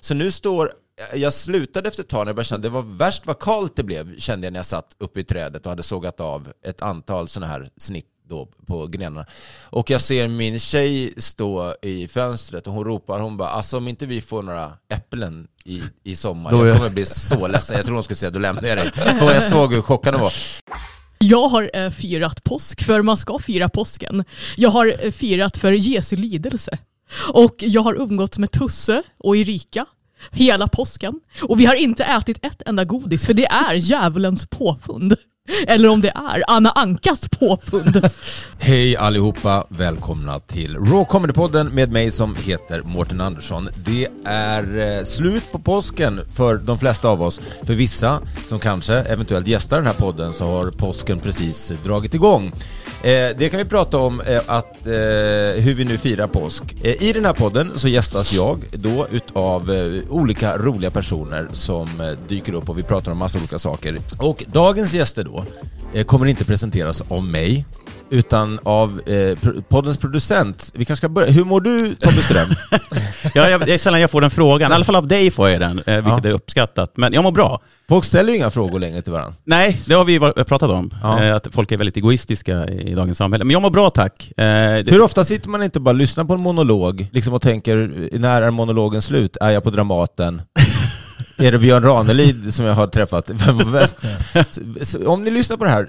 Så 0.00 0.14
nu 0.14 0.30
står, 0.30 0.72
jag 1.14 1.32
slutade 1.32 1.88
efter 1.88 2.02
ett 2.02 2.08
tag 2.08 2.18
när 2.20 2.26
jag 2.26 2.36
började 2.36 2.48
känna, 2.48 2.62
det 2.62 2.68
var 2.68 2.82
värst 2.82 3.26
vad 3.26 3.38
kallt 3.38 3.76
det 3.76 3.82
blev, 3.84 4.18
kände 4.18 4.46
jag 4.46 4.52
när 4.52 4.58
jag 4.58 4.66
satt 4.66 4.96
uppe 4.98 5.20
i 5.20 5.24
trädet 5.24 5.62
och 5.66 5.70
hade 5.70 5.82
sågat 5.82 6.20
av 6.20 6.48
ett 6.66 6.82
antal 6.82 7.28
sådana 7.28 7.52
här 7.52 7.70
snitt 7.76 8.06
då 8.28 8.48
på 8.66 8.86
grenarna. 8.86 9.26
Och 9.64 9.90
jag 9.90 10.00
ser 10.00 10.28
min 10.28 10.60
tjej 10.60 11.14
stå 11.16 11.74
i 11.82 12.08
fönstret 12.08 12.66
och 12.66 12.72
hon 12.72 12.84
ropar, 12.84 13.18
hon 13.20 13.36
bara, 13.36 13.48
alltså 13.48 13.76
om 13.76 13.88
inte 13.88 14.06
vi 14.06 14.20
får 14.20 14.42
några 14.42 14.72
äpplen 14.94 15.46
i, 15.64 15.82
i 16.04 16.16
sommar, 16.16 16.50
Då 16.50 16.62
är- 16.62 16.66
jag 16.66 16.76
kommer 16.76 16.90
bli 16.90 17.06
så 17.06 17.46
ledsen. 17.48 17.76
Jag 17.76 17.84
tror 17.86 17.94
hon 17.94 18.04
skulle 18.04 18.16
säga, 18.16 18.30
då 18.30 18.38
lämnar 18.38 18.64
jag 18.68 18.78
dig. 18.78 18.90
Och 19.22 19.30
jag 19.30 19.42
såg 19.42 19.72
hur 19.74 19.82
chockad 19.82 20.14
hon 20.14 20.22
var. 20.22 20.32
Jag 21.18 21.48
har 21.48 21.70
eh, 21.74 21.90
firat 21.90 22.44
påsk, 22.44 22.84
för 22.84 23.02
man 23.02 23.16
ska 23.16 23.38
fira 23.38 23.68
påsken. 23.68 24.24
Jag 24.56 24.70
har 24.70 24.96
eh, 25.06 25.10
firat 25.10 25.58
för 25.58 25.72
Jesu 25.72 26.16
lidelse. 26.16 26.78
Och 27.32 27.54
jag 27.58 27.82
har 27.82 27.94
umgåtts 27.94 28.38
med 28.38 28.50
Tusse 28.50 29.02
och 29.18 29.36
Erika 29.36 29.86
hela 30.30 30.68
påsken. 30.68 31.20
Och 31.42 31.60
vi 31.60 31.66
har 31.66 31.74
inte 31.74 32.04
ätit 32.04 32.38
ett 32.42 32.62
enda 32.66 32.84
godis, 32.84 33.26
för 33.26 33.34
det 33.34 33.46
är 33.46 33.74
djävulens 33.74 34.46
påfund. 34.46 35.16
Eller 35.66 35.88
om 35.88 36.00
det 36.00 36.08
är 36.08 36.44
Anna 36.46 36.70
Ankas 36.70 37.28
påfund. 37.28 38.10
Hej 38.58 38.96
allihopa, 38.96 39.66
välkomna 39.68 40.40
till 40.40 40.76
Raw 40.76 41.04
Comedy-podden 41.04 41.70
med 41.70 41.92
mig 41.92 42.10
som 42.10 42.36
heter 42.36 42.82
Mårten 42.82 43.20
Andersson. 43.20 43.68
Det 43.84 44.08
är 44.24 44.98
eh, 44.98 45.04
slut 45.04 45.52
på 45.52 45.58
påsken 45.58 46.20
för 46.36 46.56
de 46.56 46.78
flesta 46.78 47.08
av 47.08 47.22
oss. 47.22 47.40
För 47.62 47.74
vissa 47.74 48.20
som 48.48 48.58
kanske 48.58 48.94
eventuellt 48.94 49.46
gästar 49.46 49.76
den 49.76 49.86
här 49.86 49.94
podden 49.94 50.32
så 50.32 50.46
har 50.46 50.70
påsken 50.70 51.20
precis 51.20 51.72
dragit 51.84 52.14
igång. 52.14 52.52
Eh, 53.04 53.36
det 53.36 53.48
kan 53.50 53.58
vi 53.58 53.64
prata 53.64 53.98
om, 53.98 54.20
eh, 54.20 54.40
att, 54.46 54.86
eh, 54.86 54.92
hur 55.62 55.74
vi 55.74 55.84
nu 55.84 55.98
firar 55.98 56.26
påsk. 56.26 56.62
Eh, 56.82 57.02
I 57.02 57.12
den 57.12 57.24
här 57.24 57.32
podden 57.32 57.70
så 57.76 57.88
gästas 57.88 58.32
jag 58.32 58.64
då 58.72 59.06
utav 59.10 59.70
eh, 59.70 60.10
olika 60.10 60.58
roliga 60.58 60.90
personer 60.90 61.46
som 61.52 62.00
eh, 62.00 62.10
dyker 62.28 62.52
upp 62.54 62.68
och 62.68 62.78
vi 62.78 62.82
pratar 62.82 63.12
om 63.12 63.18
massa 63.18 63.38
olika 63.38 63.58
saker. 63.58 63.98
Och 64.18 64.44
dagens 64.46 64.94
gäster 64.94 65.24
då 65.24 65.44
eh, 65.94 66.04
kommer 66.04 66.26
inte 66.26 66.44
presenteras 66.44 67.02
av 67.08 67.24
mig, 67.24 67.64
utan 68.10 68.60
av 68.62 69.00
eh, 69.08 69.38
poddens 69.68 69.98
producent. 69.98 70.70
Vi 70.74 70.84
kanske 70.84 71.00
ska 71.00 71.08
börja. 71.08 71.30
Hur 71.32 71.44
mår 71.44 71.60
du 71.60 71.94
Tobbe 71.94 72.16
Ström? 72.22 72.48
Ja, 73.34 73.48
jag, 73.48 73.60
det 73.60 73.74
är 73.74 73.78
sällan 73.78 74.00
jag 74.00 74.10
får 74.10 74.20
den 74.20 74.30
frågan. 74.30 74.72
I 74.72 74.74
alla 74.74 74.84
fall 74.84 74.96
av 74.96 75.06
dig 75.06 75.30
får 75.30 75.48
jag 75.48 75.60
den, 75.60 75.78
eh, 75.86 75.94
vilket 75.94 76.24
Ja. 76.24 76.30
är 76.30 76.34
uppskattat. 76.34 76.92
Men 76.96 77.12
jag 77.12 77.22
mår 77.22 77.32
bra. 77.32 77.60
Folk 77.88 78.04
ställer 78.04 78.30
ju 78.32 78.36
inga 78.38 78.50
frågor 78.50 78.78
längre 78.80 79.02
till 79.02 79.12
varandra. 79.12 79.34
Nej, 79.44 79.80
det 79.86 79.94
har 79.94 80.04
vi 80.04 80.20
pratat 80.20 80.70
om. 80.70 80.90
Ja. 81.02 81.22
Eh, 81.24 81.36
Att 81.36 81.46
folk 81.52 81.72
är 81.72 81.76
väldigt 81.76 81.96
egoistiska 81.96 82.66
i 82.68 82.94
dagens 82.94 83.18
samhälle. 83.18 83.44
Men 83.44 83.52
jag 83.52 83.62
mår 83.62 83.70
bra 83.70 83.90
tack. 83.90 84.32
Eh, 84.36 84.44
det- 84.44 84.84
Hur 84.90 85.00
ofta 85.02 85.24
sitter 85.24 85.48
man 85.48 85.62
inte 85.62 85.78
och 85.78 85.82
bara 85.82 85.92
lyssnar 85.92 86.24
på 86.24 86.34
en 86.34 86.40
monolog 86.40 87.06
liksom 87.12 87.34
och 87.34 87.42
tänker, 87.42 88.08
när 88.18 88.42
är 88.42 88.50
monologen 88.50 89.02
slut? 89.02 89.36
Är 89.40 89.50
jag 89.50 89.62
på 89.64 89.70
Dramaten? 89.70 90.42
Är 91.36 91.52
det 91.52 91.58
Björn 91.58 91.82
Ranelid 91.84 92.54
som 92.54 92.64
jag 92.64 92.74
har 92.74 92.86
träffat? 92.86 93.30
Vem- 93.30 93.72
vem- 93.72 95.06
Om 95.06 95.24
ni 95.24 95.30
lyssnar 95.30 95.56
på 95.56 95.64
det 95.64 95.70
här, 95.70 95.88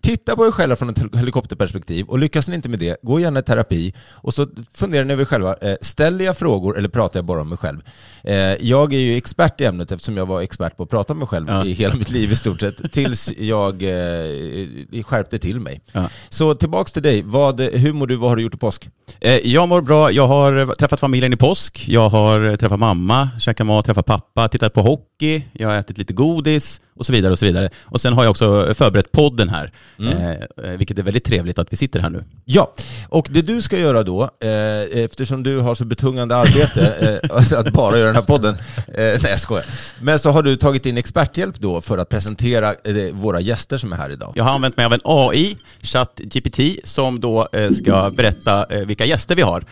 titta 0.00 0.36
på 0.36 0.46
er 0.46 0.50
själva 0.50 0.76
från 0.76 0.88
ett 0.88 0.98
hel- 0.98 1.10
helikopterperspektiv 1.18 2.06
och 2.06 2.18
lyckas 2.18 2.48
ni 2.48 2.54
inte 2.54 2.68
med 2.68 2.78
det, 2.78 2.96
gå 3.02 3.20
gärna 3.20 3.40
i 3.40 3.42
terapi 3.42 3.94
och 4.10 4.34
så 4.34 4.46
funderar 4.74 5.04
ni 5.04 5.12
över 5.12 5.22
er 5.22 5.26
själva, 5.26 5.54
eh, 5.60 5.74
ställer 5.80 6.24
jag 6.24 6.38
frågor 6.38 6.78
eller 6.78 6.88
pratar 6.88 7.18
jag 7.18 7.24
bara 7.24 7.40
om 7.40 7.48
mig 7.48 7.58
själv? 7.58 7.78
Eh, 8.24 8.34
Jag 8.66 8.94
är 8.94 8.98
ju 8.98 9.16
expert 9.16 9.60
i 9.60 9.64
ämnet 9.64 9.92
eftersom 9.92 10.16
jag 10.16 10.26
var 10.26 10.40
expert 10.42 10.76
på 10.76 10.82
att 10.82 10.90
prata 10.90 11.12
om 11.12 11.18
mig 11.18 11.28
själv 11.28 11.46
Ja. 11.48 11.64
i 11.64 11.72
hela 11.72 11.94
mitt 11.94 12.10
liv 12.10 12.32
i 12.32 12.36
stort 12.36 12.60
sett, 12.60 12.92
tills 12.92 13.32
jag 13.38 13.82
eh, 13.82 15.02
skärpte 15.02 15.38
till 15.38 15.60
mig. 15.60 15.80
Ja. 15.92 16.08
Så 16.28 16.54
tillbaks 16.54 16.92
till 16.92 17.02
dig, 17.02 17.22
vad, 17.22 17.60
hur 17.60 17.92
mår 17.92 18.06
du, 18.06 18.16
vad 18.16 18.30
har 18.30 18.36
du 18.36 18.42
gjort 18.42 18.54
i 18.54 18.58
påsk? 18.58 18.88
Jag 19.42 19.68
mår 19.68 19.80
bra. 19.80 20.10
Jag 20.10 20.28
har 20.28 20.74
träffat 20.74 21.00
familjen 21.00 21.32
i 21.32 21.36
påsk. 21.36 21.84
Jag 21.88 22.08
har 22.08 22.56
träffat 22.56 22.78
mamma, 22.78 23.28
käkat 23.40 23.66
mat, 23.66 23.86
träffat 23.86 24.06
pappa, 24.06 24.48
tittat 24.48 24.65
på 24.68 24.82
hockey. 24.82 25.42
Jag 25.52 25.68
har 25.68 25.76
ätit 25.76 25.98
lite 25.98 26.12
godis 26.12 26.80
och 26.96 27.06
så 27.06 27.12
vidare 27.12 27.32
och 27.32 27.38
så 27.38 27.44
vidare. 27.46 27.70
Och 27.84 28.00
sen 28.00 28.12
har 28.12 28.24
jag 28.24 28.30
också 28.30 28.74
förberett 28.74 29.12
podden 29.12 29.48
här, 29.48 29.72
eh, 30.00 30.30
eh, 30.30 30.76
vilket 30.78 30.98
är 30.98 31.02
väldigt 31.02 31.24
trevligt 31.24 31.58
att 31.58 31.72
vi 31.72 31.76
sitter 31.76 32.00
här 32.00 32.10
nu. 32.10 32.24
Ja, 32.44 32.74
och 33.08 33.28
det 33.30 33.42
du 33.42 33.62
ska 33.62 33.78
göra 33.78 34.02
då, 34.02 34.22
eh, 34.22 35.02
eftersom 35.04 35.42
du 35.42 35.58
har 35.58 35.74
så 35.74 35.84
betungande 35.84 36.36
arbete 36.36 37.20
eh, 37.22 37.36
alltså 37.36 37.56
att 37.56 37.72
bara 37.72 37.96
göra 37.98 38.06
den 38.06 38.14
här 38.14 38.22
podden, 38.22 38.54
eh, 38.88 38.94
nej 38.94 39.20
jag 39.30 39.40
skojar, 39.40 39.64
men 40.00 40.18
så 40.18 40.30
har 40.30 40.42
du 40.42 40.56
tagit 40.56 40.86
in 40.86 40.98
experthjälp 40.98 41.58
då 41.58 41.80
för 41.80 41.98
att 41.98 42.08
presentera 42.08 42.74
eh, 42.84 43.12
våra 43.12 43.40
gäster 43.40 43.78
som 43.78 43.92
är 43.92 43.96
här 43.96 44.10
idag. 44.10 44.32
Jag 44.36 44.44
har 44.44 44.52
använt 44.52 44.76
mig 44.76 44.86
av 44.86 44.92
en 44.92 45.00
AI, 45.04 45.56
ChatGPT, 45.82 46.60
som 46.84 47.20
då 47.20 47.48
ska 47.72 48.10
berätta 48.10 48.66
vilka 48.86 49.04
gäster 49.04 49.34
vi 49.36 49.42
har. 49.42 49.64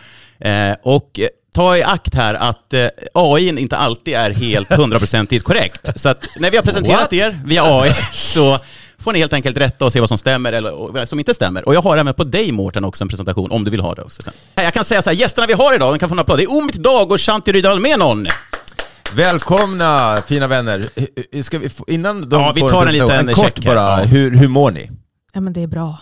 Och 0.83 1.19
ta 1.55 1.77
i 1.77 1.83
akt 1.83 2.15
här 2.15 2.33
att 2.33 2.73
eh, 2.73 2.87
AI 3.13 3.47
inte 3.47 3.77
alltid 3.77 4.13
är 4.13 4.31
helt 4.31 4.73
hundraprocentigt 4.73 5.43
korrekt. 5.45 6.01
Så 6.01 6.09
att 6.09 6.27
när 6.39 6.51
vi 6.51 6.57
har 6.57 6.63
presenterat 6.63 6.99
What? 7.01 7.13
er 7.13 7.41
via 7.45 7.63
AI 7.63 7.93
så 8.13 8.59
får 8.99 9.13
ni 9.13 9.19
helt 9.19 9.33
enkelt 9.33 9.57
rätta 9.57 9.85
och 9.85 9.93
se 9.93 9.99
vad 9.99 10.09
som 10.09 10.17
stämmer 10.17 10.53
eller 10.53 11.05
som 11.05 11.19
inte 11.19 11.33
stämmer. 11.33 11.67
Och 11.67 11.75
jag 11.75 11.81
har 11.81 11.97
även 11.97 12.13
på 12.13 12.23
dig 12.23 12.51
Mårten 12.51 12.85
också 12.85 13.03
en 13.03 13.07
presentation 13.07 13.51
om 13.51 13.63
du 13.63 13.71
vill 13.71 13.79
ha 13.79 13.95
det 13.95 14.01
också 14.01 14.21
sen. 14.21 14.33
Jag 14.55 14.73
kan 14.73 14.85
säga 14.85 15.01
så 15.01 15.09
här, 15.09 15.17
gästerna 15.17 15.47
vi 15.47 15.53
har 15.53 15.75
idag, 15.75 15.93
de 15.93 15.99
kan 15.99 16.09
få 16.09 16.15
en 16.15 16.19
applåd. 16.19 16.39
Det 16.39 16.43
är 16.43 16.57
Omid 16.57 16.81
Dag 16.81 17.11
och 17.11 17.21
Shanti 17.21 17.51
Rydal 17.51 17.79
Menon. 17.79 18.27
Välkomna 19.13 20.21
fina 20.27 20.47
vänner! 20.47 20.89
Ska 21.41 21.59
vi 21.59 21.69
få, 21.69 21.85
innan 21.87 22.29
de 22.29 22.41
Ja, 22.41 22.51
vi 22.55 22.61
får 22.61 22.69
tar 22.69 22.85
en 22.85 22.91
liten 22.91 23.29
en 23.29 23.35
kort 23.35 23.45
check 23.45 23.65
bara, 23.65 23.95
hur, 23.95 24.31
hur 24.37 24.47
mår 24.47 24.71
ni? 24.71 24.91
Ja 25.33 25.41
men 25.41 25.53
det 25.53 25.63
är 25.63 25.67
bra. 25.67 25.97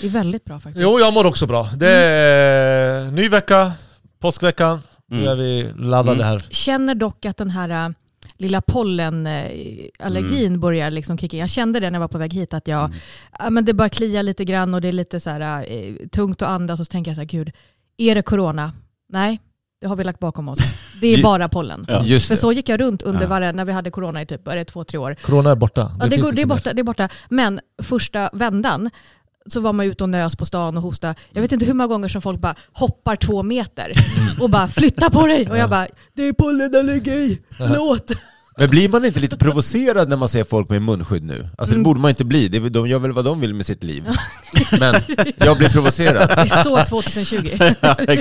Det 0.00 0.06
är 0.06 0.10
väldigt 0.10 0.44
bra 0.44 0.60
faktiskt. 0.60 0.82
Jo, 0.82 1.00
jag 1.00 1.12
mår 1.12 1.26
också 1.26 1.46
bra. 1.46 1.68
Det 1.76 1.90
är 1.90 3.10
ny 3.10 3.28
vecka, 3.28 3.72
påskveckan. 4.20 4.80
Nu 5.12 5.26
är 5.26 5.36
vi 5.36 5.70
laddade 5.78 6.12
Mm. 6.16 6.26
här. 6.26 6.38
Känner 6.50 6.94
dock 6.94 7.24
att 7.26 7.36
den 7.36 7.50
här 7.50 7.86
äh, 7.86 7.90
lilla 8.38 8.60
pollenallergin 8.60 10.46
Mm. 10.46 10.60
börjar 10.60 10.90
liksom 10.90 11.18
kicka 11.18 11.36
in. 11.36 11.40
Jag 11.40 11.50
kände 11.50 11.80
det 11.80 11.90
när 11.90 11.96
jag 11.96 12.00
var 12.00 12.08
på 12.08 12.18
väg 12.18 12.32
hit 12.32 12.54
att 12.54 12.68
jag, 12.68 12.90
ja, 13.38 13.50
men 13.50 13.64
det 13.64 13.74
bara 13.74 13.88
kliar 13.88 14.22
lite 14.22 14.44
grann 14.44 14.74
och 14.74 14.80
det 14.80 14.88
är 14.88 14.92
lite 14.92 15.20
så 15.20 15.30
här, 15.30 15.66
eh, 15.68 15.94
tungt 16.12 16.42
att 16.42 16.48
andas 16.48 16.80
och 16.80 16.86
så 16.86 16.90
tänker 16.90 17.10
jag 17.10 17.16
så 17.16 17.20
här, 17.20 17.28
gud, 17.28 17.50
är 17.96 18.14
det 18.14 18.22
corona? 18.22 18.72
Nej, 19.08 19.40
det 19.80 19.86
har 19.86 19.96
vi 19.96 20.04
lagt 20.04 20.18
bakom 20.18 20.48
oss. 20.48 20.58
Det 21.00 21.14
är 21.14 21.22
bara 21.22 21.48
pollen. 21.48 21.84
Ja. 21.88 22.02
Just 22.04 22.26
För 22.26 22.34
det. 22.34 22.40
så 22.40 22.52
gick 22.52 22.68
jag 22.68 22.80
runt 22.80 23.02
under 23.02 23.22
Ja. 23.22 23.28
varje, 23.28 23.52
när 23.52 23.64
vi 23.64 23.72
hade 23.72 23.90
corona 23.90 24.22
i 24.22 24.26
typ, 24.26 24.48
är 24.48 24.56
det 24.56 24.64
två, 24.64 24.84
tre 24.84 24.98
år. 24.98 25.14
Corona 25.22 25.50
är 25.50 25.54
borta. 25.56 25.96
Ja, 26.00 26.06
det, 26.06 26.16
går, 26.16 26.32
det, 26.32 26.42
är 26.42 26.46
borta, 26.46 26.72
det 26.72 26.80
är 26.80 26.84
borta. 26.84 27.08
Men 27.28 27.60
första 27.82 28.30
vändan 28.32 28.90
så 29.46 29.60
var 29.60 29.72
man 29.72 29.86
ute 29.86 30.04
och 30.04 30.10
nös 30.10 30.36
på 30.36 30.44
stan 30.44 30.76
och 30.76 30.82
hosta. 30.82 31.14
Jag 31.30 31.42
vet 31.42 31.52
inte 31.52 31.64
hur 31.64 31.74
många 31.74 31.86
gånger 31.86 32.08
som 32.08 32.22
folk 32.22 32.40
bara 32.40 32.54
hoppar 32.72 33.16
två 33.16 33.42
meter 33.42 33.92
och 34.40 34.50
bara 34.50 34.68
flytta 34.68 35.10
på 35.10 35.26
dig. 35.26 35.50
Och 35.50 35.58
jag 35.58 35.70
bara, 35.70 35.86
det 36.14 36.28
är 36.28 36.32
pollenallergi, 36.32 37.38
förlåt. 37.58 38.10
Men 38.56 38.70
blir 38.70 38.88
man 38.88 39.04
inte 39.04 39.20
lite 39.20 39.36
provocerad 39.36 40.08
när 40.08 40.16
man 40.16 40.28
ser 40.28 40.44
folk 40.44 40.68
med 40.70 40.82
munskydd 40.82 41.22
nu? 41.24 41.48
Alltså 41.58 41.74
Mm. 41.74 41.82
det 41.82 41.84
borde 41.84 42.00
man 42.00 42.08
inte 42.08 42.24
bli, 42.24 42.48
de 42.48 42.88
gör 42.88 42.98
väl 42.98 43.12
vad 43.12 43.24
de 43.24 43.40
vill 43.40 43.54
med 43.54 43.66
sitt 43.66 43.82
liv. 43.82 44.04
Men 44.80 44.94
jag 45.36 45.56
blir 45.58 45.68
provocerad. 45.68 46.28
Det 46.28 46.34
är 46.34 46.62
så 46.62 46.84
2020. 46.84 47.48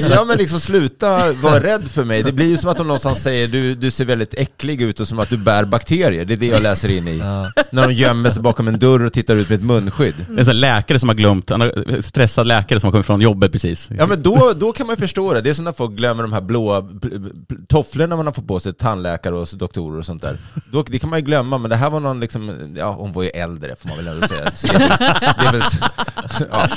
Ja 0.15 0.25
men 0.25 0.37
liksom 0.37 0.59
sluta 0.59 1.33
vara 1.33 1.63
rädd 1.63 1.83
för 1.87 2.03
mig. 2.03 2.23
Det 2.23 2.31
blir 2.31 2.47
ju 2.47 2.57
som 2.57 2.69
att 2.69 2.77
de 2.77 2.87
någonstans 2.87 3.23
säger 3.23 3.47
du, 3.47 3.75
du 3.75 3.91
ser 3.91 4.05
väldigt 4.05 4.33
äcklig 4.33 4.81
ut 4.81 4.99
och 4.99 5.07
som 5.07 5.19
att 5.19 5.29
du 5.29 5.37
bär 5.37 5.65
bakterier. 5.65 6.25
Det 6.25 6.33
är 6.33 6.37
det 6.37 6.45
jag 6.47 6.63
läser 6.63 6.89
in 6.91 7.07
i. 7.07 7.17
När 7.71 7.87
de 7.87 7.93
gömmer 7.93 8.29
sig 8.29 8.41
bakom 8.41 8.67
en 8.67 8.79
dörr 8.79 9.05
och 9.05 9.13
tittar 9.13 9.35
ut 9.35 9.49
med 9.49 9.55
ett 9.59 9.65
munskydd. 9.65 10.13
Det 10.27 10.33
är 10.35 10.39
en 10.39 10.45
sån 10.45 10.59
läkare 10.59 10.99
som 10.99 11.09
har 11.09 11.15
glömt, 11.15 11.49
har 11.49 12.01
stressad 12.01 12.47
läkare 12.47 12.79
som 12.79 12.87
har 12.87 12.91
kommit 12.91 13.05
från 13.05 13.21
jobbet 13.21 13.51
precis. 13.51 13.89
Ja 13.97 14.05
men 14.07 14.21
då, 14.21 14.53
då 14.55 14.71
kan 14.73 14.87
man 14.87 14.95
ju 14.95 14.99
förstå 14.99 15.33
det. 15.33 15.41
Det 15.41 15.49
är 15.49 15.53
som 15.53 15.65
när 15.65 15.71
folk 15.71 15.91
glömmer 15.91 16.23
de 16.23 16.33
här 16.33 16.41
blåa 16.41 16.83
tofflorna 17.69 18.15
man 18.15 18.25
har 18.25 18.33
fått 18.33 18.47
på 18.47 18.59
sig, 18.59 18.73
tandläkare 18.73 19.35
och 19.35 19.47
doktorer 19.53 19.99
och 19.99 20.05
sånt 20.05 20.20
där. 20.21 20.37
Då, 20.71 20.83
det 20.83 20.99
kan 20.99 21.09
man 21.09 21.19
ju 21.19 21.25
glömma, 21.25 21.57
men 21.57 21.69
det 21.69 21.75
här 21.75 21.89
var 21.89 21.99
någon 21.99 22.19
liksom, 22.19 22.73
ja 22.77 22.91
hon 22.91 23.11
var 23.11 23.23
ju 23.23 23.29
äldre 23.29 23.75
får 23.75 23.89
man 23.89 23.97
väl 23.97 24.07
ändå 24.07 24.27
säga. 24.27 24.51
Så 24.53 24.67
det, 24.67 24.77
det 24.77 25.47
är 25.47 25.51
väl, 25.51 25.61
ja. 26.51 26.67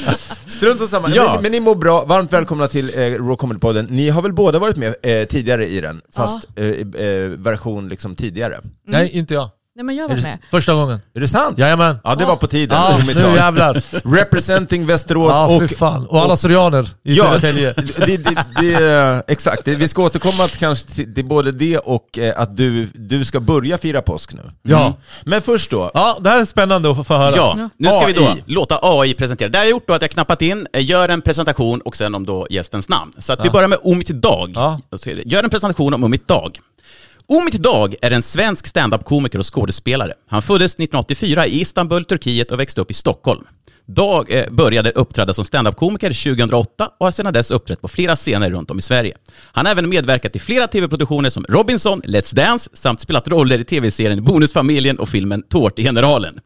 Strunt 0.46 0.90
samma. 0.90 1.10
Ja. 1.10 1.32
Men, 1.34 1.42
men 1.42 1.52
ni 1.52 1.60
mår 1.60 1.74
bra, 1.74 2.04
varmt 2.04 2.32
välkomna 2.32 2.68
till 2.68 2.88
eh, 2.94 3.00
Raw 3.00 3.36
Comedy-podden. 3.36 3.86
Ni 3.90 4.08
har 4.08 4.22
väl 4.22 4.32
båda 4.32 4.58
varit 4.58 4.76
med 4.76 4.94
eh, 5.02 5.24
tidigare 5.24 5.68
i 5.68 5.80
den, 5.80 6.00
fast 6.14 6.46
eh, 6.56 6.66
eh, 6.66 7.28
version 7.28 7.88
liksom 7.88 8.14
tidigare. 8.14 8.60
Nej, 8.86 9.10
inte 9.10 9.34
jag. 9.34 9.50
Nej 9.76 9.84
men 9.84 9.96
jag 9.96 10.08
var 10.08 10.16
med. 10.22 10.38
Första 10.50 10.74
gången. 10.74 11.00
Är 11.14 11.20
det 11.20 11.28
sant? 11.28 11.58
Jajamän. 11.58 11.96
Ja, 12.04 12.14
det 12.14 12.24
var 12.24 12.36
på 12.36 12.46
tiden. 12.46 12.76
Ja, 12.78 12.98
nu 13.06 13.12
jävlar. 13.20 13.82
Representing 14.16 14.86
Västerås 14.86 15.28
Ja, 15.32 15.56
och... 15.56 15.70
fan. 15.70 16.06
Och 16.06 16.20
alla 16.20 16.36
syrianer 16.36 16.88
i 17.04 17.14
Ja, 17.14 17.24
Södertälje. 17.24 17.72
det, 18.06 18.16
det, 18.16 18.36
det, 18.60 19.22
exakt. 19.28 19.64
Det, 19.64 19.74
vi 19.74 19.88
ska 19.88 20.02
återkomma 20.02 20.48
till, 20.48 20.58
kanske 20.58 20.86
till, 20.86 21.24
både 21.24 21.52
det 21.52 21.78
och 21.78 22.18
eh, 22.18 22.40
att 22.40 22.56
du, 22.56 22.86
du 22.94 23.24
ska 23.24 23.40
börja 23.40 23.78
fira 23.78 24.02
påsk 24.02 24.32
nu. 24.34 24.42
Ja. 24.62 24.94
Men 25.24 25.42
först 25.42 25.70
då, 25.70 25.90
Ja, 25.94 26.18
det 26.20 26.30
här 26.30 26.40
är 26.40 26.44
spännande 26.44 26.90
att 26.90 27.06
få- 27.06 27.14
höra. 27.14 27.36
Ja, 27.36 27.68
nu 27.76 27.88
ska 27.88 28.06
vi 28.06 28.12
då 28.12 28.24
AI. 28.26 28.42
låta 28.46 28.78
AI 28.82 29.14
presentera. 29.14 29.48
Det 29.48 29.58
har 29.58 29.64
jag 29.64 29.70
gjort 29.70 29.88
då 29.88 29.94
att 29.94 30.02
jag 30.02 30.10
knappat 30.10 30.42
in, 30.42 30.66
eh, 30.72 30.84
gör 30.84 31.08
en 31.08 31.20
presentation 31.22 31.80
och 31.80 31.96
sen 31.96 32.14
om 32.14 32.26
då 32.26 32.46
gästens 32.50 32.88
namn. 32.88 33.12
Så 33.18 33.32
att 33.32 33.44
vi 33.44 33.50
börjar 33.50 33.68
med 33.68 33.78
Omit 33.82 34.08
Dag. 34.08 34.52
Ja. 34.54 34.80
Gör 35.24 35.42
en 35.44 35.50
presentation 35.50 35.94
om 35.94 36.04
Omit 36.04 36.28
Dag. 36.28 36.58
Omit 37.28 37.54
Dag 37.54 37.94
är 38.02 38.10
en 38.10 38.22
svensk 38.22 38.66
standup-komiker 38.66 39.38
och 39.38 39.54
skådespelare. 39.54 40.14
Han 40.26 40.42
föddes 40.42 40.74
1984 40.74 41.46
i 41.46 41.60
Istanbul, 41.60 42.04
Turkiet 42.04 42.50
och 42.50 42.60
växte 42.60 42.80
upp 42.80 42.90
i 42.90 42.94
Stockholm. 42.94 43.44
Dag 43.86 44.32
eh, 44.32 44.50
började 44.50 44.90
uppträda 44.90 45.34
som 45.34 45.44
standup-komiker 45.44 46.34
2008 46.36 46.90
och 46.98 47.06
har 47.06 47.10
sedan 47.10 47.32
dess 47.32 47.50
uppträtt 47.50 47.80
på 47.80 47.88
flera 47.88 48.16
scener 48.16 48.50
runt 48.50 48.70
om 48.70 48.78
i 48.78 48.82
Sverige. 48.82 49.16
Han 49.52 49.66
har 49.66 49.72
även 49.72 49.88
medverkat 49.88 50.36
i 50.36 50.38
flera 50.38 50.66
tv-produktioner 50.66 51.30
som 51.30 51.44
Robinson, 51.48 52.02
Let's 52.02 52.34
Dance 52.34 52.70
samt 52.72 53.00
spelat 53.00 53.28
roller 53.28 53.58
i 53.58 53.64
tv-serien 53.64 54.24
Bonusfamiljen 54.24 54.98
och 54.98 55.08
filmen 55.08 55.42
Tårtgeneralen. 55.42 56.40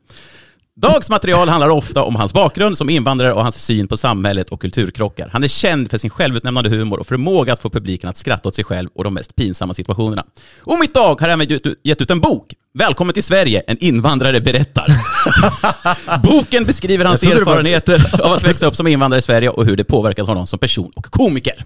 Dags 0.80 1.10
material 1.10 1.48
handlar 1.48 1.68
ofta 1.68 2.02
om 2.02 2.16
hans 2.16 2.34
bakgrund 2.34 2.78
som 2.78 2.90
invandrare 2.90 3.32
och 3.32 3.42
hans 3.42 3.64
syn 3.64 3.88
på 3.88 3.96
samhället 3.96 4.48
och 4.48 4.60
kulturkrockar. 4.60 5.30
Han 5.32 5.44
är 5.44 5.48
känd 5.48 5.90
för 5.90 5.98
sin 5.98 6.10
självutnämnande 6.10 6.70
humor 6.70 6.98
och 6.98 7.06
förmåga 7.06 7.52
att 7.52 7.60
få 7.60 7.70
publiken 7.70 8.10
att 8.10 8.16
skratta 8.16 8.48
åt 8.48 8.54
sig 8.54 8.64
själv 8.64 8.88
och 8.94 9.04
de 9.04 9.14
mest 9.14 9.36
pinsamma 9.36 9.74
situationerna. 9.74 10.24
Och 10.60 10.78
mitt 10.80 10.94
Dag 10.94 11.20
har 11.20 11.28
även 11.28 11.46
gett 11.82 12.00
ut- 12.00 12.10
en 12.10 12.20
bok. 12.20 12.54
Välkommen 12.74 13.14
till 13.14 13.22
Sverige, 13.22 13.62
en 13.66 13.78
invandrare 13.78 14.40
berättar. 14.40 14.86
Boken 16.22 16.64
beskriver 16.64 17.04
hans 17.04 17.22
erfarenheter 17.22 18.20
av 18.22 18.32
att 18.32 18.46
växa 18.46 18.66
upp 18.66 18.76
som 18.76 18.86
invandrare 18.86 19.18
i 19.18 19.22
Sverige 19.22 19.48
och 19.48 19.64
hur 19.64 19.76
det 19.76 19.84
påverkat 19.84 20.26
honom 20.26 20.46
som 20.46 20.58
person 20.58 20.92
och 20.96 21.04
komiker. 21.04 21.64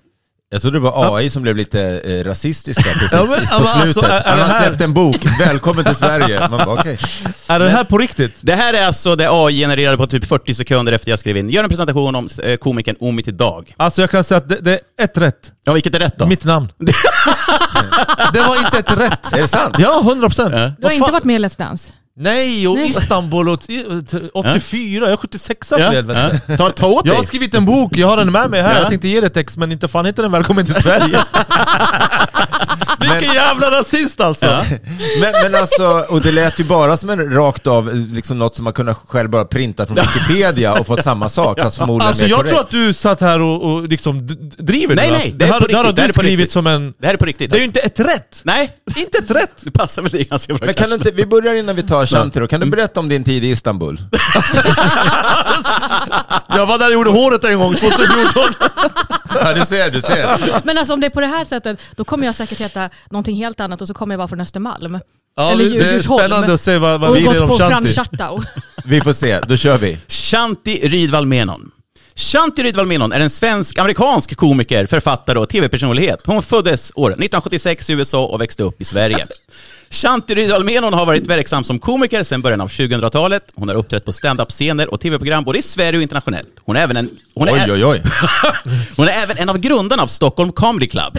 Jag 0.52 0.62
trodde 0.62 0.76
det 0.76 0.80
var 0.82 1.16
AI 1.16 1.30
som 1.30 1.42
blev 1.42 1.56
lite 1.56 1.80
eh, 2.04 2.24
rasistiska 2.24 2.82
precis 2.92 3.12
Ja, 3.12 3.18
men- 3.18 3.28
på 3.28 3.64
men 3.64 3.66
alltså, 3.66 3.82
slutet. 3.82 4.10
är- 4.10 4.20
är 4.20 4.30
Han 4.30 4.38
har 4.38 4.46
här- 4.48 4.62
släppt 4.66 4.80
en 4.80 4.94
bok, 4.94 5.16
Välkommen 5.40 5.84
till 5.84 5.94
Sverige. 5.94 6.40
Man 6.48 6.58
bara, 6.58 6.72
okej. 6.80 6.98
Är 7.48 7.58
det 7.58 7.70
här 7.70 7.84
på 7.84 7.98
riktigt? 7.98 8.36
Det 8.40 8.54
här 8.54 8.74
är 8.74 8.86
alltså 8.86 9.16
det 9.16 9.28
AI 9.30 9.54
genererade 9.58 9.96
på 9.96 10.06
typ 10.06 10.24
40 10.24 10.54
sekunder 10.54 10.92
efter 10.92 11.10
jag 11.10 11.18
skrev 11.18 11.36
in. 11.36 11.50
Gör 11.50 11.62
en 11.64 11.68
presentation 11.68 12.14
om 12.14 12.28
eh, 12.42 12.56
komikern 12.56 12.96
Omid 13.00 13.34
Dag. 13.34 13.74
Alltså 13.76 14.00
jag 14.00 14.10
kan 14.10 14.24
säga 14.24 14.38
att 14.38 14.48
det, 14.48 14.58
det 14.60 14.72
är 14.72 15.04
ett 15.04 15.18
rätt. 15.18 15.52
Ja, 15.64 15.72
vilket 15.72 15.94
är 15.94 15.98
rätt 15.98 16.18
då? 16.18 16.26
Mitt 16.26 16.44
namn. 16.44 16.68
det 18.32 18.40
var 18.40 18.56
inte 18.56 18.78
ett 18.78 18.98
rätt. 18.98 19.32
Är 19.32 19.38
det 19.40 19.48
sant? 19.48 19.74
Ja, 19.78 20.00
100 20.00 20.28
procent. 20.28 20.54
Ja. 20.54 20.72
Du 20.78 20.86
har 20.86 20.92
inte 20.92 21.12
varit 21.12 21.24
med 21.24 21.36
i 21.40 21.44
Let's 21.44 21.58
Dance? 21.58 21.92
Nej, 22.22 22.68
och 22.68 22.74
Nej. 22.76 22.90
Istanbul 22.90 23.48
och 23.48 23.60
t- 23.60 23.84
84, 24.34 25.04
jag 25.04 25.12
är 25.12 25.16
76 25.16 25.68
för 25.68 25.78
helvete. 25.78 26.40
Ja. 26.48 26.56
Ta, 26.56 26.70
ta 26.70 26.86
åt 26.86 27.04
dig. 27.04 27.12
Jag 27.12 27.18
har 27.18 27.24
skrivit 27.24 27.54
en 27.54 27.64
bok, 27.64 27.96
jag 27.96 28.08
har 28.08 28.16
den 28.16 28.32
med 28.32 28.50
mig 28.50 28.62
här. 28.62 28.72
Ja. 28.74 28.78
Jag 28.78 28.88
tänkte 28.88 29.08
ge 29.08 29.20
dig 29.20 29.30
ex, 29.34 29.56
men 29.56 29.72
inte 29.72 29.88
fan 29.88 30.06
heter 30.06 30.22
den 30.22 30.32
Välkommen 30.32 30.64
till 30.66 30.74
Sverige. 30.74 31.18
Vilken 33.18 33.34
jävla 33.34 33.70
rasist 33.70 34.20
alltså! 34.20 34.46
Men, 35.20 35.32
men 35.42 35.54
alltså, 35.54 36.04
och 36.08 36.20
det 36.20 36.32
lät 36.32 36.58
ju 36.60 36.64
bara 36.64 36.96
som 36.96 37.10
en 37.10 37.32
rakt 37.34 37.66
av, 37.66 37.94
liksom 37.94 38.38
något 38.38 38.56
som 38.56 38.64
man 38.64 38.72
kunde 38.72 38.94
själv 38.94 39.30
bara 39.30 39.44
printa 39.44 39.86
från 39.86 39.96
Wikipedia 39.96 40.72
och 40.72 40.86
fått 40.86 41.04
samma 41.04 41.28
sak, 41.28 41.60
fast 41.60 41.76
förmodligen 41.78 42.08
Alltså 42.08 42.22
mer 42.22 42.30
jag 42.30 42.38
korrekt. 42.38 42.50
tror 42.54 42.60
att 42.60 42.70
du 42.70 42.92
satt 42.92 43.20
här 43.20 43.40
och, 43.40 43.62
och 43.72 43.82
liksom 43.88 44.26
d- 44.26 44.34
driver 44.58 44.94
Nej, 44.96 45.10
nu, 45.10 45.16
nej, 45.18 45.30
det 45.30 45.38
det 45.38 45.44
är 45.44 45.52
här, 45.52 45.60
på 45.60 45.66
det 45.66 45.76
här 45.76 45.84
har 45.84 45.90
riktigt, 45.92 45.96
det 45.96 46.02
här 46.02 46.08
du 46.08 46.10
är 46.10 46.14
på 46.14 46.20
skrivit 46.20 46.38
riktigt. 46.38 46.52
som 46.52 46.66
en... 46.66 46.94
Det 47.00 47.06
här 47.06 47.14
är 47.14 47.18
på 47.18 47.24
riktigt. 47.24 47.50
Det 47.50 47.56
är 47.56 47.60
ju 47.60 47.64
inte 47.66 47.80
ett 47.80 48.00
rätt! 48.00 48.40
Nej, 48.44 48.70
Inte 48.96 49.18
ett 49.18 49.30
rätt! 49.30 49.50
det 49.60 49.70
passar 49.70 50.02
väl 50.02 50.10
dig 50.10 50.24
ganska 50.24 50.54
bra 50.54 50.66
Men 50.66 50.74
kan 50.74 50.88
du 50.90 50.94
inte, 50.94 51.10
vi 51.10 51.26
börjar 51.26 51.54
innan 51.54 51.76
vi 51.76 51.82
tar 51.82 52.06
Shanti 52.06 52.40
då, 52.40 52.46
kan 52.46 52.56
Mm. 52.62 52.70
du 52.70 52.76
berätta 52.76 53.00
om 53.00 53.08
din 53.08 53.24
tid 53.24 53.44
i 53.44 53.48
Istanbul? 53.50 54.00
Jag 56.56 56.66
var 56.66 56.78
där 56.78 56.86
och 56.86 56.92
gjorde 56.92 57.10
håret 57.10 57.44
en 57.44 57.58
gång, 57.58 57.74
2014. 57.74 58.54
Ja 59.44 59.52
du 59.52 59.64
ser, 59.66 59.90
du 59.90 60.00
ser. 60.00 60.64
Men 60.64 60.78
alltså 60.78 60.94
om 60.94 61.00
det 61.00 61.06
är 61.06 61.10
på 61.10 61.20
det 61.20 61.26
här 61.26 61.44
sättet, 61.44 61.80
då 61.96 62.04
kommer 62.04 62.26
jag 62.26 62.34
säkert 62.34 62.60
heta 62.60 62.90
någonting 63.10 63.36
helt 63.36 63.60
annat 63.60 63.80
och 63.80 63.88
så 63.88 63.94
kommer 63.94 64.14
jag 64.14 64.18
vara 64.18 64.28
från 64.28 64.40
Östermalm. 64.40 64.98
Ja, 65.36 65.50
Eller 65.50 65.70
det, 65.78 65.90
är 65.90 66.00
spännande 66.00 66.52
att 66.52 66.60
se 66.60 66.78
vad, 66.78 67.00
vad 67.00 67.12
vi 67.14 67.24
på 67.24 67.54
om 67.54 67.58
Shanti. 67.58 68.46
Vi 68.84 69.00
får 69.00 69.12
se, 69.12 69.40
då 69.40 69.56
kör 69.56 69.78
vi. 69.78 69.98
Shanti 70.08 70.88
Rydwall 70.88 71.26
Menon. 71.26 71.70
Shanti 72.14 72.62
Rydwall 72.62 72.86
Menon 72.86 73.12
är 73.12 73.20
en 73.20 73.30
svensk-amerikansk 73.30 74.36
komiker, 74.36 74.86
författare 74.86 75.38
och 75.38 75.48
tv-personlighet. 75.48 76.22
Hon 76.26 76.42
föddes 76.42 76.92
år 76.94 77.10
1976 77.10 77.90
i 77.90 77.92
USA 77.92 78.26
och 78.26 78.40
växte 78.40 78.62
upp 78.62 78.80
i 78.80 78.84
Sverige. 78.84 79.26
Shanti 79.92 80.34
Rydwall 80.34 80.64
Menon 80.64 80.94
har 80.94 81.06
varit 81.06 81.26
verksam 81.26 81.64
som 81.64 81.78
komiker 81.78 82.22
sedan 82.22 82.42
början 82.42 82.60
av 82.60 82.68
2000-talet. 82.68 83.52
Hon 83.54 83.68
har 83.68 83.76
uppträtt 83.76 84.04
på 84.04 84.12
stand-up-scener 84.12 84.92
och 84.92 85.00
tv-program 85.00 85.44
både 85.44 85.58
i 85.58 85.62
Sverige 85.62 85.96
och 85.96 86.02
internationellt. 86.02 86.48
Hon 86.64 86.76
är 86.76 86.80
även 86.80 86.96
en... 86.96 87.10
Hon 87.34 87.48
är, 87.48 87.52
Oj 87.52 87.72
oj 87.72 87.84
oj. 87.84 88.02
Hon 88.96 89.08
är 89.08 89.12
även 89.12 89.38
en 89.38 89.48
av 89.48 89.58
grundarna 89.58 90.02
av 90.02 90.06
Stockholm 90.06 90.52
Comedy 90.52 90.86
Club. 90.86 91.18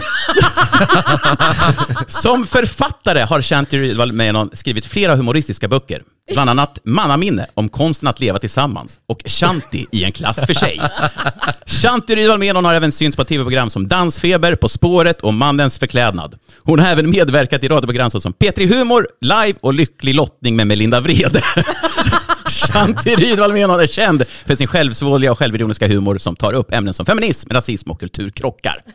Som 2.06 2.46
författare 2.46 3.20
har 3.20 3.42
Shanti 3.42 3.78
Rydwall 3.78 4.12
Menon 4.12 4.50
skrivit 4.52 4.86
flera 4.86 5.16
humoristiska 5.16 5.68
böcker. 5.68 6.02
Bland 6.32 6.50
annat 6.50 6.78
Mannaminne 6.84 7.46
om 7.54 7.68
konsten 7.68 8.08
att 8.08 8.20
leva 8.20 8.38
tillsammans 8.38 8.98
och 9.08 9.22
Shanti 9.26 9.86
i 9.92 10.04
en 10.04 10.12
klass 10.12 10.46
för 10.46 10.54
sig. 10.54 10.80
Shanti 11.66 12.14
Rydwall 12.16 12.38
Menon 12.38 12.64
har 12.64 12.74
även 12.74 12.92
synts 12.92 13.16
på 13.16 13.24
tv-program 13.24 13.70
som 13.70 13.88
Dansfeber, 13.88 14.54
På 14.54 14.68
spåret 14.68 15.20
och 15.20 15.34
Mannens 15.34 15.78
förklädnad. 15.78 16.38
Hon 16.62 16.78
har 16.78 16.88
även 16.88 17.10
medverkat 17.10 17.64
i 17.64 17.68
radioprogram 17.68 18.10
som 18.10 18.32
P3 18.32 18.63
Humor, 18.66 19.06
Live 19.20 19.54
och 19.60 19.74
Lycklig 19.74 20.14
lottning 20.14 20.56
med 20.56 20.66
Melinda 20.66 21.00
Vrede. 21.00 21.42
Shanti 22.46 23.16
Rydwall 23.16 23.52
Menon 23.52 23.80
är 23.80 23.86
känd 23.86 24.24
för 24.46 24.54
sin 24.54 24.66
självsvåldiga 24.66 25.32
och 25.32 25.38
självironiska 25.38 25.88
humor 25.88 26.18
som 26.18 26.36
tar 26.36 26.52
upp 26.52 26.72
ämnen 26.72 26.94
som 26.94 27.06
feminism, 27.06 27.48
rasism 27.52 27.90
och 27.90 28.00
kulturkrockar. 28.00 28.80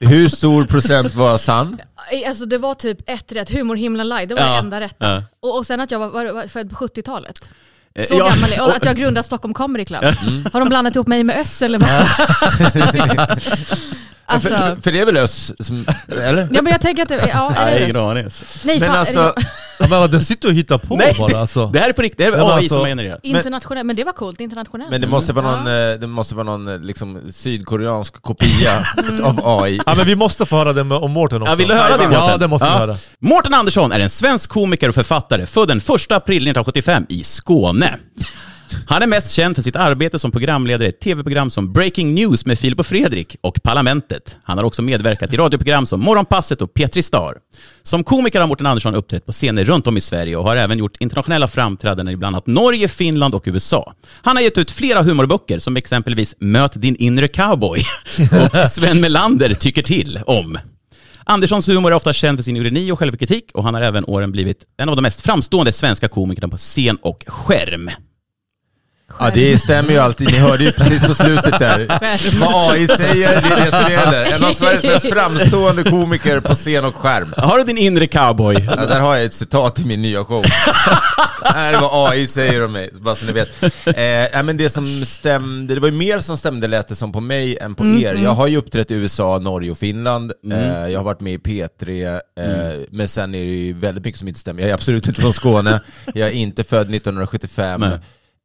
Hur 0.00 0.28
stor 0.28 0.64
procent 0.64 1.14
var 1.14 1.38
sann? 1.38 1.78
Alltså 2.26 2.46
det 2.46 2.58
var 2.58 2.74
typ 2.74 2.98
ett 3.10 3.32
rätt, 3.32 3.50
humorhimlen 3.50 4.08
live, 4.08 4.26
det 4.26 4.34
var 4.34 4.42
Ja, 4.42 4.52
det 4.52 4.58
enda 4.58 4.80
rätta. 4.80 5.14
ja. 5.14 5.22
Och, 5.42 5.58
och 5.58 5.66
sen 5.66 5.80
att 5.80 5.90
jag 5.90 5.98
var, 5.98 6.08
var, 6.08 6.32
var 6.32 6.46
född 6.46 6.70
på 6.70 6.76
70-talet. 6.76 7.50
Eh, 7.94 8.06
Så 8.06 8.14
ja, 8.14 8.28
gammal. 8.28 8.68
Och 8.70 8.76
att 8.76 8.84
jag 8.84 8.96
grundat 8.96 9.26
Stockholm 9.26 9.54
Comedy 9.54 9.84
Club. 9.84 10.04
Har 10.52 10.60
de 10.60 10.68
blandat 10.68 10.94
ihop 10.96 11.06
mig 11.06 11.24
med 11.24 11.36
Öss 11.38 11.62
eller 11.62 11.78
vad? 11.78 13.30
alltså, 14.30 14.48
För, 14.48 14.76
för 14.82 14.92
det 14.92 15.00
är 15.00 15.06
väl 15.06 15.16
Öss 15.16 15.52
som, 15.58 15.86
eller? 16.08 16.48
ja 16.52 16.62
men 16.62 16.72
jag 16.72 16.80
tänker 16.80 17.02
att 17.02 17.08
det, 17.08 17.28
ja, 17.32 17.52
är 17.56 17.64
Nej, 17.64 17.74
det 17.74 17.84
ingen 17.84 17.96
Öss? 17.96 18.02
aning. 18.02 18.24
Nej, 18.64 18.78
Men 18.80 18.88
fan, 18.88 18.96
alltså, 18.98 19.32
det, 19.36 19.42
Ja, 19.82 19.86
men 19.88 20.10
den 20.10 20.20
sitter 20.20 20.48
och 20.48 20.54
hittar 20.54 20.78
på 20.78 20.96
Nej, 20.96 21.16
bara 21.18 21.38
alltså. 21.40 21.66
det 21.66 21.78
här 21.78 21.88
är 21.88 21.92
på 21.92 22.02
riktigt. 22.02 22.18
Det 22.18 22.24
här 22.24 22.32
är 22.32 22.36
Ja, 22.36 22.44
men 22.44 22.52
AI 22.52 22.56
alltså- 22.58 22.74
som 22.74 22.80
har 22.80 22.88
genererat. 22.88 23.20
internationellt, 23.22 23.86
men 23.86 23.96
det 23.96 24.04
var 24.04 24.12
coolt, 24.12 24.40
internationellt. 24.40 24.90
men 24.90 25.00
det 25.00 25.06
måste 25.06 25.32
vara 25.32 25.46
någon, 25.56 25.66
eh, 25.66 25.98
det 26.00 26.06
måste 26.06 26.34
vara 26.34 26.44
någon 26.44 26.68
eh, 26.68 26.78
liksom, 26.80 27.20
sydkoreansk 27.32 28.22
kopia 28.22 28.86
av 29.22 29.40
AI. 29.62 29.80
Ja 29.86 29.94
men 29.96 30.06
vi 30.06 30.16
måste 30.16 30.46
få 30.46 30.56
höra 30.56 30.72
det 30.72 30.84
med, 30.84 30.98
om 30.98 31.10
Mårten 31.10 31.42
också. 31.42 31.52
Ja, 31.52 31.56
vill 31.56 31.68
du 31.68 31.74
höra 31.74 31.96
det 31.96 32.04
Mårten? 32.08 32.12
Ja 32.12 32.36
det 32.36 32.48
måste 32.48 32.66
vi 32.66 32.72
höra. 32.72 32.96
Mårten 33.18 33.54
Andersson 33.54 33.92
är 33.92 34.00
en 34.00 34.10
svensk 34.10 34.50
komiker 34.50 34.88
och 34.88 34.94
författare, 34.94 35.46
född 35.46 35.68
den 35.68 35.78
1 35.78 35.88
april 36.12 36.36
1975 36.36 37.06
i 37.08 37.22
Skåne. 37.24 37.96
Han 38.86 39.02
är 39.02 39.06
mest 39.06 39.30
känd 39.30 39.56
för 39.56 39.62
sitt 39.62 39.76
arbete 39.76 40.18
som 40.18 40.30
programledare 40.30 40.88
i 40.88 40.92
tv-program 40.92 41.50
som 41.50 41.72
Breaking 41.72 42.14
News 42.14 42.46
med 42.46 42.58
Filip 42.58 42.78
och 42.78 42.86
Fredrik 42.86 43.36
och 43.40 43.62
Parlamentet. 43.62 44.36
Han 44.42 44.58
har 44.58 44.64
också 44.64 44.82
medverkat 44.82 45.34
i 45.34 45.36
radioprogram 45.36 45.86
som 45.86 46.00
Morgonpasset 46.00 46.62
och 46.62 46.74
Petri 46.74 47.02
Star. 47.02 47.34
Som 47.82 48.04
komiker 48.04 48.40
har 48.40 48.46
Mårten 48.46 48.66
Andersson 48.66 48.94
uppträtt 48.94 49.26
på 49.26 49.32
scener 49.32 49.64
runt 49.64 49.86
om 49.86 49.96
i 49.96 50.00
Sverige 50.00 50.36
och 50.36 50.44
har 50.44 50.56
även 50.56 50.78
gjort 50.78 50.96
internationella 51.00 51.48
framträdanden 51.48 52.14
i 52.14 52.16
bland 52.16 52.36
annat 52.36 52.46
Norge, 52.46 52.88
Finland 52.88 53.34
och 53.34 53.42
USA. 53.46 53.94
Han 54.22 54.36
har 54.36 54.42
gett 54.42 54.58
ut 54.58 54.70
flera 54.70 55.02
humorböcker 55.02 55.58
som 55.58 55.76
exempelvis 55.76 56.34
Möt 56.38 56.72
din 56.74 56.96
inre 56.96 57.28
cowboy 57.28 57.80
och 58.52 58.68
Sven 58.68 59.00
Melander 59.00 59.54
tycker 59.54 59.82
till 59.82 60.20
om. 60.26 60.58
Anderssons 61.24 61.68
humor 61.68 61.90
är 61.90 61.96
ofta 61.96 62.12
känd 62.12 62.38
för 62.38 62.42
sin 62.42 62.56
ironi 62.56 62.92
och 62.92 62.98
självkritik 62.98 63.50
och 63.54 63.64
han 63.64 63.74
har 63.74 63.82
även 63.82 64.04
åren 64.04 64.32
blivit 64.32 64.64
en 64.76 64.88
av 64.88 64.96
de 64.96 65.02
mest 65.02 65.20
framstående 65.20 65.72
svenska 65.72 66.08
komikerna 66.08 66.48
på 66.48 66.56
scen 66.56 66.98
och 67.02 67.24
skärm. 67.26 67.90
Ja 69.18 69.30
det 69.34 69.58
stämmer 69.58 69.92
ju 69.92 69.98
alltid, 69.98 70.32
ni 70.32 70.38
hörde 70.38 70.64
ju 70.64 70.72
precis 70.72 71.06
på 71.06 71.14
slutet 71.14 71.58
där. 71.58 71.86
Vad 72.40 72.72
AI 72.72 72.86
säger, 72.86 73.42
det 73.42 73.48
är 73.48 73.64
det 73.64 73.70
som 73.70 73.92
gäller. 73.92 74.24
En 74.34 74.44
av 74.44 74.52
Sveriges 74.54 74.82
mest 74.84 75.06
framstående 75.12 75.82
komiker 75.82 76.40
på 76.40 76.54
scen 76.54 76.84
och 76.84 76.96
skärm. 76.96 77.34
Har 77.36 77.58
du 77.58 77.64
din 77.64 77.78
inre 77.78 78.06
cowboy? 78.06 78.56
Ja, 78.66 78.86
där 78.86 79.00
har 79.00 79.16
jag 79.16 79.24
ett 79.24 79.34
citat 79.34 79.78
i 79.78 79.84
min 79.86 80.02
nya 80.02 80.24
show. 80.24 80.44
här 81.44 81.72
är 81.74 81.80
vad 81.80 82.10
AI 82.10 82.26
säger 82.26 82.64
om 82.64 82.72
mig, 82.72 82.90
bara 83.00 83.14
så 83.14 83.26
ni 83.26 83.32
vet. 83.32 83.62
Eh, 83.62 84.42
men 84.42 84.56
det 84.56 84.70
som 84.70 85.04
stämde, 85.04 85.74
det 85.74 85.80
var 85.80 85.88
ju 85.88 85.94
mer 85.94 86.20
som 86.20 86.36
stämde 86.36 86.66
lät 86.68 86.88
det 86.88 86.94
som 86.94 87.12
på 87.12 87.20
mig 87.20 87.58
än 87.58 87.74
på 87.74 87.86
er. 87.86 88.14
Jag 88.14 88.30
har 88.30 88.46
ju 88.46 88.56
uppträtt 88.56 88.90
i 88.90 88.94
USA, 88.94 89.38
Norge 89.38 89.70
och 89.70 89.78
Finland. 89.78 90.32
Eh, 90.52 90.88
jag 90.88 90.98
har 90.98 91.04
varit 91.04 91.20
med 91.20 91.32
i 91.32 91.38
P3, 91.38 92.14
eh, 92.14 92.20
men 92.90 93.08
sen 93.08 93.34
är 93.34 93.38
det 93.38 93.44
ju 93.44 93.72
väldigt 93.72 94.04
mycket 94.04 94.18
som 94.18 94.28
inte 94.28 94.40
stämmer. 94.40 94.60
Jag 94.62 94.70
är 94.70 94.74
absolut 94.74 95.06
inte 95.06 95.20
från 95.20 95.32
Skåne, 95.32 95.80
jag 96.14 96.28
är 96.28 96.32
inte 96.32 96.64
född 96.64 96.90
1975. 96.94 97.80
Nej. 97.80 97.90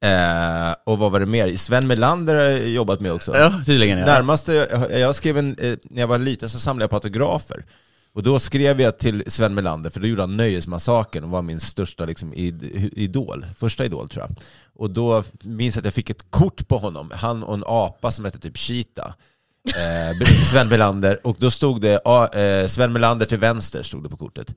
Eh, 0.06 0.76
och 0.84 0.98
vad 0.98 1.12
var 1.12 1.20
det 1.20 1.26
mer? 1.26 1.58
Sven 1.58 1.88
Melander 1.88 2.36
har 2.36 2.42
jag 2.42 2.70
jobbat 2.70 3.02
med 3.02 3.12
också. 3.12 3.36
Ja, 3.38 3.62
tydligen 3.66 4.00
ja. 4.00 4.06
Närmaste, 4.06 4.54
jag, 4.54 5.00
jag 5.00 5.16
skrev 5.16 5.38
en, 5.38 5.56
eh, 5.60 5.78
när 5.84 6.02
jag 6.02 6.08
var 6.08 6.20
liten 6.20 6.50
så 6.50 6.60
samlade 6.60 6.84
jag 6.84 6.90
på 6.90 6.96
autografer. 6.96 7.66
Och 8.14 8.24
då 8.24 8.40
skrev 8.40 8.82
jag 8.82 8.98
till 8.98 9.24
Sven 9.28 9.54
Melander, 9.54 9.90
för 9.90 10.00
då 10.00 10.08
gjorde 10.08 10.22
han 10.22 10.38
Nöjesmassakern 10.38 11.24
och 11.24 11.30
var 11.30 11.42
min 11.42 11.60
största 11.60 12.06
liksom, 12.06 12.34
id- 12.34 12.90
idol, 12.94 13.46
första 13.58 13.86
idol 13.86 14.10
tror 14.10 14.26
jag. 14.28 14.36
Och 14.76 14.90
då 14.90 15.24
minns 15.42 15.76
jag 15.76 15.82
att 15.82 15.86
jag 15.86 15.94
fick 15.94 16.10
ett 16.10 16.32
kort 16.32 16.68
på 16.68 16.78
honom, 16.78 17.12
han 17.16 17.44
och 17.44 17.54
en 17.54 17.64
apa 17.68 18.12
som 18.12 18.26
hette 18.26 18.40
typ 18.40 18.58
Cheetah. 18.58 19.12
Eh, 19.76 20.28
Sven 20.52 20.70
Melander, 20.70 21.20
och 21.28 21.36
då 21.40 21.52
stod 21.52 21.82
det 21.82 22.02
ah, 22.06 22.28
eh, 22.28 22.68
Sven 22.68 22.94
Melander 22.94 23.26
till 23.26 23.38
vänster, 23.38 23.84
stod 23.84 24.04
det 24.04 24.10
på 24.10 24.18
kortet. 24.18 24.48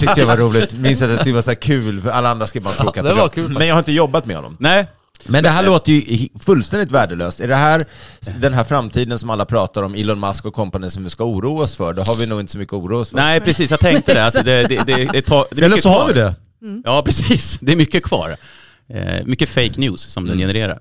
Tyckte 0.00 0.20
jag 0.20 0.26
var 0.26 0.36
roligt, 0.36 0.72
minns 0.72 1.02
att 1.02 1.24
det 1.24 1.32
var 1.32 1.42
så 1.42 1.50
här 1.50 1.54
kul, 1.54 2.02
för 2.02 2.10
alla 2.10 2.30
andra 2.30 2.46
skrev 2.46 2.62
bara 2.62 2.92
Ja, 2.94 3.02
det 3.02 3.14
var 3.14 3.28
kul 3.28 3.48
Men 3.48 3.66
jag 3.66 3.74
har 3.74 3.78
inte 3.78 3.92
jobbat 3.92 4.26
med 4.26 4.36
honom. 4.36 4.56
Nej, 4.60 4.86
Men 5.26 5.44
det 5.44 5.50
här 5.50 5.62
låter 5.62 5.92
ju 5.92 6.28
fullständigt 6.44 6.90
värdelöst. 6.90 7.40
Är 7.40 7.48
det 7.48 7.56
här 7.56 7.82
den 8.38 8.54
här 8.54 8.64
framtiden 8.64 9.18
som 9.18 9.30
alla 9.30 9.44
pratar 9.44 9.82
om, 9.82 9.94
Elon 9.94 10.20
Musk 10.20 10.44
och 10.44 10.54
company 10.54 10.90
som 10.90 11.04
vi 11.04 11.10
ska 11.10 11.24
oroa 11.24 11.62
oss 11.62 11.76
för? 11.76 11.92
Då 11.92 12.02
har 12.02 12.14
vi 12.14 12.26
nog 12.26 12.40
inte 12.40 12.52
så 12.52 12.58
mycket 12.58 12.72
att 12.72 12.82
oroa 12.82 13.00
oss 13.00 13.10
för. 13.10 13.16
nej 13.16 13.40
precis, 13.40 13.70
jag 13.70 13.80
tänkte 13.80 14.14
det. 14.14 14.26
Att 14.26 14.34
det, 14.34 14.42
det, 14.42 14.66
det, 14.66 14.84
det, 14.84 15.08
det, 15.12 15.22
tar, 15.22 15.46
det 15.50 15.60
är 15.60 15.64
Eller 15.64 15.76
så 15.76 15.88
har 15.88 16.08
vi 16.08 16.12
det. 16.14 16.34
Ja, 16.84 17.02
precis. 17.04 17.58
Det 17.60 17.72
är 17.72 17.76
mycket 17.76 18.02
kvar. 18.02 18.36
Eh, 18.88 19.24
mycket 19.24 19.48
fake 19.48 19.80
news 19.80 20.00
som 20.00 20.26
den 20.26 20.38
genererar. 20.38 20.78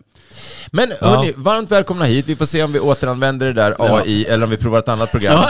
Men 0.72 0.92
hörni, 1.02 1.34
varmt 1.36 1.72
välkomna 1.72 2.06
hit. 2.06 2.26
Vi 2.28 2.36
får 2.36 2.46
se 2.46 2.64
om 2.64 2.72
vi 2.72 2.80
återanvänder 2.80 3.46
det 3.48 3.54
där 3.54 3.76
AI 3.80 4.26
eller 4.26 4.44
om 4.44 4.50
vi 4.50 4.58
provar 4.58 4.80
ett 4.80 4.90
annat 4.90 5.12
program. 5.12 5.44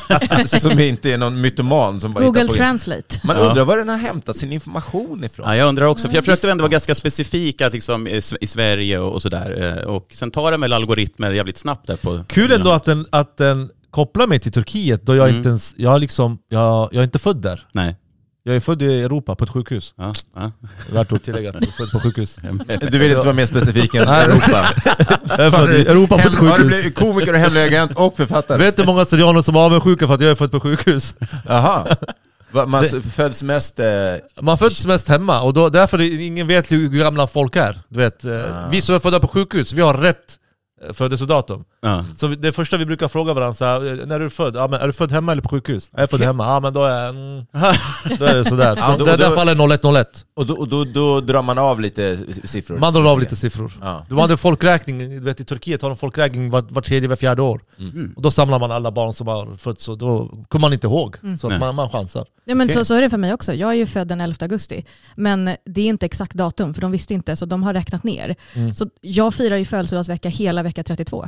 som 0.46 0.80
inte 0.80 1.12
är 1.12 1.18
någon 1.18 1.40
mytoman 1.40 2.00
som 2.00 2.12
bara 2.12 2.24
Google 2.24 2.40
hittar 2.40 2.52
på. 2.52 2.58
Translate. 2.58 3.20
Man 3.24 3.36
Ja. 3.36 3.42
undrar 3.42 3.64
var 3.64 3.76
den 3.78 3.88
har 3.88 3.96
hämtat 3.96 4.36
sin 4.36 4.52
information 4.52 5.24
ifrån. 5.24 5.46
Ja, 5.48 5.56
jag 5.56 5.68
undrar 5.68 5.86
också, 5.86 6.08
för 6.08 6.14
jag 6.14 6.24
försökte 6.24 6.50
ändå 6.50 6.62
vara 6.62 6.70
ganska 6.70 6.94
specifik 6.94 7.60
att 7.60 7.72
liksom, 7.72 8.06
i 8.40 8.46
Sverige 8.46 8.98
och, 8.98 9.12
och 9.12 9.22
sådär. 9.22 9.76
Eh, 9.78 9.84
Och 9.84 10.06
sen 10.12 10.30
tar 10.30 10.50
den 10.50 10.60
väl 10.60 10.72
algoritmer 10.72 11.30
jävligt 11.32 11.58
snabbt 11.58 11.86
där 11.86 11.96
på... 11.96 12.24
Kul 12.28 12.52
ändå 12.52 12.72
att 12.72 12.84
den, 12.84 13.06
att 13.10 13.36
den 13.36 13.70
kopplar 13.90 14.26
mig 14.26 14.38
till 14.38 14.52
Turkiet 14.52 15.02
då 15.06 15.16
jag 15.16 15.24
Mm. 15.28 15.36
inte 15.36 15.48
ens, 15.48 15.74
jag, 15.76 16.00
liksom, 16.00 16.38
jag, 16.48 16.88
jag 16.92 17.00
är 17.00 17.04
inte 17.04 17.18
född 17.18 17.36
där. 17.42 17.66
Nej. 17.72 17.96
Jag 18.46 18.56
är 18.56 18.60
född 18.60 18.82
i 18.82 19.02
Europa 19.02 19.34
på 19.34 19.44
ett 19.44 19.50
sjukhus. 19.50 19.94
Ja, 19.98 20.12
ja. 20.36 20.50
Värt 20.92 21.12
att 21.12 21.24
tillägga 21.24 21.48
att 21.48 21.54
jag 21.54 21.62
är 21.68 21.72
född 21.72 21.90
på 21.90 22.00
sjukhus. 22.00 22.38
Du 22.90 22.98
vill 22.98 23.10
inte 23.10 23.20
vara 23.26 23.32
mer 23.32 23.46
specifik 23.46 23.94
än. 23.94 24.08
Europa? 24.08 24.66
Jag 25.28 25.40
är 25.46 25.50
född 25.50 25.74
i 25.74 25.86
Europa 25.86 26.18
på 26.18 26.28
ett 26.28 26.34
har 26.34 26.40
du 26.46 26.50
sjukhus. 26.50 26.66
blivit 26.66 26.94
komiker 26.94 27.32
och 27.32 27.38
hemlig 27.38 27.62
agent 27.62 27.94
och 27.94 28.16
författare? 28.16 28.58
Vet 28.58 28.76
du 28.76 28.82
hur 28.82 28.86
många 28.86 29.04
syrianer 29.04 29.42
som 29.42 29.56
är 29.56 29.60
avundsjuka 29.60 30.06
för 30.06 30.14
att 30.14 30.20
jag 30.20 30.30
är 30.30 30.34
född 30.34 30.50
på 30.50 30.60
sjukhus? 30.60 31.14
Jaha. 31.48 31.86
Man 32.66 32.84
föds 33.16 33.42
mest... 33.42 33.78
Eh, 33.78 33.86
Man 34.40 34.58
föds 34.58 34.86
mest 34.86 35.08
hemma 35.08 35.40
och 35.40 35.54
då, 35.54 35.68
därför 35.68 36.00
ingen 36.20 36.46
vet 36.46 36.72
hur 36.72 36.88
gamla 36.88 37.26
folk 37.26 37.56
är. 37.56 37.78
Du 37.88 37.98
vet, 38.00 38.24
eh, 38.24 38.32
Vi 38.70 38.80
som 38.80 38.94
är 38.94 38.98
födda 38.98 39.20
på 39.20 39.28
sjukhus, 39.28 39.72
vi 39.72 39.82
har 39.82 39.94
rätt 39.94 40.38
födelsedatum. 40.92 41.64
Ja. 41.82 42.04
Så 42.16 42.26
det 42.28 42.52
första 42.52 42.76
vi 42.76 42.86
brukar 42.86 43.08
fråga 43.08 43.34
varandra 43.34 43.54
så 43.54 43.64
här, 43.64 44.00
eh, 44.00 44.06
när 44.06 44.14
är 44.16 44.20
du 44.20 44.30
född? 44.30 44.56
Ja, 44.56 44.68
men 44.68 44.80
är 44.80 44.86
du 44.86 44.92
född 44.92 45.12
hemma 45.12 45.32
eller 45.32 45.42
på 45.42 45.48
sjukhus? 45.48 45.90
Jag 45.92 46.02
är 46.02 46.06
född 46.06 46.20
hemma, 46.22 46.44
ja 46.46 46.60
men 46.60 46.72
då 46.72 46.84
är, 46.84 47.08
mm, 47.08 47.44
då 48.18 48.24
är 48.24 48.34
det 48.34 48.44
sådär. 48.44 48.76
Ja, 48.78 48.96
då- 48.98 49.04
det 49.04 49.16
där 49.16 49.28
då- 49.30 49.34
fallet 49.34 49.52
är 49.52 49.58
0101. 49.58 50.24
och 50.36 50.46
då, 50.46 50.54
och 50.54 50.68
då, 50.68 50.84
då 50.84 51.20
drar 51.20 51.42
man 51.42 51.58
av 51.58 51.80
lite 51.80 52.18
siffror? 52.44 52.78
Man 52.78 52.94
drar 52.94 53.04
av 53.12 53.20
lite 53.20 53.36
siffror. 53.36 53.72
Ja. 53.82 54.06
De 54.08 54.18
hade 54.18 54.36
folkräkning, 54.36 54.98
du 54.98 55.20
vet 55.20 55.40
i 55.40 55.44
Turkiet 55.44 55.82
har 55.82 55.88
de 55.88 55.96
folkräkning 55.96 56.50
var, 56.50 56.62
var 56.62 56.82
tredje, 56.82 57.08
var 57.08 57.16
fjärde 57.16 57.42
år. 57.42 57.60
Mm. 57.78 58.12
Och 58.16 58.22
då 58.22 58.30
samlar 58.30 58.58
man 58.58 58.70
alla 58.70 58.90
barn 58.90 59.12
som 59.12 59.28
har 59.28 59.56
fötts 59.56 59.88
och 59.88 59.98
då 59.98 60.28
kommer 60.48 60.60
man 60.60 60.72
inte 60.72 60.86
ihåg. 60.86 61.16
Så 61.40 61.48
Nej. 61.48 61.54
att 61.56 61.60
man, 61.60 61.74
man 61.74 61.90
chansar. 61.90 62.26
Ja, 62.44 62.54
men 62.54 62.66
Okej. 62.66 62.74
så, 62.74 62.84
så 62.84 62.94
är 62.94 63.00
det 63.00 63.10
för 63.10 63.18
mig 63.18 63.34
också. 63.34 63.54
Jag 63.54 63.70
är 63.70 63.74
ju 63.74 63.86
född 63.86 64.08
den 64.08 64.20
11 64.20 64.36
augusti. 64.40 64.84
Men 65.16 65.44
det 65.64 65.80
är 65.80 65.86
inte 65.86 66.06
exakt 66.06 66.34
datum, 66.34 66.74
för 66.74 66.80
de 66.80 66.90
visste 66.92 67.14
inte, 67.14 67.36
så 67.36 67.46
de 67.46 67.62
har 67.62 67.74
räknat 67.74 68.04
ner. 68.04 68.36
Mm. 68.54 68.74
Så 68.74 68.86
jag 69.00 69.34
firar 69.34 69.56
ju 69.56 69.64
födelsedagsvecka 69.64 70.28
hela 70.28 70.62
vecka 70.74 70.82
32. 70.82 71.26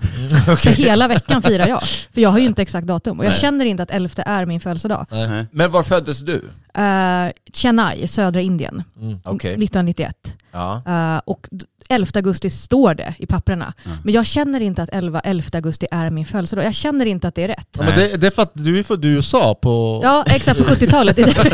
Så 0.59 0.71
hela 0.71 1.09
veckan 1.09 1.43
firar 1.43 1.67
jag. 1.67 1.83
För 1.83 2.21
jag 2.21 2.31
har 2.31 2.39
ju 2.39 2.47
inte 2.47 2.63
exakt 2.63 2.87
datum. 2.87 3.19
Och 3.19 3.25
jag 3.25 3.31
Nej. 3.31 3.41
känner 3.41 3.65
inte 3.65 3.83
att 3.83 3.91
11 3.91 4.23
är 4.23 4.47
min 4.47 4.61
födelsedag. 4.61 5.07
Nej. 5.11 5.47
Men 5.51 5.71
var 5.71 5.83
föddes 5.83 6.21
du? 6.21 6.35
Uh, 6.35 7.33
Chennai, 7.53 8.09
södra 8.09 8.41
Indien, 8.41 8.85
Okej. 9.25 9.51
1991. 9.51 10.35
Ja. 10.53 10.83
Eh, 10.87 11.21
och 11.25 11.49
11 11.89 12.11
augusti 12.15 12.51
står 12.51 12.95
det 12.95 13.15
i 13.19 13.27
papperna. 13.27 13.75
Men 14.05 14.15
jag 14.15 14.27
känner 14.27 14.61
inte 14.61 14.83
att 14.83 14.91
11, 14.93 15.21
11 15.21 15.49
augusti 15.53 15.87
är 15.91 16.11
min 16.11 16.27
födelsedag. 16.27 16.65
Jag 16.65 16.75
känner 16.75 17.07
inte 17.07 17.29
att 17.29 17.35
det 17.35 17.43
är 17.43 17.49
rätt. 17.49 17.69
Ja, 17.79 17.85
men 17.85 17.95
det, 17.99 18.17
det 18.17 18.27
är 18.27 18.31
för 18.31 18.43
att 18.43 18.51
du 18.55 18.79
är 18.79 19.05
i 19.05 19.09
USA 19.09 19.55
på... 19.55 20.01
Ja, 20.05 20.25
exakt 20.27 20.59
på 20.59 20.65
70-talet. 20.75 21.17
Det 21.17 21.23
är 21.23 21.27
därför. 21.27 21.51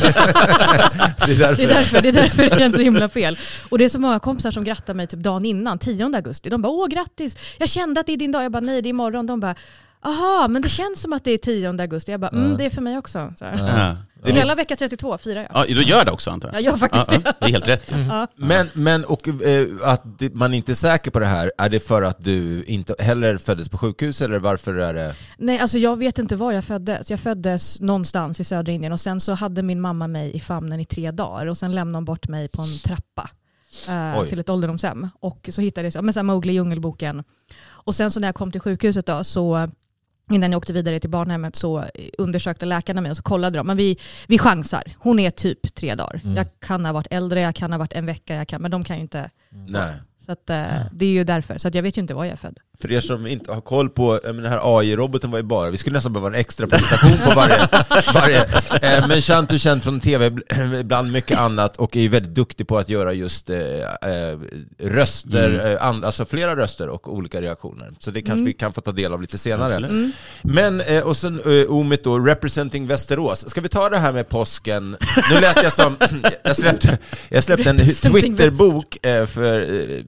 Det 1.27 1.33
är 1.33 1.39
därför. 1.39 1.57
Det 1.57 1.63
är 1.65 1.69
därför 1.69 2.03
det, 2.03 2.09
är 2.09 2.13
därför 2.13 2.43
det 2.43 2.59
känns 2.59 2.77
så 2.77 2.83
himla 2.83 3.09
fel. 3.09 3.39
Och 3.69 3.79
det 3.79 3.85
är 3.85 3.89
så 3.89 3.99
många 3.99 4.19
kompisar 4.19 4.51
som 4.51 4.65
grattar 4.65 4.95
mig 4.95 5.07
typ 5.07 5.21
dagen 5.21 5.45
innan, 5.45 5.79
10 5.79 6.05
augusti. 6.17 6.51
De 6.51 6.63
bara 6.63 6.73
åh 6.73 6.89
grattis, 6.89 7.37
jag 7.59 7.69
kände 7.69 8.01
att 8.01 8.07
det 8.07 8.13
är 8.13 8.17
din 8.17 8.33
dag. 8.33 8.45
Jag 8.45 8.53
bara 8.53 8.61
nej 8.61 8.83
det 8.83 8.89
är 8.89 8.91
imorgon. 8.91 9.27
De 9.27 9.41
bara 9.41 9.55
aha 10.03 10.49
men 10.49 10.63
det 10.63 10.69
känns 10.69 11.01
som 11.01 11.13
att 11.13 11.25
det 11.25 11.31
är 11.31 11.39
10 11.39 11.69
augusti. 11.69 12.11
Jag 12.11 12.21
bara 12.21 12.29
mm, 12.29 12.57
det 12.57 12.65
är 12.65 12.71
för 12.71 12.83
mig 12.83 12.99
också. 12.99 13.33
Så, 13.39 13.45
här. 13.45 13.69
Ja. 13.79 13.97
så 14.27 14.33
hela 14.33 14.55
vecka 14.55 14.77
32 14.77 15.19
firar 15.19 15.41
jag. 15.43 15.51
Ja, 15.55 15.75
du 15.75 15.83
gör 15.83 16.05
det 16.05 16.11
också 16.13 16.31
antar 16.31 16.49
jag? 16.49 16.57
Jag 16.57 16.63
gör 16.63 16.77
faktiskt 16.77 17.13
Ja, 17.13 17.19
det. 17.19 17.23
ja, 17.25 17.33
det 17.41 17.47
är 17.47 17.51
helt 17.51 17.69
rätt. 17.69 17.93
Men, 18.37 18.69
men 18.73 19.05
och, 19.05 19.29
eh, 19.29 19.67
att 19.83 20.05
man 20.33 20.55
inte 20.55 20.73
är 20.73 20.75
säker 20.75 21.11
på 21.11 21.19
det 21.19 21.27
här, 21.27 21.53
är 21.59 21.69
det 21.69 21.81
för 21.81 22.03
att 22.03 22.25
du 22.25 22.65
inte 22.65 22.95
heller 22.99 23.39
föddes 23.39 23.69
på 23.69 23.79
sjukhus 23.79 24.21
eller 24.21 24.39
varför 24.39 24.75
är 24.75 24.95
det... 24.95 25.15
Nej, 25.39 25.59
alltså 25.59 25.79
jag 25.79 25.97
vet 25.97 26.19
inte 26.19 26.37
var 26.37 26.53
jag 26.53 26.65
föddes. 26.65 27.11
Jag 27.11 27.21
föddes 27.21 27.81
någonstans 27.81 28.41
i 28.41 28.45
södra 28.45 28.73
Indien 28.73 28.93
och 28.93 29.01
sen 29.01 29.21
så 29.21 29.33
hade 29.33 29.63
min 29.63 29.81
mamma 29.81 30.07
mig 30.09 30.37
i 30.37 30.41
famnen 30.41 30.81
i 30.81 30.85
tre 30.85 31.11
dagar 31.11 31.47
och 31.47 31.59
sen 31.59 31.75
lämnade 31.75 31.97
hon 31.97 32.05
bort 32.05 32.29
mig 32.29 32.49
på 32.49 32.63
en 32.63 32.79
trappa 32.79 33.31
eh, 33.89 34.25
till 34.25 34.39
ett 34.41 34.49
ålderdomshem. 34.49 35.09
Och 35.21 35.49
så 35.53 35.61
hittade 35.61 35.87
jag, 35.87 35.95
ja, 35.95 36.03
men 36.03 36.13
så 36.15 36.19
här 36.21 36.25
Mowgli 36.25 36.53
Djungelboken. 36.53 37.25
Och 37.65 37.95
sen 37.95 38.11
så 38.11 38.21
när 38.21 38.29
jag 38.29 38.35
kom 38.35 38.53
till 38.53 38.61
sjukhuset 38.61 39.07
då 39.07 39.25
så 39.25 39.69
Innan 40.31 40.53
jag 40.53 40.59
åkte 40.59 40.73
vidare 40.73 41.01
till 41.01 41.11
barnhemmet 41.11 41.57
så 41.57 41.85
undersökte 42.19 42.67
läkarna 42.67 43.01
mig 43.01 43.11
och 43.11 43.17
så 43.17 43.23
kollade 43.23 43.59
de. 43.59 43.67
Men 43.67 43.77
vi, 43.77 43.99
vi 44.27 44.39
chansar. 44.39 44.83
Hon 44.99 45.19
är 45.19 45.31
typ 45.31 45.75
tre 45.75 45.95
dagar. 45.95 46.21
Jag 46.37 46.47
kan 46.59 46.85
ha 46.85 46.93
varit 46.93 47.07
äldre, 47.11 47.41
jag 47.41 47.55
kan 47.55 47.73
ha 47.73 47.79
varit 47.79 47.93
en 47.93 48.07
vecka, 48.07 48.35
jag 48.35 48.49
kan, 48.49 48.63
men 48.63 48.71
de 48.71 48.85
kan 48.85 48.97
ju 48.97 49.03
inte. 49.03 49.31
Nej. 49.51 49.95
Så 50.27 50.33
att, 50.33 50.51
eh, 50.51 50.67
det 50.93 51.07
är 51.07 51.11
ju 51.11 51.25
därför. 51.25 51.59
Så 51.59 51.69
att 51.69 51.75
jag 51.75 51.83
vet 51.83 51.97
ju 51.97 52.03
inte 52.03 52.15
var 52.15 52.25
jag 52.25 52.33
är 52.33 52.37
född. 52.37 52.59
För 52.83 52.93
er 52.93 53.01
som 53.01 53.27
inte 53.27 53.53
har 53.53 53.61
koll 53.61 53.91
på, 53.91 54.15
eh, 54.25 54.33
den 54.33 54.45
här 54.47 54.61
AI-roboten 54.79 55.31
var 55.31 55.39
ju 55.39 55.43
bara, 55.43 55.71
vi 55.71 55.79
skulle 55.79 55.97
nästan 55.97 56.13
behöva 56.13 56.29
en 56.29 56.35
extra 56.35 56.67
presentation 56.67 57.19
på 57.25 57.31
varje. 57.37 57.69
varje. 58.15 58.43
Eh, 58.83 59.09
Men 59.09 59.23
Shant 59.23 59.53
är 59.53 59.59
känd 59.59 59.83
från 59.83 60.01
tv 60.01 60.31
bl- 60.31 60.83
bland 60.85 61.13
mycket 61.13 61.39
annat 61.39 61.77
och 61.77 61.97
är 61.97 62.09
väldigt 62.09 62.35
duktig 62.35 62.69
på 62.69 62.79
att 62.79 62.89
göra 62.89 63.13
just 63.13 63.51
eh, 63.51 63.57
röster, 64.79 65.79
and, 65.81 66.05
alltså 66.05 66.25
flera 66.25 66.57
röster 66.57 66.89
och 66.89 67.15
olika 67.15 67.41
reaktioner. 67.43 67.93
Så 67.99 68.11
det 68.11 68.23
kanske 68.23 68.45
vi 68.45 68.53
kan 68.53 68.73
få 68.73 68.81
ta 68.81 68.93
del 68.93 69.13
av 69.13 69.21
lite 69.21 69.39
senare. 69.39 69.75
Absolut. 69.75 70.15
Men, 70.43 70.83
och 71.05 71.17
sen 71.17 71.41
Omit 71.69 72.05
då, 72.05 72.19
representing 72.19 72.87
Västerås. 72.87 73.51
Ska 73.51 73.61
vi 73.61 73.69
ta 73.69 73.89
det 73.89 73.99
här 73.99 74.13
med 74.13 74.29
påsken? 74.29 74.97
Nu 75.31 75.41
lät 75.41 75.63
jag 75.63 75.73
som, 75.73 75.97
jag 76.45 76.57
släppte, 76.57 76.99
jag 77.29 77.45
släppte 77.45 77.71
en 77.71 77.77
Twitterbok, 77.79 78.99
för, 79.03 79.61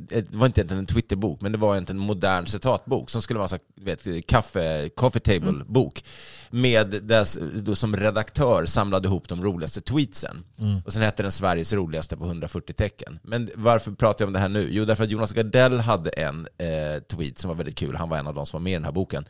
det 0.08 0.24
var 0.30 0.46
inte 0.46 0.60
egentligen 0.60 0.78
en 0.78 0.86
Twitterbok, 0.86 1.40
men 1.40 1.52
det 1.52 1.58
var 1.58 1.74
egentligen 1.74 2.00
en 2.00 2.06
modern 2.06 2.46
citatbok 2.64 3.10
som 3.10 3.22
skulle 3.22 3.38
vara 3.38 3.58
du 3.74 3.84
vet, 3.84 4.26
kaffe, 4.26 4.88
coffee 4.96 5.20
table-bok. 5.20 6.04
Med 6.50 6.86
dess, 7.02 7.38
då 7.54 7.74
som 7.74 7.96
redaktör 7.96 8.66
samlade 8.66 9.08
ihop 9.08 9.28
de 9.28 9.42
roligaste 9.42 9.80
tweetsen. 9.80 10.44
Och 10.84 10.92
sen 10.92 11.02
hette 11.02 11.22
den 11.22 11.32
Sveriges 11.32 11.72
roligaste 11.72 12.16
på 12.16 12.24
140 12.24 12.74
tecken. 12.74 13.18
Men 13.22 13.50
varför 13.54 13.92
pratar 13.92 14.22
jag 14.22 14.26
om 14.26 14.32
det 14.32 14.38
här 14.38 14.48
nu? 14.48 14.68
Jo, 14.70 14.84
därför 14.84 15.04
att 15.04 15.10
Jonas 15.10 15.32
Gardell 15.32 15.80
hade 15.80 16.10
en 16.10 16.48
eh, 16.58 17.02
tweet 17.02 17.38
som 17.38 17.48
var 17.48 17.54
väldigt 17.54 17.76
kul. 17.76 17.96
Han 17.96 18.08
var 18.08 18.18
en 18.18 18.26
av 18.26 18.34
de 18.34 18.46
som 18.46 18.58
var 18.58 18.62
med 18.64 18.70
i 18.70 18.74
den 18.74 18.84
här 18.84 18.92
boken. 18.92 19.24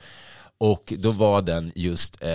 Och 0.59 0.93
då 0.99 1.11
var 1.11 1.43
den 1.43 1.73
just, 1.75 2.23
eh, 2.23 2.31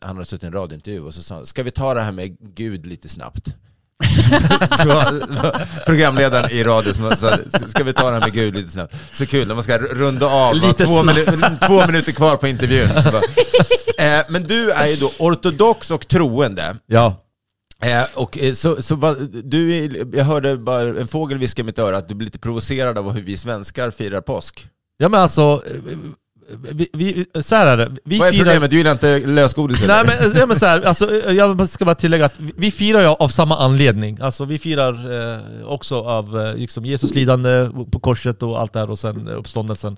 han 0.00 0.16
hade 0.16 0.24
suttit 0.24 0.42
i 0.42 0.46
en 0.46 0.52
radiointervju 0.52 1.00
och 1.00 1.14
så 1.14 1.22
sa 1.22 1.34
han, 1.34 1.46
ska 1.46 1.62
vi 1.62 1.70
ta 1.70 1.94
det 1.94 2.02
här 2.02 2.12
med 2.12 2.36
Gud 2.54 2.86
lite 2.86 3.08
snabbt? 3.08 3.56
Programledaren 5.86 6.50
i 6.50 6.64
radio 6.64 6.92
som 6.94 7.16
sa, 7.16 7.36
ska 7.68 7.84
vi 7.84 7.92
ta 7.92 8.10
här 8.10 8.20
med 8.20 8.32
Gud 8.32 8.54
lite 8.54 8.70
snabbt? 8.70 8.94
Så 9.12 9.26
kul 9.26 9.48
när 9.48 9.54
man 9.54 9.64
ska 9.64 9.78
runda 9.78 10.26
av, 10.26 10.54
Lite 10.54 10.84
två, 10.86 11.02
snabbt. 11.02 11.18
minu- 11.18 11.66
två 11.66 11.86
minuter 11.86 12.12
kvar 12.12 12.36
på 12.36 12.48
intervjun. 12.48 12.88
Bara, 12.94 13.22
eh, 14.18 14.24
men 14.28 14.42
du 14.42 14.70
är 14.70 14.86
ju 14.86 14.96
då 14.96 15.10
ortodox 15.18 15.90
och 15.90 16.08
troende. 16.08 16.76
Ja. 16.86 17.16
Eh, 17.82 18.04
och 18.14 18.38
eh, 18.38 18.52
så, 18.52 18.82
så 18.82 18.94
va, 18.94 19.14
du, 19.44 19.86
jag 20.14 20.24
hörde 20.24 20.56
bara 20.56 20.82
en 20.82 21.08
fågel 21.08 21.38
viska 21.38 21.62
i 21.62 21.64
mitt 21.64 21.78
öra 21.78 21.96
att 21.96 22.08
du 22.08 22.14
blir 22.14 22.24
lite 22.26 22.38
provocerad 22.38 22.98
av 22.98 23.12
hur 23.12 23.22
vi 23.22 23.36
svenskar 23.36 23.90
firar 23.90 24.20
påsk. 24.20 24.66
Ja 24.98 25.08
men 25.08 25.20
alltså, 25.20 25.62
eh, 25.66 25.98
vi, 26.72 26.88
vi, 26.92 27.26
så 27.42 27.54
här 27.54 27.66
är 27.66 27.76
det. 27.76 27.92
Vi 28.04 28.18
Vad 28.18 28.28
är 28.28 28.32
firar- 28.32 28.44
problemet? 28.44 28.70
Du 28.70 28.76
gillar 28.76 28.92
inte 28.92 29.18
lösgodis 29.18 29.82
Nej 29.86 30.00
eller? 30.00 30.04
men, 30.30 30.38
ja, 30.40 30.46
men 30.46 30.58
så 30.58 30.66
här, 30.66 30.82
alltså, 30.82 31.14
jag 31.32 31.68
ska 31.68 31.84
bara 31.84 31.94
tillägga 31.94 32.24
att 32.26 32.34
vi- 32.56 32.70
firar 32.70 33.00
ju 33.00 33.06
av 33.06 33.28
samma 33.28 33.58
anledning. 33.58 34.18
Alltså 34.20 34.44
vi 34.44 34.58
firar 34.58 34.92
eh, 35.32 35.66
också 35.66 36.00
av 36.00 36.40
eh, 36.40 36.54
liksom 36.54 36.84
Jesus 36.84 37.14
lidande 37.14 37.68
på 37.92 37.98
korset 38.00 38.42
och 38.42 38.60
allt 38.60 38.72
det 38.72 38.78
här 38.78 38.90
och 38.90 38.98
sen 38.98 39.28
uppståndelsen. 39.28 39.96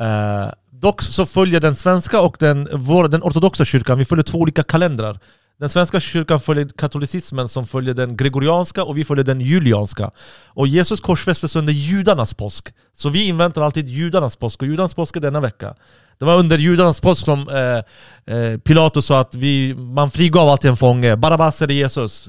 Eh, 0.00 0.46
dock 0.70 1.02
så 1.02 1.26
följer 1.26 1.60
den 1.60 1.76
svenska 1.76 2.20
och 2.20 2.36
den, 2.40 2.68
vår, 2.72 3.08
den 3.08 3.22
ortodoxa 3.22 3.64
kyrkan, 3.64 3.98
vi 3.98 4.04
följer 4.04 4.22
två 4.22 4.38
olika 4.38 4.62
kalendrar. 4.62 5.18
Den 5.62 5.68
svenska 5.68 6.00
kyrkan 6.00 6.40
följer 6.40 6.68
katolicismen 6.68 7.48
som 7.48 7.66
följer 7.66 7.94
den 7.94 8.16
gregorianska 8.16 8.84
och 8.84 8.98
vi 8.98 9.04
följer 9.04 9.24
den 9.24 9.40
julianska. 9.40 10.10
Och 10.46 10.66
Jesus 10.66 11.00
korsfästes 11.00 11.56
under 11.56 11.72
judarnas 11.72 12.34
påsk. 12.34 12.74
Så 12.96 13.08
vi 13.08 13.24
inväntar 13.24 13.62
alltid 13.62 13.88
judarnas 13.88 14.36
påsk 14.36 14.62
och 14.62 14.68
judarnas 14.68 14.94
påsk 14.94 15.16
är 15.16 15.20
denna 15.20 15.40
vecka. 15.40 15.74
Det 16.18 16.24
var 16.24 16.38
under 16.38 16.58
judarnas 16.58 17.00
påsk 17.00 17.24
som 17.24 17.48
eh, 17.48 18.36
eh, 18.36 18.58
Pilatus 18.58 19.06
sa 19.06 19.20
att 19.20 19.34
vi, 19.34 19.74
man 19.74 20.10
frigav 20.10 20.48
alltid 20.48 20.70
en 20.70 20.76
fånge. 20.76 21.16
Barabbas 21.16 21.62
eller 21.62 21.74
Jesus. 21.74 22.28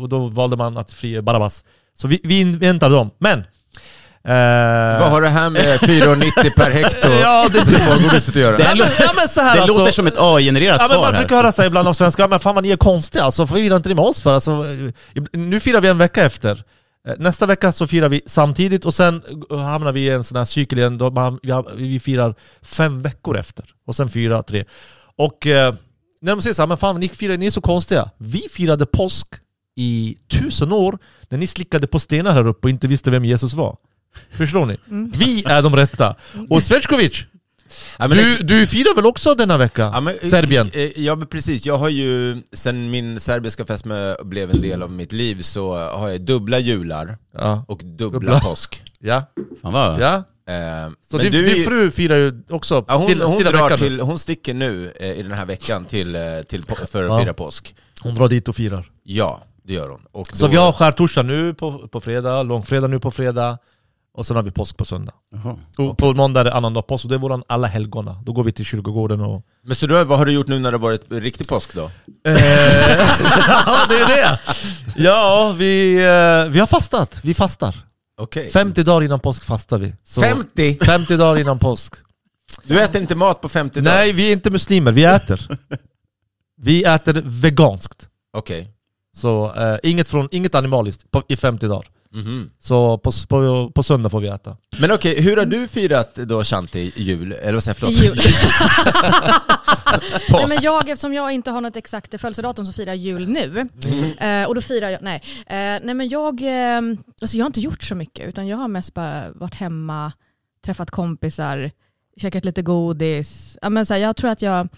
Och 0.00 0.08
då 0.08 0.26
valde 0.26 0.56
man 0.56 0.76
att 0.76 0.90
frige 0.90 1.22
Barabbas. 1.22 1.64
Så 1.94 2.08
vi, 2.08 2.20
vi 2.24 2.40
inväntar 2.40 2.90
dem. 2.90 3.10
Men... 3.18 3.44
Eh, 4.26 5.00
Vad 5.00 5.10
har 5.10 5.22
det 5.22 5.28
här 5.28 5.50
med 5.50 5.78
4,90 5.80 6.50
per 6.56 6.70
hekto 6.70 7.08
Ja, 7.22 7.48
det- 7.52 7.64
med 7.64 7.82
smågodiset 7.82 8.28
att 8.28 8.34
göra? 8.42 8.56
Det, 8.56 8.74
men, 8.78 8.86
ja, 9.00 9.12
men 9.16 9.28
så 9.28 9.40
här, 9.40 9.56
det 9.56 9.62
alltså, 9.62 9.78
låter 9.78 9.92
som 9.92 10.06
ett 10.06 10.14
AI-genererat 10.18 10.80
Ja, 10.82 10.88
svar 10.88 10.96
man 11.04 11.14
här. 11.14 11.20
brukar 11.20 11.36
höra 11.36 11.52
sig 11.52 11.66
ibland 11.66 11.88
av 11.88 11.92
svenskar, 11.92 12.28
men 12.28 12.40
fan 12.40 12.54
vad 12.54 12.64
ni 12.64 12.70
är 12.70 12.76
konstiga 12.76 13.24
alltså, 13.24 13.42
varför 13.42 13.54
firar 13.54 13.76
inte 13.76 13.88
ni 13.88 13.94
med 13.94 14.04
oss 14.04 14.22
för? 14.22 14.34
Alltså, 14.34 14.50
eh, 15.14 15.22
nu 15.32 15.60
firar 15.60 15.80
vi 15.80 15.88
en 15.88 15.98
vecka 15.98 16.24
efter. 16.24 16.64
Eh, 17.08 17.14
Nästa 17.18 17.46
vecka 17.46 17.72
så 17.72 17.86
firar 17.86 18.08
vi 18.08 18.20
samtidigt 18.26 18.84
och 18.84 18.94
sen 18.94 19.22
eh, 19.50 19.58
hamnar 19.58 19.92
vi 19.92 20.00
i 20.00 20.10
en 20.10 20.24
sån 20.24 20.36
här 20.38 20.44
cykel 20.44 20.78
igen, 20.78 20.98
då 20.98 21.10
man, 21.10 21.38
vi, 21.76 22.00
firar 22.00 22.34
fem 22.62 23.00
veckor 23.02 23.38
efter. 23.38 23.64
Och 23.86 23.96
sen 23.96 24.08
fyra, 24.08 24.42
tre. 24.42 24.64
Och 25.18 25.46
eh, 25.46 25.74
när 26.20 26.32
de 26.36 26.42
säger 26.42 26.54
så 26.54 26.62
här, 26.62 26.66
men 26.66 26.76
fan 26.76 27.00
ni, 27.00 27.08
firar, 27.08 27.36
ni 27.36 27.46
är 27.46 27.50
så 27.50 27.60
konstiga. 27.60 28.10
Vi 28.18 28.42
firade 28.50 28.86
påsk 28.86 29.26
i 29.78 30.16
tusen 30.32 30.72
år 30.72 30.98
när 31.28 31.38
ni 31.38 31.46
slickade 31.46 31.86
på 31.86 31.98
stenar 32.00 32.32
här 32.32 32.46
uppe 32.46 32.66
och 32.66 32.70
inte 32.70 32.86
visste 32.86 33.10
vem 33.10 33.24
Jesus 33.24 33.54
var. 33.54 33.76
Förstår 34.30 34.66
ni? 34.66 34.76
Vi 35.18 35.44
är 35.46 35.62
de 35.62 35.76
rätta. 35.76 36.14
Och 36.50 36.62
Ja, 37.98 38.08
men 38.08 38.18
du, 38.18 38.36
du 38.42 38.66
firar 38.66 38.94
väl 38.94 39.06
också 39.06 39.34
denna 39.34 39.58
vecka? 39.58 39.90
Ja, 39.94 40.00
men, 40.00 40.14
Serbien? 40.30 40.70
eh, 40.74 41.00
Ja 41.00 41.14
men 41.14 41.26
precis, 41.26 41.66
jag 41.66 41.78
har 41.78 41.88
ju, 41.88 42.42
sen 42.52 42.90
min 42.90 43.20
serbiska 43.20 43.64
fästmö 43.64 44.14
blev 44.24 44.50
en 44.50 44.60
del 44.60 44.82
av 44.82 44.90
mitt 44.90 45.12
liv 45.12 45.42
så 45.42 45.76
har 45.76 46.08
jag 46.08 46.20
dubbla 46.20 46.58
jular 46.58 47.18
Ja. 47.34 47.64
och 47.68 47.78
dubbla, 47.84 48.18
Dubbla. 48.20 48.40
påsk. 48.40 48.82
Ja. 48.98 49.22
Fan 49.62 49.72
vad... 49.72 50.00
ja. 50.00 50.14
Eh, 50.48 50.90
Så 51.10 51.16
men 51.16 51.24
din, 51.24 51.32
du 51.32 51.46
din 51.46 51.64
fru 51.64 51.90
firar 51.90 52.16
ju 52.16 52.42
också 52.50 52.84
Ja, 52.88 52.94
hon, 52.96 53.04
stilla, 53.04 53.24
hon, 53.26 53.34
stilla 53.34 53.68
nu. 53.68 53.76
till, 53.78 54.00
hon 54.00 54.18
sticker 54.18 54.54
nu 54.54 54.92
eh, 55.00 55.10
i 55.12 55.22
den 55.22 55.32
här 55.32 55.44
veckan 55.46 55.84
till, 55.84 56.16
eh, 56.16 56.22
till, 56.48 56.62
för 56.62 57.04
att 57.04 57.10
Ja. 57.10 57.20
fira 57.20 57.32
påsk. 57.34 57.74
Hon 58.00 58.14
drar 58.14 58.28
dit 58.28 58.48
och 58.48 58.56
firar. 58.56 58.90
Ja, 59.02 59.42
det 59.64 59.72
gör 59.72 59.88
hon. 59.88 60.00
Och 60.12 60.26
Så 60.36 60.44
då- 60.44 60.50
vi 60.50 60.56
har 60.56 60.72
skärtorsdag 60.72 61.22
nu 61.22 61.54
på, 61.54 61.88
på 61.88 62.00
fredag, 62.00 62.42
långfredag 62.42 62.90
nu 62.90 63.00
på 63.00 63.10
fredag 63.10 63.58
och 64.16 64.26
sen 64.26 64.36
har 64.36 64.42
vi 64.42 64.50
påsk 64.50 64.76
på 64.76 64.84
söndag. 64.84 65.12
Jaha. 65.30 65.56
Och 65.78 65.98
på 65.98 66.12
måndag 66.12 66.40
är 66.40 66.44
det 66.44 66.54
annandag 66.54 66.82
påsk 66.82 67.04
och 67.04 67.08
det 67.08 67.14
är 67.14 67.18
våran 67.18 67.42
alla 67.46 67.66
helgona. 67.66 68.22
Då 68.24 68.32
går 68.32 68.44
vi 68.44 68.52
till 68.52 68.64
kyrkogården 68.64 69.20
och... 69.20 69.42
Men 69.62 69.76
så 69.76 69.86
då, 69.86 70.04
vad 70.04 70.18
har 70.18 70.26
du 70.26 70.32
gjort 70.32 70.48
nu 70.48 70.58
när 70.58 70.72
det 70.72 70.78
har 70.78 70.82
varit 70.82 71.12
riktig 71.12 71.48
påsk 71.48 71.74
då? 71.74 71.80
ja 72.22 73.86
det 73.88 73.94
är 73.94 74.08
det! 74.08 74.40
Ja, 74.96 75.54
vi, 75.58 75.96
eh, 75.96 76.52
vi 76.52 76.60
har 76.60 76.66
fastat. 76.66 77.20
Vi 77.24 77.34
fastar. 77.34 77.76
Okej. 78.20 78.50
50 78.50 78.82
dagar 78.82 79.04
innan 79.04 79.20
påsk 79.20 79.44
fastar 79.44 79.78
vi. 79.78 79.94
Så 80.04 80.20
50? 80.20 80.78
50 80.84 81.16
dagar 81.16 81.40
innan 81.40 81.58
påsk. 81.58 81.94
Du 82.64 82.80
äter 82.80 83.00
inte 83.00 83.14
mat 83.14 83.40
på 83.40 83.48
50 83.48 83.80
dagar? 83.80 83.96
Nej, 83.96 84.12
vi 84.12 84.28
är 84.28 84.32
inte 84.32 84.50
muslimer. 84.50 84.92
Vi 84.92 85.04
äter. 85.04 85.48
Vi 86.62 86.84
äter 86.84 87.22
veganskt. 87.24 88.08
Okej. 88.36 88.68
Så 89.16 89.54
eh, 89.54 89.78
inget, 89.82 90.08
från, 90.08 90.28
inget 90.30 90.54
animaliskt 90.54 91.10
på, 91.10 91.22
i 91.28 91.36
50 91.36 91.66
dagar. 91.68 91.86
Mhm. 92.16 92.50
Så 92.58 92.98
på, 92.98 93.12
på, 93.28 93.70
på 93.74 93.82
söndag 93.82 94.10
får 94.10 94.20
vi 94.20 94.28
äta. 94.28 94.56
Men 94.78 94.92
okej, 94.92 95.22
hur 95.22 95.36
har 95.36 95.46
du 95.46 95.68
firat 95.68 96.14
då 96.14 96.44
Shanti 96.44 96.92
jul? 96.96 97.32
Eller 97.32 97.52
vad 97.52 97.62
säger 97.62 97.84
jag? 97.86 97.94
Förlåt. 97.94 98.16
Jul. 98.16 98.18
Nej, 100.30 100.48
men 100.48 100.58
jag, 100.62 100.88
eftersom 100.88 101.14
jag 101.14 101.32
inte 101.32 101.50
har 101.50 101.60
något 101.60 101.76
exakt 101.76 102.20
födelsedatum 102.20 102.66
så 102.66 102.72
firar 102.72 102.86
jag 102.86 102.96
jul 102.96 103.28
nu. 103.28 103.68
Eh, 104.18 104.48
och 104.48 104.54
då 104.54 104.60
firar 104.60 104.90
jag, 104.90 105.02
nej. 105.02 105.22
Eh, 105.46 105.56
nej 105.56 105.94
men 105.94 106.08
jag, 106.08 106.42
eh, 106.42 106.80
alltså 107.20 107.36
jag 107.36 107.44
har 107.44 107.46
inte 107.46 107.60
gjort 107.60 107.82
så 107.82 107.94
mycket 107.94 108.28
utan 108.28 108.46
jag 108.46 108.56
har 108.56 108.68
mest 108.68 108.94
bara 108.94 109.30
varit 109.34 109.54
hemma, 109.54 110.12
träffat 110.64 110.90
kompisar, 110.90 111.70
käkat 112.16 112.44
lite 112.44 112.62
godis. 112.62 113.58
Ja, 113.62 113.70
men 113.70 113.86
så 113.86 113.94
här, 113.94 114.00
jag 114.00 114.16
tror 114.16 114.30
att 114.30 114.42
jag, 114.42 114.68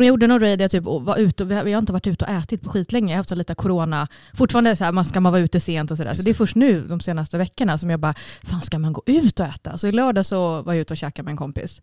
jag 0.00 0.08
gjorde 0.08 0.26
någon 0.26 0.40
raid, 0.40 0.60
jag 0.60 0.70
typ, 0.70 0.86
och 0.86 1.04
var 1.04 1.16
ute, 1.16 1.44
vi 1.44 1.54
har 1.54 1.64
vi 1.64 1.72
har 1.72 1.78
inte 1.78 1.92
varit 1.92 2.06
ute 2.06 2.24
och 2.24 2.30
ätit 2.30 2.62
på 2.62 2.70
skitlänge, 2.70 3.08
jag 3.08 3.12
har 3.12 3.16
haft 3.16 3.28
så 3.28 3.34
lite 3.34 3.54
corona. 3.54 4.08
Fortfarande 4.34 4.76
så 4.76 4.84
här, 4.84 4.92
man 4.92 5.04
ska 5.04 5.20
man 5.20 5.32
vara 5.32 5.42
ute 5.42 5.60
sent 5.60 5.90
och 5.90 5.96
sådär. 5.96 6.14
Så 6.14 6.22
det 6.22 6.30
är 6.30 6.34
först 6.34 6.56
nu 6.56 6.86
de 6.88 7.00
senaste 7.00 7.38
veckorna 7.38 7.78
som 7.78 7.90
jag 7.90 8.00
bara, 8.00 8.14
fan 8.42 8.62
ska 8.62 8.78
man 8.78 8.92
gå 8.92 9.02
ut 9.06 9.40
och 9.40 9.46
äta? 9.46 9.78
Så 9.78 9.88
i 9.88 9.92
lördag 9.92 10.26
så 10.26 10.62
var 10.62 10.72
jag 10.72 10.80
ute 10.80 10.94
och 10.94 10.98
käkade 10.98 11.24
med 11.24 11.30
en 11.30 11.36
kompis. 11.36 11.80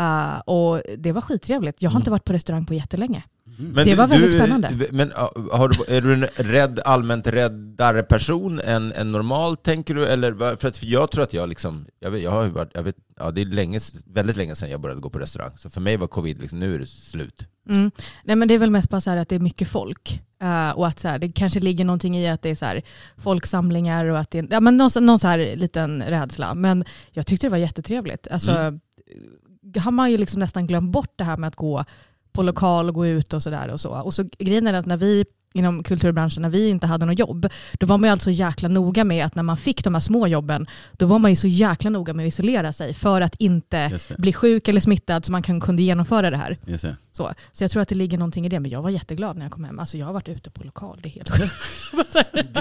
Eh, 0.00 0.38
och 0.38 0.82
det 0.98 1.12
var 1.12 1.20
skittrevligt. 1.20 1.82
Jag 1.82 1.90
har 1.90 2.00
inte 2.00 2.10
varit 2.10 2.24
på 2.24 2.32
restaurang 2.32 2.66
på 2.66 2.74
jättelänge. 2.74 3.22
Men 3.58 3.74
Det 3.74 3.84
du- 3.84 3.94
var 3.94 4.06
väldigt 4.06 4.30
du- 4.30 4.38
spännande. 4.38 4.86
Men 4.92 5.12
ja, 5.16 5.32
har 5.52 5.68
du, 5.68 5.96
är 5.96 6.00
du 6.00 6.12
en 6.12 6.26
rädd, 6.36 6.80
allmänt 6.84 7.26
räddare 7.26 8.02
person 8.02 8.60
än, 8.60 8.92
än 8.92 9.12
normalt, 9.12 9.62
tänker 9.62 9.94
du? 9.94 10.06
Eller, 10.06 10.56
för 10.56 10.68
att 10.68 10.82
jag 10.82 11.10
tror 11.10 11.24
att 11.24 11.32
jag 11.32 11.48
liksom, 11.48 11.86
jag 12.00 12.10
vet, 12.10 12.22
jag 12.22 12.30
har 12.30 12.48
varit, 12.48 12.70
jag 12.74 12.82
vet, 12.82 12.96
ja, 13.18 13.30
det 13.30 13.40
är 13.40 13.46
länge, 13.46 13.80
väldigt 14.06 14.36
länge 14.36 14.54
sedan 14.54 14.70
jag 14.70 14.80
började 14.80 15.00
gå 15.00 15.10
på 15.10 15.18
restaurang. 15.18 15.52
Så 15.56 15.70
för 15.70 15.80
mig 15.80 15.96
var 15.96 16.06
covid, 16.06 16.38
liksom, 16.40 16.58
nu 16.58 16.74
är 16.74 16.78
det 16.78 16.86
slut. 16.86 17.46
Mm. 17.68 17.90
Nej, 18.24 18.36
men 18.36 18.48
det 18.48 18.54
är 18.54 18.58
väl 18.58 18.70
mest 18.70 18.90
bara 18.90 19.00
så 19.00 19.10
här 19.10 19.16
att 19.16 19.28
det 19.28 19.34
är 19.34 19.40
mycket 19.40 19.68
folk. 19.68 20.22
Eh, 20.42 20.70
och 20.70 20.86
att 20.86 20.98
så 21.00 21.08
här, 21.08 21.18
det 21.18 21.32
kanske 21.32 21.60
ligger 21.60 21.84
någonting 21.84 22.16
i 22.18 22.28
att 22.28 22.42
det 22.42 22.50
är 22.50 22.54
så 22.54 22.64
här, 22.64 22.82
folksamlingar 23.18 24.06
och 24.06 24.18
att 24.18 24.30
det 24.30 24.38
är 24.38 24.46
ja, 24.50 24.60
men 24.60 24.76
någon, 24.76 24.90
någon 25.00 25.18
så 25.18 25.28
här 25.28 25.56
liten 25.56 26.02
rädsla. 26.02 26.54
Men 26.54 26.84
jag 27.12 27.26
tyckte 27.26 27.46
det 27.46 27.50
var 27.50 27.58
jättetrevligt. 27.58 28.28
Alltså, 28.30 28.78
har 29.76 29.90
man 29.90 30.10
ju 30.10 30.18
liksom 30.18 30.40
nästan 30.40 30.66
glömt 30.66 30.92
bort 30.92 31.12
det 31.16 31.24
här 31.24 31.36
med 31.36 31.48
att 31.48 31.56
gå 31.56 31.84
på 32.32 32.42
lokal 32.42 32.88
och 32.88 32.94
gå 32.94 33.06
ut 33.06 33.32
och 33.32 33.42
sådär. 33.42 33.68
Och, 33.68 33.80
så. 33.80 33.90
och 33.90 34.14
så 34.14 34.24
grejen 34.38 34.66
är 34.66 34.74
att 34.74 34.86
när 34.86 34.96
vi 34.96 35.24
inom 35.54 35.82
kulturbranschen, 35.82 36.42
när 36.42 36.50
vi 36.50 36.68
inte 36.68 36.86
hade 36.86 37.06
något 37.06 37.18
jobb, 37.18 37.48
då 37.72 37.86
var 37.86 37.98
man 37.98 38.08
ju 38.08 38.12
alltså 38.12 38.30
jäkla 38.30 38.68
noga 38.68 39.04
med 39.04 39.26
att 39.26 39.34
när 39.34 39.42
man 39.42 39.56
fick 39.56 39.84
de 39.84 39.94
här 39.94 40.00
små 40.00 40.26
jobben, 40.26 40.66
då 40.92 41.06
var 41.06 41.18
man 41.18 41.30
ju 41.30 41.36
så 41.36 41.46
jäkla 41.46 41.90
noga 41.90 42.12
med 42.12 42.26
att 42.26 42.28
isolera 42.28 42.72
sig 42.72 42.94
för 42.94 43.20
att 43.20 43.34
inte 43.34 43.98
bli 44.18 44.32
sjuk 44.32 44.68
eller 44.68 44.80
smittad 44.80 45.24
så 45.24 45.32
man 45.32 45.42
kan, 45.42 45.60
kunde 45.60 45.82
genomföra 45.82 46.30
det 46.30 46.36
här. 46.36 46.56
Just 46.66 46.84
det. 46.84 46.96
Så, 47.20 47.34
så 47.52 47.64
jag 47.64 47.70
tror 47.70 47.82
att 47.82 47.88
det 47.88 47.94
ligger 47.94 48.18
någonting 48.18 48.46
i 48.46 48.48
det, 48.48 48.60
men 48.60 48.70
jag 48.70 48.82
var 48.82 48.90
jätteglad 48.90 49.36
när 49.36 49.44
jag 49.44 49.52
kom 49.52 49.64
hem. 49.64 49.78
Alltså 49.78 49.96
jag 49.96 50.06
har 50.06 50.12
varit 50.12 50.28
ute 50.28 50.50
på 50.50 50.64
lokal, 50.64 50.98
det 51.02 51.08
är 51.08 51.10
helt 51.10 51.30
sjukt. 51.30 51.54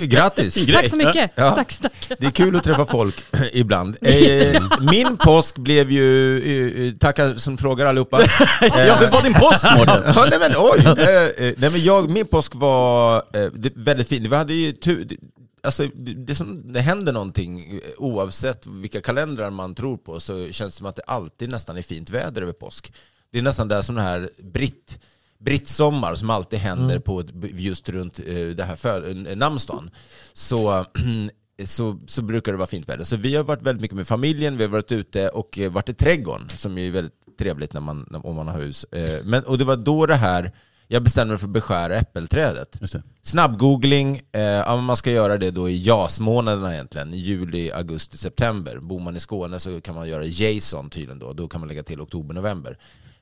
Grattis! 0.11 0.67
Tack 0.73 0.89
så 0.89 0.95
mycket. 0.95 1.31
Ja. 1.35 1.55
Tack, 1.55 1.75
tack. 1.81 2.11
Det 2.19 2.25
är 2.25 2.31
kul 2.31 2.55
att 2.55 2.63
träffa 2.63 2.85
folk 2.85 3.23
ibland. 3.53 3.97
Eh, 4.09 4.63
min 4.91 5.17
påsk 5.17 5.57
blev 5.57 5.91
ju, 5.91 6.37
eh, 6.37 6.87
eh, 6.87 6.93
tackar 6.93 7.35
som 7.35 7.57
frågar 7.57 7.85
allihopa. 7.85 8.21
Ja, 8.61 8.95
hur 8.95 9.07
var 9.07 9.23
din 9.23 9.33
påsk 9.33 9.65
Mårten? 9.77 10.03
Ja, 10.15 10.27
nej 10.29 10.39
men 10.39 10.51
oj! 10.57 11.03
Eh, 11.03 11.47
eh, 11.47 11.53
nej 11.57 11.71
men 11.71 11.83
jag, 11.83 12.09
min 12.09 12.25
påsk 12.25 12.55
var 12.55 13.15
eh, 13.17 13.45
det, 13.53 13.71
väldigt 13.75 14.07
fin. 14.07 14.29
Vi 14.29 14.35
hade 14.35 14.53
ju 14.53 14.71
tur, 14.71 15.05
det, 15.05 15.15
alltså, 15.63 15.87
det, 15.95 16.13
det, 16.13 16.35
som, 16.35 16.73
det 16.73 16.79
händer 16.79 17.13
någonting 17.13 17.71
eh, 17.71 17.79
oavsett 17.97 18.67
vilka 18.67 19.01
kalendrar 19.01 19.49
man 19.49 19.75
tror 19.75 19.97
på 19.97 20.19
så 20.19 20.51
känns 20.51 20.73
det 20.73 20.77
som 20.77 20.85
att 20.85 20.95
det 20.95 21.03
alltid 21.07 21.49
nästan 21.49 21.77
är 21.77 21.81
fint 21.81 22.09
väder 22.09 22.41
över 22.41 22.53
påsk. 22.53 22.93
Det 23.31 23.39
är 23.39 23.43
nästan 23.43 23.67
där 23.67 23.81
som 23.81 23.95
den 23.95 24.03
här 24.05 24.29
britt 24.43 24.99
brittsommar 25.39 26.15
som 26.15 26.29
alltid 26.29 26.59
händer 26.59 26.99
på 26.99 27.19
ett- 27.19 27.27
just 27.41 27.89
runt 27.89 28.19
eh, 28.19 28.25
det 28.35 28.63
här 28.63 28.75
för, 28.75 29.13
namnsdagen. 29.35 29.91
Så, 30.33 30.85
så, 31.65 31.99
så 32.07 32.21
brukar 32.21 32.51
det 32.51 32.57
vara 32.57 32.67
fint 32.67 32.89
väder. 32.89 33.03
Så 33.03 33.15
vi 33.15 33.35
har 33.35 33.43
varit 33.43 33.61
väldigt 33.61 33.81
mycket 33.81 33.97
med 33.97 34.07
familjen, 34.07 34.57
vi 34.57 34.63
har 34.63 34.71
varit 34.71 34.91
ute 34.91 35.29
och 35.29 35.59
eh, 35.59 35.71
varit 35.71 35.89
i 35.89 35.93
trädgården 35.93 36.49
som 36.49 36.77
är 36.77 36.91
väldigt 36.91 37.13
trevligt 37.39 37.73
när 37.73 37.81
man, 37.81 38.05
när- 38.09 38.25
om 38.25 38.35
man 38.35 38.47
har 38.47 38.59
hus. 38.59 38.83
Eh, 38.83 39.23
Men, 39.23 39.43
och 39.43 39.57
det 39.57 39.65
var 39.65 39.75
då 39.75 40.05
det 40.05 40.15
här, 40.15 40.51
jag 40.87 41.03
bestämde 41.03 41.31
mig 41.31 41.39
för 41.39 41.47
att 41.47 41.53
beskära 41.53 41.95
äppelträdet. 41.95 42.79
Snabbgoogling, 43.21 44.21
ja, 44.31 44.77
man 44.77 44.95
ska 44.95 45.11
göra 45.11 45.37
det 45.37 45.51
då 45.51 45.69
i 45.69 45.83
JAS-månaderna 45.87 46.73
egentligen, 46.73 47.13
juli, 47.13 47.71
augusti, 47.71 48.17
september. 48.17 48.79
Bor 48.79 48.99
man 48.99 49.15
i 49.15 49.19
Skåne 49.19 49.59
så 49.59 49.81
kan 49.81 49.95
man 49.95 50.09
göra 50.09 50.25
Jason 50.25 50.89
tydligen 50.89 51.19
då, 51.19 51.33
då 51.33 51.47
kan 51.47 51.59
man 51.61 51.67
lägga 51.67 51.83
till 51.83 52.01
oktober, 52.01 52.33
november. 52.33 52.77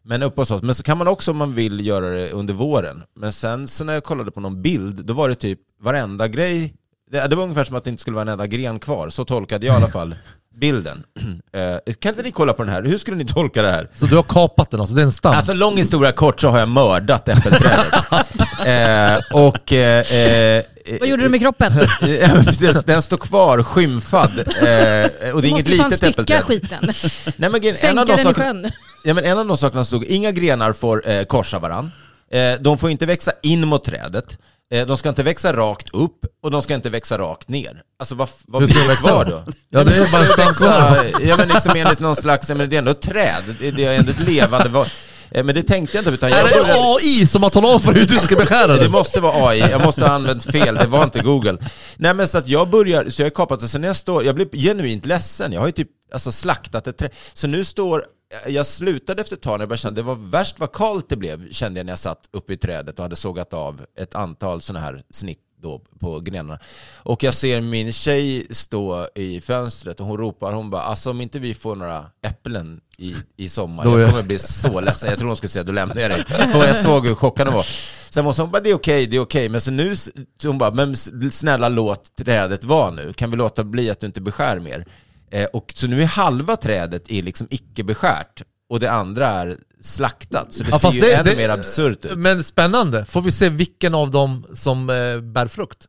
Men 0.09 0.23
uppe 0.23 0.41
hos 0.41 0.51
oss, 0.51 0.61
men 0.63 0.75
så 0.75 0.83
kan 0.83 0.97
man 0.97 1.07
också 1.07 1.31
om 1.31 1.37
man 1.37 1.53
vill 1.53 1.87
göra 1.87 2.09
det 2.09 2.31
under 2.31 2.53
våren. 2.53 3.03
Men 3.15 3.33
sen 3.33 3.67
så 3.67 3.83
när 3.83 3.93
jag 3.93 4.03
kollade 4.03 4.31
på 4.31 4.39
någon 4.39 4.61
bild, 4.61 5.05
då 5.05 5.13
var 5.13 5.29
det 5.29 5.35
typ 5.35 5.59
varenda 5.81 6.27
grej 6.27 6.73
Det, 7.11 7.27
det 7.27 7.35
var 7.35 7.43
ungefär 7.43 7.63
som 7.63 7.75
att 7.75 7.83
det 7.83 7.89
inte 7.89 8.01
skulle 8.01 8.15
vara 8.15 8.21
en 8.21 8.27
enda 8.27 8.47
gren 8.47 8.79
kvar, 8.79 9.09
så 9.09 9.25
tolkade 9.25 9.65
jag 9.65 9.73
i 9.73 9.77
alla 9.77 9.91
fall. 9.91 10.15
bilden. 10.59 11.03
Eh, 11.53 11.93
kan 11.99 12.09
inte 12.09 12.21
ni 12.23 12.31
kolla 12.31 12.53
på 12.53 12.63
den 12.63 12.73
här? 12.73 12.83
Hur 12.83 12.97
skulle 12.97 13.17
ni 13.17 13.25
tolka 13.25 13.61
det 13.61 13.71
här? 13.71 13.89
Så 13.93 14.05
du 14.05 14.15
har 14.15 14.23
kapat 14.23 14.71
den 14.71 14.79
alltså, 14.79 14.95
det 14.95 15.01
är 15.01 15.05
en 15.05 15.11
stam? 15.11 15.33
Alltså 15.33 15.53
lång 15.53 15.77
historia 15.77 16.11
kort 16.11 16.41
så 16.41 16.47
har 16.47 16.59
jag 16.59 16.69
mördat 16.69 17.29
äppelträdet. 17.29 17.93
eh, 18.65 19.37
och... 19.45 19.73
Eh, 19.73 20.11
eh, 20.13 20.63
Vad 20.99 21.09
gjorde 21.09 21.23
du 21.23 21.29
med 21.29 21.39
kroppen? 21.39 21.73
Den 22.85 23.01
står 23.01 23.17
kvar 23.17 23.63
skymfad. 23.63 24.39
Eh, 24.39 24.43
och 24.45 24.51
det 24.61 24.67
är 24.67 25.41
Du 25.41 25.47
inget 25.47 25.67
måste 25.67 25.71
litet 25.71 26.03
äppelträd. 26.03 26.43
skiten. 26.43 26.79
Nej, 27.35 27.49
men 27.49 27.63
en, 27.65 27.75
Sänka 27.75 28.01
av 28.01 28.05
de 28.07 28.11
den 28.11 28.19
i 28.19 28.23
sakerna, 28.23 28.45
sjön. 28.45 28.71
ja, 29.03 29.13
men 29.13 29.23
en 29.25 29.37
av 29.39 29.47
de 29.47 29.57
sakerna 29.57 29.83
stod, 29.83 30.03
inga 30.05 30.31
grenar 30.31 30.73
får 30.73 31.09
eh, 31.09 31.23
korsa 31.23 31.59
varann. 31.59 31.91
Eh, 32.31 32.53
de 32.59 32.77
får 32.77 32.89
inte 32.89 33.05
växa 33.05 33.31
in 33.43 33.67
mot 33.67 33.83
trädet. 33.83 34.37
Eh, 34.73 34.85
de 34.87 34.97
ska 34.97 35.09
inte 35.09 35.23
växa 35.23 35.53
rakt 35.53 35.89
upp 35.93 36.19
och 36.43 36.51
de 36.51 36.61
ska 36.61 36.73
inte 36.75 36.89
växa 36.89 37.17
rakt 37.17 37.49
ner. 37.49 37.81
Alltså 37.99 38.15
vad, 38.15 38.29
vad 38.47 38.63
blir 38.63 38.87
det 38.87 38.95
kvar 38.95 39.25
då? 39.25 39.43
Ja, 39.69 39.83
det 39.83 39.95
är 39.95 40.11
bara 40.11 40.21
växa, 40.47 41.05
ja 41.21 41.37
men 41.37 41.47
liksom 41.47 41.71
enligt 41.75 41.99
någon 41.99 42.15
slags, 42.15 42.49
men 42.49 42.69
det 42.69 42.75
är 42.75 42.77
ändå 42.77 42.91
ett 42.91 43.01
träd. 43.01 43.43
Det, 43.59 43.71
det 43.71 43.85
är 43.85 43.99
ändå 43.99 44.11
ett 44.11 44.19
levande... 44.27 44.69
va- 44.69 44.85
eh, 45.31 45.43
Men 45.43 45.55
det 45.55 45.63
tänkte 45.63 45.97
jag 45.97 46.01
inte 46.01 46.11
utan 46.13 46.29
jag 46.29 46.39
Är 46.39 46.43
det 46.43 46.49
började- 46.61 46.95
AI 46.95 47.27
som 47.27 47.43
har 47.43 47.49
talat 47.49 47.73
om 47.73 47.79
för 47.79 47.93
hur 47.93 48.05
du 48.07 48.19
ska 48.19 48.35
beskära 48.35 48.67
det 48.67 48.79
den? 48.83 48.91
måste 48.91 49.19
vara 49.19 49.47
AI, 49.49 49.59
jag 49.59 49.85
måste 49.85 50.01
ha 50.05 50.13
använt 50.13 50.43
fel, 50.51 50.75
det 50.75 50.87
var 50.87 51.03
inte 51.03 51.19
Google. 51.19 51.57
Nej 51.97 52.13
men 52.13 52.27
så 52.27 52.37
att 52.37 52.47
jag 52.47 52.69
börjar, 52.69 53.09
så 53.09 53.21
jag 53.21 53.25
har 53.25 53.29
kapat 53.29 53.59
det, 53.59 53.67
så 53.67 53.77
när 53.77 53.87
jag 53.87 53.95
står, 53.95 54.25
jag 54.25 54.35
blir 54.35 54.47
genuint 54.57 55.05
ledsen, 55.05 55.51
jag 55.53 55.59
har 55.59 55.67
ju 55.67 55.71
typ 55.71 55.89
alltså, 56.13 56.31
slaktat 56.31 56.87
ett 56.87 56.97
trä. 56.97 57.09
Så 57.33 57.47
nu 57.47 57.63
står, 57.63 58.05
jag 58.47 58.65
slutade 58.65 59.21
efter 59.21 59.35
ett 59.35 59.41
tag 59.41 59.53
när 59.53 59.59
jag 59.59 59.69
började 59.69 59.81
känna, 59.81 59.95
det 59.95 60.01
var 60.01 60.15
värst 60.15 60.59
vad 60.59 60.71
kallt 60.71 61.09
det 61.09 61.17
blev, 61.17 61.51
kände 61.51 61.79
jag 61.79 61.85
när 61.85 61.91
jag 61.91 61.99
satt 61.99 62.29
uppe 62.31 62.53
i 62.53 62.57
trädet 62.57 62.99
och 62.99 63.03
hade 63.03 63.15
sågat 63.15 63.53
av 63.53 63.85
ett 63.97 64.15
antal 64.15 64.61
sådana 64.61 64.85
här 64.85 65.03
snitt 65.09 65.39
då 65.61 65.81
på 65.99 66.19
grenarna. 66.19 66.59
Och 66.97 67.23
jag 67.23 67.33
ser 67.33 67.61
min 67.61 67.93
tjej 67.93 68.47
stå 68.49 69.07
i 69.15 69.41
fönstret 69.41 69.99
och 69.99 70.05
hon 70.05 70.17
ropar, 70.17 70.53
hon 70.53 70.69
bara, 70.69 70.81
alltså 70.81 71.09
om 71.09 71.21
inte 71.21 71.39
vi 71.39 71.53
får 71.53 71.75
några 71.75 72.05
äpplen 72.21 72.81
i, 72.97 73.15
i 73.37 73.49
sommar, 73.49 73.83
Då 73.83 73.99
jag 73.99 74.09
kommer 74.09 74.23
bli 74.23 74.39
så 74.39 74.81
ledsen. 74.81 75.09
Jag 75.09 75.19
tror 75.19 75.27
hon 75.27 75.37
skulle 75.37 75.49
säga, 75.49 75.63
då 75.63 75.71
lämnar 75.71 76.01
jag 76.01 76.11
dig. 76.11 76.25
Och 76.55 76.63
jag 76.63 76.75
såg 76.75 77.07
hur 77.07 77.15
chockad 77.15 77.47
hon 77.47 77.55
var. 77.55 77.65
Sen 78.09 78.25
var 78.25 78.33
hon 78.37 78.51
bara, 78.51 78.61
det 78.61 78.69
är 78.69 78.75
okej, 78.75 79.07
det 79.07 79.17
är 79.17 79.21
okej. 79.21 79.49
Men 79.49 79.61
så 79.61 79.71
nu, 79.71 79.95
hon 80.43 80.57
bara, 80.57 80.71
men 80.71 80.97
snälla 81.31 81.69
låt 81.69 82.15
trädet 82.15 82.63
vara 82.63 82.91
nu. 82.91 83.13
Kan 83.13 83.31
vi 83.31 83.37
låta 83.37 83.63
bli 83.63 83.89
att 83.89 83.99
du 83.99 84.07
inte 84.07 84.21
beskär 84.21 84.59
mer? 84.59 84.85
Eh, 85.31 85.45
och 85.45 85.73
så 85.75 85.87
nu 85.87 86.01
är 86.01 86.05
halva 86.05 86.57
trädet 86.57 87.03
är 87.11 87.21
liksom 87.21 87.47
icke 87.49 87.83
beskärt 87.83 88.41
och 88.69 88.79
det 88.79 88.91
andra 88.91 89.27
är 89.27 89.57
slaktat. 89.81 90.53
Så 90.53 90.63
det 90.63 90.69
Ja, 90.71 90.79
ser 90.79 90.91
ju 90.91 91.01
det- 91.01 91.15
ännu 91.15 91.29
det- 91.29 91.35
mer 91.37 91.49
absurt 91.49 92.05
ut. 92.05 92.17
Men 92.17 92.43
spännande. 92.43 93.05
Får 93.05 93.21
vi 93.21 93.31
se 93.31 93.49
vilken 93.49 93.95
av 93.95 94.11
dem 94.11 94.45
som 94.53 94.89
eh, 94.89 95.19
bär 95.21 95.47
frukt? 95.47 95.85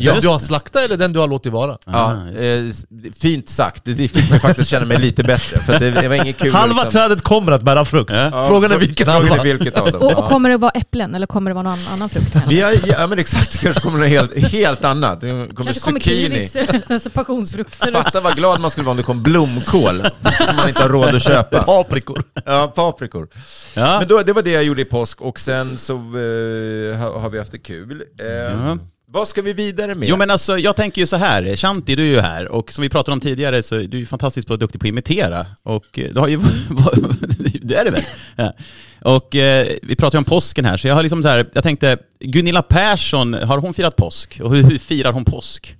Ja, 0.00 0.12
Den 0.12 0.22
du 0.22 0.28
har 0.28 0.38
slaktat 0.38 0.82
eller 0.82 0.96
den 0.96 1.12
du 1.12 1.18
har 1.18 1.28
låtit 1.28 1.52
vara? 1.52 1.78
Ja, 1.86 2.12
eh, 2.38 2.68
s- 2.68 2.84
fint 3.20 3.48
sagt. 3.48 3.82
Det 3.84 4.08
fick 4.08 4.30
mig 4.30 4.40
faktiskt 4.40 4.70
känna 4.70 4.86
mig 4.86 4.98
lite 4.98 5.22
bättre. 5.24 5.58
För 5.58 5.78
det, 5.78 5.90
det 5.90 6.08
var 6.08 6.14
inget 6.16 6.38
kul. 6.38 6.52
Halva 6.52 6.74
liksom. 6.82 6.90
trädet 7.00 7.22
kommer 7.22 7.52
att 7.52 7.62
bära 7.62 7.84
frukt. 7.84 8.10
Ja. 8.10 8.46
Frågan 8.48 8.72
är 8.72 8.78
vilken 8.78 9.06
Frågan 9.06 9.24
är 9.24 9.28
halva. 9.28 9.42
vilket 9.44 9.78
av 9.78 9.92
dem. 9.92 10.02
Och, 10.02 10.18
och 10.18 10.28
kommer 10.28 10.50
det 10.50 10.56
vara 10.56 10.70
äpplen 10.70 11.14
eller 11.14 11.26
kommer 11.26 11.50
det 11.50 11.54
vara 11.54 11.62
någon 11.62 11.78
annan 11.92 12.08
frukt? 12.08 12.36
Vi 12.48 12.60
har, 12.60 12.74
ja 12.86 13.06
men 13.06 13.18
exakt, 13.18 13.52
det 13.52 13.58
kanske 13.58 13.82
kommer 13.82 13.98
något 13.98 14.08
helt, 14.08 14.52
helt 14.52 14.84
annat. 14.84 15.20
Det 15.20 15.26
kommer 15.28 15.64
Kanske 15.64 15.80
kommer 15.82 16.00
kiwis, 16.00 16.56
sen 16.86 17.00
så 17.00 17.10
passionsfrukter. 17.10 17.92
Fatta 17.92 18.20
vad 18.20 18.36
glad 18.36 18.60
man 18.60 18.70
skulle 18.70 18.84
vara 18.84 18.90
om 18.90 18.96
det 18.96 19.02
kom 19.02 19.22
blomkål 19.22 20.02
som 20.46 20.56
man 20.56 20.68
inte 20.68 20.82
har 20.82 20.88
råd 20.88 21.14
att 21.14 21.22
köpa. 21.22 21.62
Paprikor. 21.62 22.22
Ja, 22.44 22.72
paprikor. 22.76 23.28
Ja. 23.74 23.98
Men 23.98 24.08
då, 24.08 24.22
det 24.22 24.32
var 24.32 24.42
det 24.42 24.50
jag 24.50 24.64
gjorde 24.64 24.82
i 24.82 24.84
påsk 24.84 25.20
och 25.20 25.40
sen 25.40 25.78
så 25.78 25.92
eh, 25.94 26.98
har, 26.98 27.20
har 27.20 27.30
vi 27.30 27.38
haft 27.38 27.52
det 27.52 27.58
kul. 27.58 28.02
Eh, 28.20 28.26
Ja. 28.28 28.78
Vad 29.10 29.28
ska 29.28 29.42
vi 29.42 29.52
vidare 29.52 29.94
med? 29.94 30.08
Jo 30.08 30.16
men 30.16 30.30
alltså, 30.30 30.58
jag 30.58 30.76
tänker 30.76 31.00
ju 31.00 31.06
så 31.06 31.16
här, 31.16 31.56
Shanti 31.56 31.94
du 31.94 32.02
är 32.02 32.14
ju 32.14 32.20
här 32.20 32.52
och 32.52 32.72
som 32.72 32.82
vi 32.82 32.88
pratade 32.88 33.12
om 33.12 33.20
tidigare 33.20 33.62
så 33.62 33.76
är 33.76 33.88
du 33.88 33.98
ju 33.98 34.06
fantastiskt 34.06 34.48
på 34.48 34.56
duktig 34.56 34.80
på 34.80 34.84
att 34.84 34.88
imitera 34.88 35.46
och 35.62 35.98
eh, 35.98 36.12
du 36.14 36.20
har 36.20 36.28
ju, 36.28 36.38
det 37.62 37.74
är 37.74 37.84
det 37.84 37.90
väl? 37.90 38.02
Ja. 38.36 38.52
Och 39.00 39.34
eh, 39.34 39.66
vi 39.82 39.96
pratade 39.96 40.16
ju 40.16 40.18
om 40.18 40.24
påsken 40.24 40.64
här 40.64 40.76
så 40.76 40.88
jag 40.88 40.94
har 40.94 41.02
liksom 41.02 41.22
så 41.22 41.28
här, 41.28 41.50
jag 41.52 41.62
tänkte, 41.62 41.98
Gunilla 42.20 42.62
Persson, 42.62 43.34
har 43.34 43.58
hon 43.58 43.74
firat 43.74 43.96
påsk? 43.96 44.40
Och 44.42 44.56
hur, 44.56 44.62
hur 44.62 44.78
firar 44.78 45.12
hon 45.12 45.24
påsk? 45.24 45.76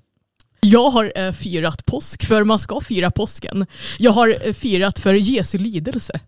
Jag 0.60 0.90
har 0.90 1.12
eh, 1.14 1.32
firat 1.32 1.86
påsk, 1.86 2.26
för 2.26 2.44
man 2.44 2.58
ska 2.58 2.80
fira 2.80 3.10
påsken. 3.10 3.66
Jag 3.98 4.12
har 4.12 4.36
eh, 4.42 4.52
firat 4.52 4.98
för 4.98 5.14
Jesu 5.14 5.58
lidelse. 5.58 6.20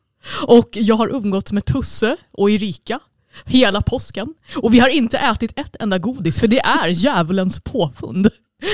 Och 0.46 0.68
jag 0.72 0.96
har 0.96 1.08
umgåtts 1.08 1.52
med 1.52 1.64
Tusse 1.64 2.16
och 2.32 2.50
Erika 2.50 3.00
hela 3.44 3.80
påsken. 3.82 4.28
Och 4.56 4.74
vi 4.74 4.78
har 4.78 4.88
inte 4.88 5.18
ätit 5.18 5.52
ett 5.58 5.76
enda 5.80 5.98
godis, 5.98 6.40
för 6.40 6.46
det 6.46 6.60
är 6.60 6.88
djävulens 7.04 7.60
påfund. 7.60 8.28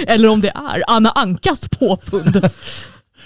Eller 0.06 0.28
om 0.28 0.40
det 0.40 0.48
är 0.48 0.84
Anna 0.86 1.10
Ankas 1.10 1.68
påfund. 1.68 2.36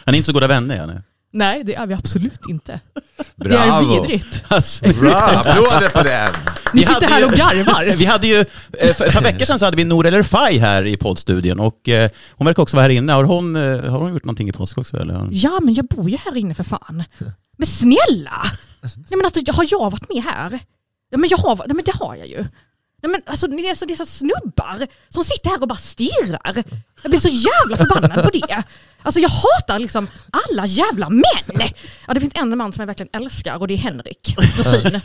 Han 0.04 0.14
är 0.14 0.16
inte 0.16 0.26
så 0.26 0.32
goda 0.32 0.46
vänner 0.46 0.76
ja, 0.76 0.86
nu. 0.86 1.02
Nej, 1.32 1.64
det 1.64 1.74
är 1.74 1.86
vi 1.86 1.94
absolut 1.94 2.46
inte. 2.48 2.80
Det 3.36 3.48
Bravo! 3.48 3.94
är 3.94 4.00
vidrigt. 4.00 4.44
Alltså, 4.48 4.88
Bra, 5.00 5.14
applåder 5.14 5.90
på 5.90 6.02
den! 6.02 6.32
Ni 6.74 6.80
sitter 6.80 7.08
här 7.08 7.24
och 7.24 7.30
garvar. 7.30 7.96
Vi 7.96 8.04
hade 8.04 8.26
ju, 8.26 8.44
eh, 8.78 8.94
för 8.94 9.04
ett 9.04 9.12
par 9.12 9.22
veckor 9.22 9.44
sedan 9.44 9.58
så 9.58 9.64
hade 9.64 9.76
vi 9.76 9.84
Nour 9.84 10.06
El 10.06 10.14
Refai 10.14 10.58
här 10.58 10.86
i 10.86 10.96
poddstudion 10.96 11.60
och 11.60 11.88
eh, 11.88 12.10
hon 12.30 12.46
verkar 12.46 12.62
också 12.62 12.76
vara 12.76 12.82
här 12.82 12.90
inne. 12.90 13.12
Har 13.12 13.24
hon, 13.24 13.56
eh, 13.56 13.62
har 13.62 13.98
hon 13.98 14.12
gjort 14.12 14.24
någonting 14.24 14.48
i 14.48 14.52
påsk 14.52 14.78
också 14.78 14.96
eller? 14.96 15.28
Ja, 15.30 15.58
men 15.62 15.74
jag 15.74 15.84
bor 15.84 16.10
ju 16.10 16.16
här 16.16 16.36
inne 16.36 16.54
för 16.54 16.64
fan. 16.64 17.04
Men 17.58 17.66
snälla! 17.66 18.42
Nej, 18.82 19.04
men 19.10 19.24
alltså, 19.24 19.52
har 19.52 19.66
jag 19.70 19.90
varit 19.90 20.08
med 20.14 20.24
här? 20.24 20.60
Ja, 21.10 21.18
men, 21.18 21.30
jag 21.30 21.38
har, 21.38 21.56
nej, 21.56 21.66
men 21.74 21.84
det 21.84 21.92
har 21.94 22.14
jag 22.14 22.26
ju. 22.26 22.46
Nej, 23.02 23.12
men 23.12 23.20
alltså, 23.26 23.46
det 23.46 23.68
är 23.68 23.74
så 23.74 23.84
dessa 23.84 24.06
snubbar 24.06 24.86
som 25.08 25.24
sitter 25.24 25.50
här 25.50 25.62
och 25.62 25.68
bara 25.68 25.74
stirrar. 25.78 26.64
Jag 27.02 27.10
blir 27.10 27.20
så 27.20 27.28
jävla 27.28 27.76
förbannad 27.76 28.24
på 28.24 28.30
det. 28.30 28.62
Alltså 29.02 29.20
jag 29.20 29.28
hatar 29.28 29.78
liksom 29.78 30.06
alla 30.48 30.66
jävla 30.66 31.08
män. 31.10 31.68
Ja, 32.08 32.14
det 32.14 32.20
finns 32.20 32.32
en 32.36 32.58
man 32.58 32.72
som 32.72 32.82
jag 32.82 32.86
verkligen 32.86 33.10
älskar 33.22 33.56
och 33.56 33.68
det 33.68 33.74
är 33.74 33.78
Henrik 33.78 34.36
Dorsin. 34.56 35.00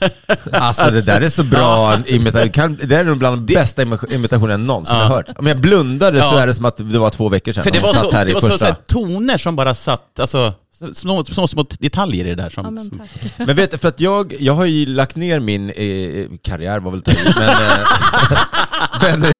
Alltså 0.51 0.91
det 0.91 1.01
där 1.01 1.21
är 1.21 1.29
så 1.29 1.43
bra 1.43 1.97
imitation. 2.05 2.79
Det 2.83 2.95
är 2.95 3.03
nog 3.03 3.17
bland 3.17 3.41
de 3.47 3.53
bästa 3.53 3.83
imi- 3.83 4.13
imitationerna 4.13 4.53
jag 4.53 4.59
någonsin 4.59 4.95
Ja. 4.97 5.03
har 5.03 5.09
hört. 5.15 5.25
Om 5.39 5.47
jag 5.47 5.59
blundade 5.59 6.21
så 6.21 6.37
är 6.37 6.47
det 6.47 6.53
som 6.53 6.65
att 6.65 6.77
det 6.77 6.99
var 6.99 7.09
två 7.09 7.29
veckor 7.29 7.53
sedan. 7.53 7.63
För 7.63 7.71
det 7.71 7.79
de 7.79 7.85
var 7.87 7.93
så, 7.93 8.11
det 8.11 8.33
var 8.33 8.41
så, 8.41 8.47
så 8.47 8.51
första. 8.51 8.65
här, 8.65 8.75
toner 8.87 9.37
som 9.37 9.55
bara 9.55 9.75
satt, 9.75 10.19
alltså 10.19 10.53
små, 10.93 11.23
små, 11.23 11.47
små 11.47 11.65
detaljer 11.79 12.25
i 12.25 12.29
det 12.29 12.35
där 12.35 12.49
som... 12.49 12.65
Ja, 12.65 12.71
men 12.71 12.83
som. 12.83 13.01
Men 13.37 13.55
vet 13.55 13.71
du, 13.71 13.77
för 13.77 13.87
att 13.87 13.99
jag, 13.99 14.33
jag 14.39 14.53
har 14.53 14.65
ju 14.65 14.85
lagt 14.85 15.15
ner 15.15 15.39
min 15.39 15.69
eh, 15.69 16.29
karriär, 16.41 16.79
var 16.79 16.91
väl 16.91 16.97
att 16.99 17.05
ta 17.05 17.11
i, 17.11 17.23
men, 17.23 17.49
eh, 19.11 19.19
men 19.19 19.31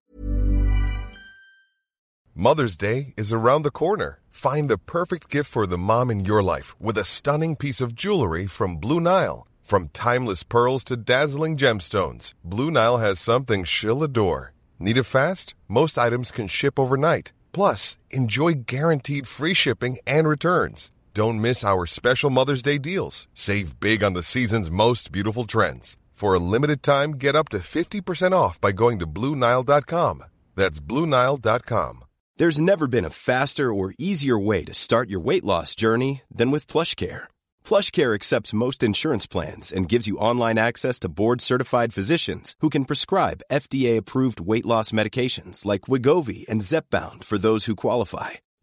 Mother's 2.38 2.78
Day 2.78 3.14
is 3.18 3.34
around 3.34 3.64
the 3.64 3.72
corner. 3.72 4.20
Find 4.30 4.70
the 4.70 4.78
perfect 4.78 5.30
gift 5.30 5.50
for 5.50 5.66
the 5.66 5.78
mom 5.78 6.12
in 6.12 6.26
your 6.26 6.44
life 6.44 6.76
with 6.80 6.98
a 6.98 7.06
stunning 7.06 7.56
piece 7.56 7.80
of 7.80 7.96
jewelry 7.96 8.48
from 8.48 8.76
Blue 8.76 9.00
Nile. 9.00 9.48
From 9.64 9.88
timeless 9.94 10.44
pearls 10.44 10.84
to 10.86 10.98
dazzling 10.98 11.56
gemstones, 11.58 12.34
Blue 12.44 12.70
Nile 12.70 12.98
has 12.98 13.20
something 13.20 13.64
she'll 13.64 14.04
adore. 14.04 14.52
Need 14.80 14.98
it 14.98 15.06
fast? 15.06 15.56
Most 15.68 15.98
items 15.98 16.32
can 16.32 16.48
ship 16.48 16.78
overnight. 16.78 17.32
Plus, 17.54 17.96
enjoy 18.12 18.54
guaranteed 18.68 19.28
free 19.28 19.54
shipping 19.54 19.98
and 20.06 20.28
returns. 20.28 20.92
Don't 21.16 21.40
miss 21.40 21.64
our 21.64 21.86
special 21.86 22.30
Mother's 22.30 22.62
Day 22.62 22.78
deals. 22.78 23.30
Save 23.34 23.80
big 23.80 24.04
on 24.04 24.16
the 24.16 24.22
season's 24.22 24.70
most 24.70 25.14
beautiful 25.14 25.46
trends. 25.46 25.96
For 26.12 26.34
a 26.34 26.40
limited 26.40 26.84
time, 26.84 27.12
get 27.12 27.38
up 27.38 27.48
to 27.50 27.60
50% 27.60 28.34
off 28.34 28.60
by 28.60 28.74
going 28.74 29.00
to 29.00 29.08
BlueNile.com. 29.08 30.24
That's 30.58 30.82
BlueNile.com. 30.82 32.04
There's 32.36 32.60
never 32.60 32.88
been 32.88 33.06
a 33.06 33.10
faster 33.10 33.74
or 33.74 33.94
easier 33.98 34.38
way 34.38 34.66
to 34.66 34.74
start 34.74 35.10
your 35.10 35.22
weight 35.22 35.46
loss 35.46 35.74
journey 35.74 36.24
than 36.30 36.52
with 36.52 36.68
PlushCare. 36.68 37.30
PlushCare 37.64 38.14
accepts 38.14 38.60
most 38.66 38.84
insurance 38.84 39.26
plans 39.26 39.72
and 39.72 39.88
gives 39.88 40.10
you 40.10 40.18
online 40.18 40.58
access 40.58 41.00
to 41.00 41.08
board-certified 41.08 41.94
physicians 41.94 42.56
who 42.60 42.68
can 42.68 42.84
prescribe 42.84 43.46
FDA-approved 43.50 44.42
weight 44.42 44.66
loss 44.66 44.92
medications 44.92 45.64
like 45.64 45.88
Wigovi 45.88 46.46
and 46.50 46.60
Zepbound 46.60 47.24
for 47.24 47.38
those 47.38 47.68
who 47.68 47.76
qualify. 47.78 48.32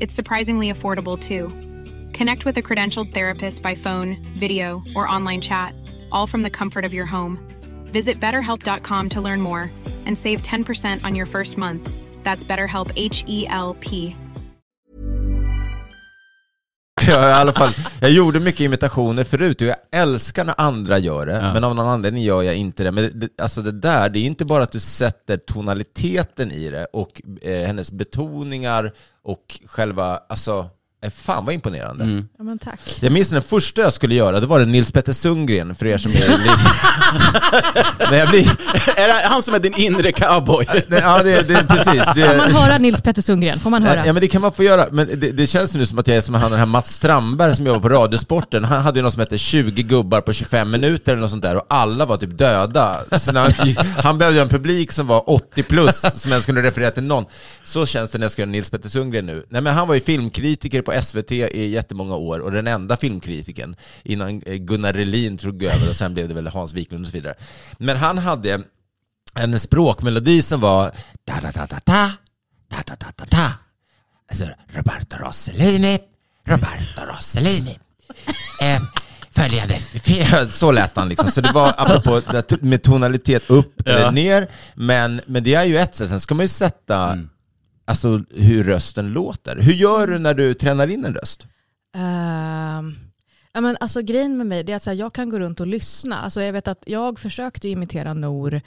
It's 0.00 0.14
surprisingly 0.14 0.70
affordable 0.72 1.18
too. 1.18 1.48
Connect 2.16 2.44
with 2.44 2.56
a 2.58 2.62
credentialed 2.62 3.14
therapist 3.14 3.62
by 3.62 3.74
phone, 3.74 4.16
video, 4.38 4.82
or 4.94 5.08
online 5.08 5.40
chat, 5.40 5.74
all 6.10 6.26
from 6.26 6.42
the 6.42 6.50
comfort 6.50 6.84
of 6.84 6.92
your 6.94 7.06
home. 7.06 7.38
Visit 7.92 8.20
betterhelp.com 8.20 9.08
to 9.10 9.20
learn 9.20 9.40
more 9.40 9.70
and 10.06 10.18
save 10.18 10.42
10% 10.42 11.04
on 11.04 11.14
your 11.14 11.26
first 11.26 11.56
month. 11.56 11.88
That's 12.24 12.44
BetterHelp 12.44 12.90
H 12.96 13.24
E 13.26 13.46
L 13.48 13.76
P. 13.80 14.16
jag, 17.08 17.30
i 17.30 17.32
alla 17.32 17.52
fall, 17.52 17.70
jag 18.00 18.10
gjorde 18.10 18.40
mycket 18.40 18.60
imitationer 18.60 19.24
förut 19.24 19.60
och 19.60 19.66
jag 19.66 19.76
älskar 19.92 20.44
när 20.44 20.54
andra 20.60 20.98
gör 20.98 21.26
det, 21.26 21.32
Ja. 21.32 21.52
men 21.54 21.64
av 21.64 21.74
någon 21.74 21.88
anledning 21.88 22.22
gör 22.22 22.42
jag 22.42 22.56
inte 22.56 22.84
det. 22.84 22.90
Men 22.92 23.20
det, 23.20 23.28
alltså 23.42 23.62
det 23.62 23.72
där, 23.72 24.08
det 24.08 24.18
är 24.18 24.24
inte 24.24 24.44
bara 24.44 24.62
att 24.62 24.72
du 24.72 24.80
sätter 24.80 25.36
tonaliteten 25.36 26.52
i 26.52 26.70
det 26.70 26.84
och 26.84 27.22
eh, 27.42 27.66
hennes 27.66 27.92
betoningar 27.92 28.92
och 29.22 29.60
själva, 29.66 30.16
alltså, 30.28 30.70
fan 31.10 31.44
vad 31.44 31.54
imponerande. 31.54 32.04
Mm. 32.04 32.28
Ja, 32.38 32.44
men 32.44 32.58
tack. 32.58 32.80
Jag 33.00 33.12
minns 33.12 33.28
den 33.28 33.42
första 33.42 33.80
jag 33.80 33.92
skulle 33.92 34.14
göra, 34.14 34.40
det 34.40 34.46
var 34.46 34.58
det 34.58 34.66
Nils 34.66 34.92
Petter 34.92 35.12
Sundgren, 35.12 35.74
för 35.74 35.86
er 35.86 35.98
som 35.98 36.10
är 36.10 36.28
Nej, 38.10 38.18
jag 38.18 38.28
blir... 38.28 38.50
Är 38.96 39.08
det 39.08 39.28
han 39.28 39.42
som 39.42 39.54
är 39.54 39.58
din 39.58 39.74
inre 39.76 40.12
cowboy? 40.12 40.66
Nej, 40.88 41.00
ja, 41.02 41.22
det, 41.22 41.48
det, 41.48 41.66
precis. 41.68 42.04
Det, 42.14 42.28
Får 42.28 42.36
man 42.36 42.52
höra 42.52 42.78
Nils 42.78 43.02
Petter 43.02 43.22
Sundgren? 43.22 43.58
Får 43.58 43.70
man 43.70 43.82
höra? 43.82 44.06
Ja 44.06 44.12
men 44.12 44.20
det 44.20 44.28
kan 44.28 44.42
man 44.42 44.52
få 44.52 44.62
göra, 44.62 44.86
men 44.90 45.06
det, 45.06 45.32
det 45.32 45.46
känns 45.46 45.74
nu 45.74 45.86
som 45.86 45.98
att 45.98 46.08
jag 46.08 46.16
är 46.16 46.20
som 46.20 46.34
han 46.34 46.50
den 46.50 46.58
här 46.58 46.66
Mats 46.66 46.92
Strandberg 46.92 47.56
som 47.56 47.66
jobbar 47.66 47.80
på 47.80 47.88
Radiosporten. 47.88 48.64
Han 48.64 48.82
hade 48.82 48.98
ju 48.98 49.02
något 49.02 49.12
som 49.12 49.20
hette 49.20 49.38
20 49.38 49.82
gubbar 49.82 50.20
på 50.20 50.32
25 50.32 50.70
minuter 50.70 51.12
eller 51.12 51.22
något 51.22 51.30
sånt 51.30 51.42
där 51.42 51.56
och 51.56 51.66
alla 51.68 52.06
var 52.06 52.16
typ 52.16 52.38
döda. 52.38 52.98
Han, 53.34 53.52
han 54.02 54.18
behövde 54.18 54.40
en 54.40 54.48
publik 54.48 54.92
som 54.92 55.06
var 55.06 55.30
80 55.30 55.62
plus 55.62 56.00
som 56.14 56.30
ens 56.30 56.46
kunde 56.46 56.62
referera 56.62 56.90
till 56.90 57.02
någon. 57.02 57.24
Så 57.64 57.86
känns 57.86 58.10
det 58.10 58.18
när 58.18 58.24
jag 58.24 58.32
ska 58.32 58.42
göra 58.42 58.50
Nils 58.50 58.70
Petter 58.70 58.88
Sundgren 58.88 59.26
nu. 59.26 59.44
Nej 59.48 59.60
men 59.62 59.74
han 59.74 59.88
var 59.88 59.94
ju 59.94 60.00
filmkritiker 60.00 60.82
på 60.82 60.91
SVT 61.02 61.32
i 61.32 61.66
jättemånga 61.66 62.14
år 62.16 62.38
och 62.38 62.52
den 62.52 62.66
enda 62.66 62.96
filmkritiken 62.96 63.76
innan 64.02 64.42
eh, 64.46 64.54
Gunnar 64.54 64.92
Relin 64.92 65.38
tog 65.38 65.62
över 65.62 65.88
och 65.88 65.96
sen 65.96 66.14
blev 66.14 66.28
det 66.28 66.34
väl 66.34 66.46
Hans 66.46 66.72
Wiklund 66.74 67.04
och 67.04 67.08
så 67.10 67.12
vidare. 67.16 67.34
Men 67.78 67.96
han 67.96 68.18
hade 68.18 68.62
en 69.34 69.58
språkmelodi 69.58 70.42
som 70.42 70.60
var 70.60 70.92
da 71.24 71.34
da 71.42 71.50
da 71.52 71.66
da 71.66 71.80
da 71.84 72.10
da 72.68 72.82
da 72.86 72.94
da 72.98 73.06
da 73.16 73.24
da 73.30 73.52
Alltså 74.30 74.44
Roberto 74.68 75.16
Rossellini, 75.16 75.98
Roberto 76.46 77.00
Rossellini. 77.14 77.78
Eh, 78.60 78.82
följande, 79.30 79.78
så 80.50 80.72
lät 80.72 80.96
han 80.96 81.08
liksom. 81.08 81.30
Så 81.30 81.40
det 81.40 81.52
var 81.52 81.74
apropå 81.78 82.22
med 82.60 82.82
tonalitet 82.82 83.50
upp 83.50 83.88
eller 83.88 84.00
Ja. 84.00 84.10
ner. 84.10 84.50
Men, 84.74 85.20
men 85.26 85.44
det 85.44 85.54
är 85.54 85.64
ju 85.64 85.78
ett 85.78 85.94
sätt. 85.94 86.08
Sen 86.08 86.20
ska 86.20 86.34
man 86.34 86.44
ju 86.44 86.48
sätta 86.48 87.18
alltså, 87.84 88.24
hur 88.30 88.64
rösten 88.64 89.12
låter. 89.12 89.56
Hur 89.56 89.72
gör 89.72 90.06
du 90.06 90.18
när 90.18 90.34
du 90.34 90.54
tränar 90.54 90.88
in 90.88 91.04
en 91.04 91.14
röst? 91.14 91.46
Ehm, 91.94 92.94
ja, 93.52 93.60
men 93.60 93.76
alltså, 93.80 94.02
grejen 94.02 94.36
med 94.36 94.46
mig 94.46 94.70
är 94.70 94.76
att 94.76 94.86
här, 94.86 94.92
jag 94.92 95.12
kan 95.12 95.30
gå 95.30 95.38
runt 95.38 95.60
och 95.60 95.66
lyssna. 95.66 96.20
Alltså, 96.20 96.42
jag 96.42 96.52
vet 96.52 96.68
att 96.68 96.82
jag 96.86 97.18
försökte 97.18 97.68
imitera 97.68 98.14
Nor 98.14 98.60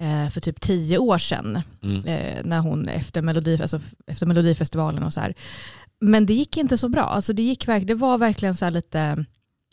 eh, 0.00 0.30
för 0.30 0.40
typ 0.40 0.60
tio 0.60 0.98
år 0.98 1.18
sedan. 1.18 1.62
Mm. 1.82 2.04
Eh, 2.04 2.44
när 2.44 2.60
hon 2.60 2.88
efter, 2.88 3.22
Melodi, 3.22 3.58
alltså, 3.62 3.80
efter 4.06 4.26
Melodifestivalen 4.26 5.02
och 5.02 5.12
så 5.12 5.20
här. 5.20 5.34
Men 6.00 6.26
det 6.26 6.34
gick 6.34 6.56
inte 6.56 6.78
så 6.78 6.88
bra. 6.88 7.04
Alltså, 7.04 7.32
det, 7.32 7.42
gick 7.42 7.68
verk, 7.68 7.86
det 7.86 7.94
var 7.94 8.18
verkligen 8.18 8.54
så 8.54 8.64
här 8.64 8.72
lite 8.72 9.24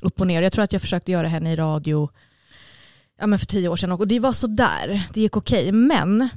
upp 0.01 0.21
och 0.21 0.27
ner. 0.27 0.41
Jag 0.41 0.53
tror 0.53 0.63
att 0.63 0.73
jag 0.73 0.81
försökte 0.81 1.11
göra 1.11 1.27
henne 1.27 1.53
i 1.53 1.55
radio 1.55 2.09
ja, 3.19 3.27
men 3.27 3.39
för 3.39 3.45
tio 3.45 3.69
år 3.69 3.75
sedan 3.75 3.91
och 3.91 4.07
det 4.07 4.19
var 4.19 4.33
så 4.33 4.47
där. 4.47 5.07
Det 5.13 5.21
gick 5.21 5.37
okej. 5.37 5.71
Men 5.71 6.29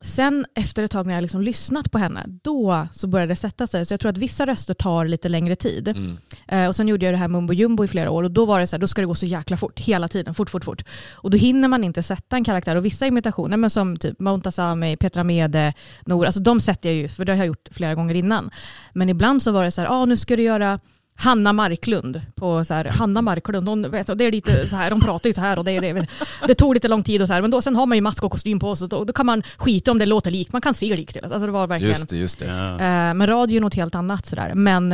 sen 0.00 0.46
efter 0.54 0.82
ett 0.82 0.90
tag 0.90 1.06
när 1.06 1.14
jag 1.14 1.22
liksom 1.22 1.40
lyssnat 1.40 1.90
på 1.90 1.98
henne, 1.98 2.24
då 2.26 2.86
så 2.92 3.06
började 3.06 3.32
det 3.32 3.36
sätta 3.36 3.66
sig. 3.66 3.86
Så 3.86 3.92
jag 3.92 4.00
tror 4.00 4.10
att 4.10 4.18
vissa 4.18 4.46
röster 4.46 4.74
tar 4.74 5.04
lite 5.04 5.28
längre 5.28 5.56
tid. 5.56 5.88
Mm. 5.88 6.16
Eh, 6.48 6.68
och 6.68 6.76
sen 6.76 6.88
gjorde 6.88 7.06
jag 7.06 7.14
det 7.14 7.18
här 7.18 7.28
mumbo 7.28 7.52
jumbo 7.52 7.84
i 7.84 7.88
flera 7.88 8.10
år 8.10 8.22
och 8.22 8.30
då 8.30 8.46
var 8.46 8.60
det 8.60 8.66
så 8.66 8.76
här, 8.76 8.80
då 8.80 8.86
ska 8.86 9.02
det 9.02 9.06
gå 9.06 9.14
så 9.14 9.26
jäkla 9.26 9.56
fort 9.56 9.80
hela 9.80 10.08
tiden, 10.08 10.34
fort, 10.34 10.50
fort, 10.50 10.64
fort. 10.64 10.82
Och 11.12 11.30
då 11.30 11.36
hinner 11.38 11.68
man 11.68 11.84
inte 11.84 12.02
sätta 12.02 12.36
en 12.36 12.44
karaktär. 12.44 12.76
Och 12.76 12.84
vissa 12.84 13.06
imitationer, 13.06 13.56
men 13.56 13.70
som 13.70 13.96
typ 13.96 14.20
Montazami, 14.20 14.96
Petra 14.96 15.24
Mede, 15.24 15.74
Nor, 16.06 16.26
alltså 16.26 16.40
de 16.40 16.60
sätter 16.60 16.88
jag 16.88 16.96
ju, 16.96 17.08
för 17.08 17.24
det 17.24 17.32
har 17.32 17.38
jag 17.38 17.46
gjort 17.46 17.68
flera 17.70 17.94
gånger 17.94 18.14
innan. 18.14 18.50
Men 18.92 19.08
ibland 19.08 19.42
så 19.42 19.52
var 19.52 19.64
det 19.64 19.70
så 19.70 19.80
här, 19.80 19.88
ah, 19.88 20.04
nu 20.04 20.16
ska 20.16 20.36
du 20.36 20.42
göra 20.42 20.80
Hanna 21.20 21.52
Marklund 21.52 22.20
på 22.34 22.64
så 22.64 22.74
här, 22.74 22.84
Hanna 22.84 23.22
Marklund, 23.22 23.68
hon, 23.68 23.90
vet, 23.90 24.18
det 24.18 24.24
är 24.24 24.32
lite 24.32 24.68
så 24.68 24.76
här, 24.76 24.90
de 24.90 25.00
pratar 25.00 25.28
ju 25.28 25.34
så 25.34 25.40
här 25.40 25.58
och 25.58 25.64
det, 25.64 25.80
det, 25.80 26.06
det 26.46 26.54
tog 26.54 26.74
lite 26.74 26.88
lång 26.88 27.02
tid 27.02 27.22
och 27.22 27.28
så 27.28 27.34
här, 27.34 27.42
men 27.42 27.50
då, 27.50 27.62
sen 27.62 27.76
har 27.76 27.86
man 27.86 27.98
ju 27.98 28.02
mask 28.02 28.24
och 28.24 28.32
kostym 28.32 28.60
på 28.60 28.76
sig, 28.76 28.88
då, 28.88 29.04
då 29.04 29.12
kan 29.12 29.26
man 29.26 29.42
skita 29.56 29.90
om 29.90 29.98
det 29.98 30.06
låter 30.06 30.30
likt, 30.30 30.52
man 30.52 30.62
kan 30.62 30.74
se 30.74 30.96
likt. 30.96 31.16
Alltså 31.22 31.38
det 31.38 31.52
var 31.52 31.66
verkligen... 31.66 31.94
Just 31.94 32.08
det, 32.08 32.16
just 32.16 32.38
det. 32.38 32.46
Eh, 32.46 33.14
men 33.14 33.26
radio 33.26 33.56
är 33.56 33.60
något 33.60 33.74
helt 33.74 33.94
annat 33.94 34.26
sådär. 34.26 34.54
Men 34.54 34.92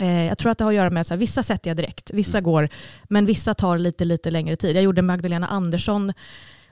eh, 0.00 0.26
jag 0.26 0.38
tror 0.38 0.52
att 0.52 0.58
det 0.58 0.64
har 0.64 0.70
att 0.70 0.76
göra 0.76 0.90
med 0.90 1.00
att 1.00 1.06
så 1.06 1.14
här, 1.14 1.18
vissa 1.18 1.42
sätter 1.42 1.70
jag 1.70 1.76
direkt, 1.76 2.10
vissa 2.10 2.40
går, 2.40 2.68
men 3.04 3.26
vissa 3.26 3.54
tar 3.54 3.78
lite, 3.78 4.04
lite 4.04 4.30
längre 4.30 4.56
tid. 4.56 4.76
Jag 4.76 4.82
gjorde 4.82 5.02
Magdalena 5.02 5.46
Andersson 5.46 6.12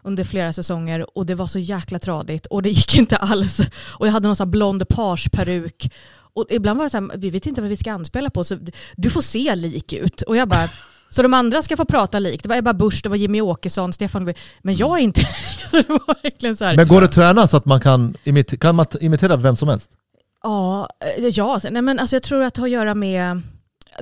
under 0.03 0.25
flera 0.25 0.53
säsonger 0.53 1.19
och 1.19 1.27
det 1.27 1.35
var 1.35 1.47
så 1.47 1.59
jäkla 1.59 1.99
tradigt 1.99 2.47
och 2.47 2.63
det 2.63 2.69
gick 2.69 2.99
inte 2.99 3.17
alls. 3.17 3.61
Och 3.85 4.07
jag 4.07 4.13
hade 4.13 4.29
någon 4.29 4.37
sån 4.37 4.47
här 4.47 4.53
blond 4.53 4.89
pageperuk 4.89 5.91
och 6.35 6.47
ibland 6.51 6.77
var 6.79 6.85
det 6.85 6.91
så 6.91 7.01
här, 7.01 7.17
vi 7.17 7.31
vet 7.31 7.47
inte 7.47 7.61
vad 7.61 7.71
vi 7.71 7.77
ska 7.77 7.93
anspela 7.93 8.31
på 8.31 8.45
så 8.45 8.59
du 8.97 9.11
får 9.11 9.21
se 9.21 9.55
lik 9.55 9.93
ut. 9.93 10.23
Och 10.23 10.37
jag 10.37 10.49
bara, 10.49 10.69
så 11.11 11.23
de 11.23 11.35
andra 11.35 11.63
ska 11.63 11.77
få 11.77 11.85
prata 11.85 12.19
likt. 12.19 12.43
Det 12.43 12.49
var 12.49 12.57
Ebba 12.57 12.73
Busch, 12.73 13.01
det 13.03 13.09
var 13.09 13.17
Jimmy 13.17 13.41
Åkesson, 13.41 13.93
Stefan. 13.93 14.35
Men 14.63 14.77
jag 14.77 14.99
är 14.99 15.03
inte 15.03 15.21
så 15.71 15.77
det 15.77 15.89
var 15.89 16.23
verkligen 16.23 16.57
så 16.57 16.65
här. 16.65 16.77
Men 16.77 16.89
går 16.89 17.01
det 17.01 17.05
att 17.05 17.13
träna 17.13 17.47
så 17.49 17.57
att 17.57 17.65
man 17.65 17.81
kan, 17.81 18.17
imit- 18.25 18.61
kan 18.61 18.75
man 18.75 18.87
imitera 19.01 19.37
vem 19.37 19.57
som 19.57 19.69
helst? 19.69 19.91
Ja, 20.43 20.89
eh, 21.19 21.25
ja 21.29 21.61
nej 21.71 21.83
men 21.83 21.99
alltså 21.99 22.17
jag 22.17 22.23
tror 22.23 22.43
att 22.43 22.55
det 22.55 22.61
har 22.61 22.67
att 22.69 22.73
göra 22.73 22.95
med 22.95 23.41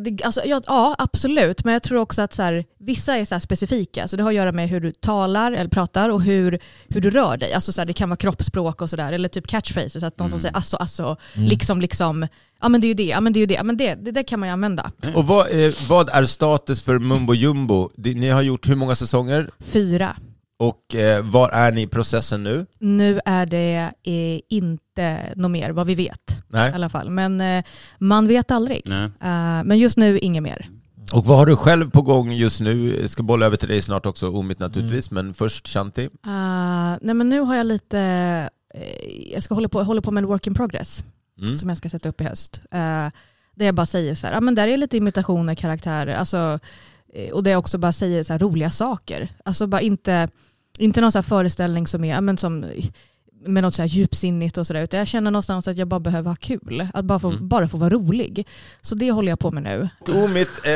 det, 0.01 0.23
alltså, 0.23 0.43
ja, 0.45 0.61
ja, 0.67 0.95
absolut. 0.99 1.65
Men 1.65 1.73
jag 1.73 1.83
tror 1.83 1.99
också 1.99 2.23
att 2.23 2.35
så 2.35 2.43
här, 2.43 2.65
vissa 2.79 3.17
är 3.17 3.25
så 3.25 3.41
specifika. 3.41 4.09
Så 4.09 4.17
det 4.17 4.23
har 4.23 4.31
att 4.31 4.37
göra 4.37 4.53
med 4.53 4.69
hur 4.69 4.81
du 4.81 4.93
talar 4.93 5.53
eller 5.53 5.71
pratar 5.71 6.09
och 6.09 6.23
hur, 6.23 6.59
hur 6.89 7.01
du 7.01 7.11
rör 7.11 7.37
dig. 7.37 7.53
Alltså, 7.53 7.73
så 7.73 7.81
här, 7.81 7.87
det 7.87 7.93
kan 7.93 8.09
vara 8.09 8.17
kroppsspråk 8.17 8.83
och 8.83 8.91
sådär. 8.91 9.13
Eller 9.13 9.29
typ 9.29 9.47
catchphrases. 9.47 10.03
Att 10.03 10.19
någon 10.19 10.31
som 10.31 10.41
säger 10.41 10.57
alltså, 10.57 10.77
alltså, 10.77 11.17
liksom, 11.35 11.81
liksom. 11.81 12.27
Ja 12.61 12.69
men 12.69 12.81
det 12.81 12.87
är 12.87 12.89
ju 12.89 12.95
det, 12.95 13.05
ja 13.05 13.21
men 13.21 13.33
det 13.33 13.39
är 13.39 13.41
ju 13.41 13.47
det. 13.47 13.55
Ja, 13.55 13.63
men 13.63 13.77
det, 13.77 13.95
det, 13.95 14.11
det 14.11 14.23
kan 14.23 14.41
man 14.41 14.49
ju 14.49 14.53
använda. 14.53 14.91
Och 15.15 15.27
vad, 15.27 15.65
eh, 15.65 15.73
vad 15.89 16.09
är 16.09 16.25
status 16.25 16.83
för 16.83 16.99
Mumbo 16.99 17.35
Jumbo? 17.35 17.91
Ni 17.97 18.31
har 18.31 18.43
gjort 18.43 18.69
hur 18.69 18.77
många 18.77 18.95
säsonger? 18.95 19.51
Fyra. 19.61 20.17
Och 20.63 20.95
eh, 20.95 21.25
var 21.25 21.49
är 21.49 21.73
ni 21.73 21.83
i 21.83 21.87
processen 21.87 22.43
nu? 22.43 22.67
Nu 22.79 23.21
är 23.25 23.47
det 23.47 23.93
eh, 24.03 24.41
inte 24.49 25.33
något 25.37 25.51
mer 25.51 25.71
vad 25.71 25.87
vi 25.87 25.95
vet 25.95 26.43
Nej. 26.49 26.71
i 26.71 26.75
alla 26.75 26.89
fall. 26.89 27.11
Men 27.11 27.41
eh, 27.41 27.65
man 27.99 28.27
vet 28.27 28.51
aldrig. 28.51 28.83
Nej. 28.85 29.05
Eh, 29.05 29.65
men 29.65 29.79
just 29.79 29.97
nu 29.97 30.19
inget 30.19 30.43
mer. 30.43 30.69
Och 31.13 31.25
vad 31.27 31.39
har 31.39 31.47
du 31.47 31.57
själv 31.57 31.91
på 31.91 32.03
gång 32.03 32.33
just 32.33 32.61
nu? 32.61 33.01
Jag 33.01 33.11
ska 33.11 33.23
bolla 33.23 33.47
över 33.47 33.57
till 33.57 33.69
dig 33.69 33.83
snart 33.83 34.07
också, 34.07 34.29
Omit 34.29 34.59
naturligtvis, 34.59 35.11
men 35.11 35.35
först 35.35 35.69
Shanti. 35.69 36.05
Uh, 36.05 36.11
nej 37.01 37.15
men 37.15 37.27
nu 37.27 37.41
har 37.41 37.57
jag 37.57 37.67
lite, 37.67 37.99
eh, 38.75 39.33
jag 39.33 39.43
ska 39.43 39.55
hålla 39.55 39.69
på, 39.69 39.83
håller 39.83 40.01
på 40.01 40.11
med 40.11 40.23
en 40.23 40.29
work 40.29 40.47
in 40.47 40.55
progress 40.55 41.05
Mm. 41.39 41.57
som 41.57 41.69
jag 41.69 41.79
ska 41.79 41.89
sätta 41.89 42.09
upp 42.09 42.21
i 42.21 42.25
höst. 42.25 42.61
Uh, 42.75 43.11
där 43.55 43.67
jag 43.67 43.75
bara 43.75 43.87
säger 43.87 44.15
så 44.15 44.27
här, 44.27 44.35
ja 44.35 44.41
men 44.41 44.55
där 44.55 44.69
är 44.69 44.77
lite 44.77 44.97
imitationer, 44.97 45.55
karaktärer, 45.55 46.15
alltså, 46.15 46.59
och 47.33 47.43
där 47.43 47.51
jag 47.51 47.59
också 47.59 47.79
bara 47.79 47.93
säger 47.93 48.25
så 48.25 48.33
här 48.33 48.39
roliga 48.39 48.71
saker. 48.71 49.29
Alltså 49.45 49.67
bara 49.67 49.81
inte, 49.81 50.29
inte 50.79 51.01
någon 51.01 51.13
så 51.13 51.19
här 51.19 51.23
föreställning 51.23 51.87
som 51.87 52.05
är, 52.05 52.21
men 52.21 52.37
som, 52.37 52.65
med 53.47 53.63
något 53.63 53.75
så 53.75 53.83
här 53.83 53.89
djupsinnigt 53.89 54.59
och 54.59 54.67
sådär, 54.67 54.83
utan 54.83 54.99
jag 54.99 55.09
känner 55.09 55.31
någonstans 55.31 55.69
att 55.69 55.77
jag 55.77 55.89
bara 55.89 56.01
behöver 56.01 56.29
ha 56.31 56.37
kul. 56.37 56.87
Att 56.95 57.05
bara 57.05 57.19
få, 57.21 57.29
Mm. 57.31 57.49
bara 57.49 57.69
få 57.69 57.77
vara 57.77 57.91
rolig. 57.91 58.47
Så 58.81 58.95
det 58.95 59.11
håller 59.11 59.29
jag 59.33 59.39
på 59.39 59.51
med 59.51 59.63
nu. 59.63 59.89
Omit, 60.09 60.49
eh, 60.65 60.73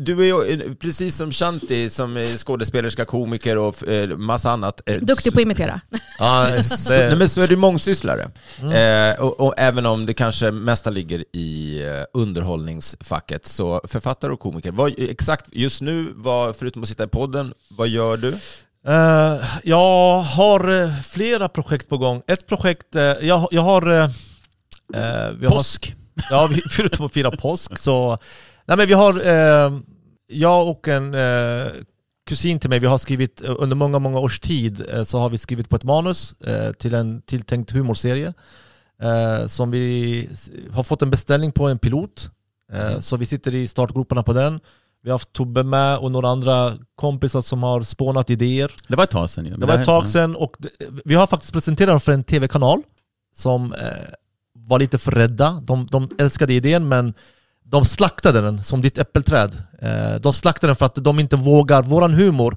du 0.00 0.20
är 0.20 0.24
ju 0.24 0.74
precis 0.74 1.16
som 1.16 1.32
Shanti, 1.32 1.88
som 1.90 2.16
är 2.16 2.24
skådespelerska, 2.38 3.04
komiker 3.04 3.58
och 3.58 3.88
eh, 3.88 4.16
massa 4.16 4.50
annat. 4.50 4.80
eh, 4.86 4.96
Duktig 5.00 5.32
på 5.32 5.38
att 5.38 5.42
imitera. 5.42 5.80
Ja, 6.18 6.62
Så, 6.62 6.90
nej, 6.90 7.16
men 7.16 7.28
så 7.28 7.40
är 7.40 7.46
du 7.46 7.56
mångsysslare. 7.56 8.30
Mm. 8.60 9.12
Eh, 9.14 9.20
och, 9.20 9.40
och 9.40 9.54
även 9.56 9.86
om 9.86 10.06
det 10.06 10.14
kanske 10.14 10.50
mesta 10.50 10.90
ligger 10.90 11.24
i 11.32 11.82
eh, 11.86 12.20
underhållningsfacket, 12.20 13.46
så 13.46 13.80
författare 13.84 14.32
och 14.32 14.40
komiker. 14.40 14.70
Vad, 14.70 14.94
exakt 14.98 15.44
just 15.52 15.80
nu, 15.82 16.12
vad, 16.14 16.56
förutom 16.56 16.82
att 16.82 16.88
sitta 16.88 17.04
i 17.04 17.08
podden, 17.08 17.52
vad 17.68 17.88
gör 17.88 18.16
du? 18.16 18.34
Eh, 18.88 19.44
jag 19.64 20.20
har 20.20 20.68
eh, 20.68 20.92
flera 20.92 21.48
projekt 21.48 21.88
på 21.88 21.98
gång. 21.98 22.22
Ett 22.26 22.46
projekt, 22.46 22.96
eh, 22.96 23.02
jag, 23.02 23.48
jag 23.50 23.62
har... 23.62 24.10
vi 25.38 25.46
har 25.46 25.50
Påsk. 25.50 25.94
Ja, 26.30 26.46
vi, 26.46 26.62
förutom 26.70 27.06
att 27.06 27.12
fira 27.12 27.30
påsk 27.30 27.78
så... 27.78 28.18
Nej 28.66 28.76
men 28.76 28.86
vi 28.86 28.92
har... 28.92 29.14
Jag 30.30 30.68
och 30.68 30.88
en 30.88 31.16
kusin 32.26 32.60
till 32.60 32.70
mig, 32.70 32.78
vi 32.78 32.86
har 32.86 32.98
skrivit 32.98 33.40
under 33.40 33.76
många, 33.76 33.98
många 33.98 34.18
års 34.18 34.40
tid 34.40 34.86
så 35.04 35.18
har 35.18 35.30
vi 35.30 35.38
skrivit 35.38 35.68
på 35.68 35.76
ett 35.76 35.84
manus 35.84 36.34
till 36.78 36.94
en 36.94 37.22
tilltänkt 37.22 37.70
humorserie. 37.70 38.34
Som 39.46 39.70
vi 39.70 40.28
har 40.72 40.82
fått 40.82 41.02
en 41.02 41.10
beställning 41.10 41.52
på 41.52 41.68
en 41.68 41.78
pilot. 41.78 42.30
Eh, 42.72 42.98
så 42.98 43.16
vi 43.16 43.26
sitter 43.26 43.54
i 43.54 43.68
startgroparna 43.68 44.22
på 44.22 44.32
den. 44.32 44.60
Vi 45.02 45.10
har 45.10 45.14
haft 45.14 45.32
Tobbe 45.32 45.62
med 45.62 45.98
och 45.98 46.12
några 46.12 46.28
andra 46.28 46.74
kompisar 46.94 47.42
som 47.42 47.62
har 47.62 47.82
spånat 47.82 48.30
idéer. 48.30 48.72
Det 48.88 48.96
var 48.96 49.04
ett 49.04 49.10
tag 49.10 49.30
sedan 49.30 49.46
ju. 49.46 49.54
Det 49.54 49.66
var 49.66 49.78
ett 49.78 49.86
tag 49.86 50.08
sedan 50.08 50.36
och 50.36 50.56
det, 50.58 50.70
vi 51.04 51.14
har 51.14 51.26
faktiskt 51.26 51.52
presenterat 51.52 51.92
den 51.92 52.00
för 52.00 52.12
en 52.12 52.24
tv-kanal 52.24 52.82
som 53.36 53.72
eh, 53.72 53.78
var 54.54 54.78
lite 54.78 54.98
för 54.98 55.10
rädda. 55.10 55.62
De, 55.66 55.86
de 55.90 56.08
älskade 56.18 56.52
idén 56.52 56.88
men 56.88 57.14
de 57.64 57.84
slaktade 57.84 58.40
den 58.40 58.62
som 58.62 58.82
ditt 58.82 58.98
äppelträd. 58.98 59.56
Eh, 59.82 60.20
de 60.20 60.32
slaktade 60.32 60.68
den 60.68 60.76
för 60.76 60.86
att 60.86 60.94
de 60.94 61.18
inte 61.18 61.36
vågar, 61.36 61.82
våran 61.82 62.14
humor 62.14 62.56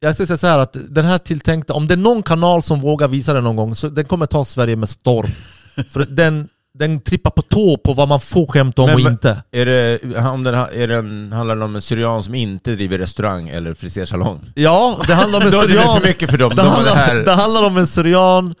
jag 0.00 0.14
ska 0.14 0.26
säga 0.26 0.36
så 0.36 0.46
här 0.46 0.58
att 0.58 0.76
den 0.88 1.04
här 1.04 1.18
tilltänkta, 1.18 1.74
om 1.74 1.86
det 1.86 1.94
är 1.94 1.98
någon 1.98 2.22
kanal 2.22 2.62
som 2.62 2.80
vågar 2.80 3.08
visa 3.08 3.32
den 3.32 3.44
någon 3.44 3.56
gång 3.56 3.74
så 3.74 3.88
den 3.88 4.04
kommer 4.04 4.26
ta 4.26 4.44
Sverige 4.44 4.76
med 4.76 4.88
storm. 4.88 5.30
för 5.90 6.06
den, 6.10 6.48
den 6.78 7.00
trippar 7.00 7.30
på 7.30 7.42
tå 7.42 7.76
på 7.76 7.92
vad 7.94 8.08
man 8.08 8.20
får 8.20 8.46
skämta 8.46 8.82
om 8.82 8.86
Men 8.88 8.94
och 9.06 9.10
inte. 9.12 9.42
Är 9.52 9.66
det, 9.66 9.98
om 10.28 10.44
den, 10.44 10.54
är 10.54 10.88
den, 10.88 11.32
handlar 11.32 11.56
det 11.56 11.64
om 11.64 11.74
en 11.76 11.82
syrian 11.82 12.22
som 12.22 12.34
inte 12.34 12.74
driver 12.74 12.98
restaurang 12.98 13.48
eller 13.48 13.74
frisersalong? 13.74 14.52
Ja, 14.54 15.00
det 15.06 15.14
handlar 15.14 15.38
om 15.40 15.46
en 15.46 15.50
Då 15.52 15.58
är 15.58 15.62
det 15.66 15.72
syrian. 15.72 16.00
för 16.00 16.06
mycket 16.08 16.30
för 16.30 16.38
dem. 16.38 16.50
Det, 16.50 16.62
De 16.62 16.68
handlar, 16.68 16.92
det 16.94 16.98
här- 17.00 17.14
det 17.24 17.32
handlar 17.32 17.66
om 17.66 17.76
en 17.76 17.86
syrian 17.86 18.54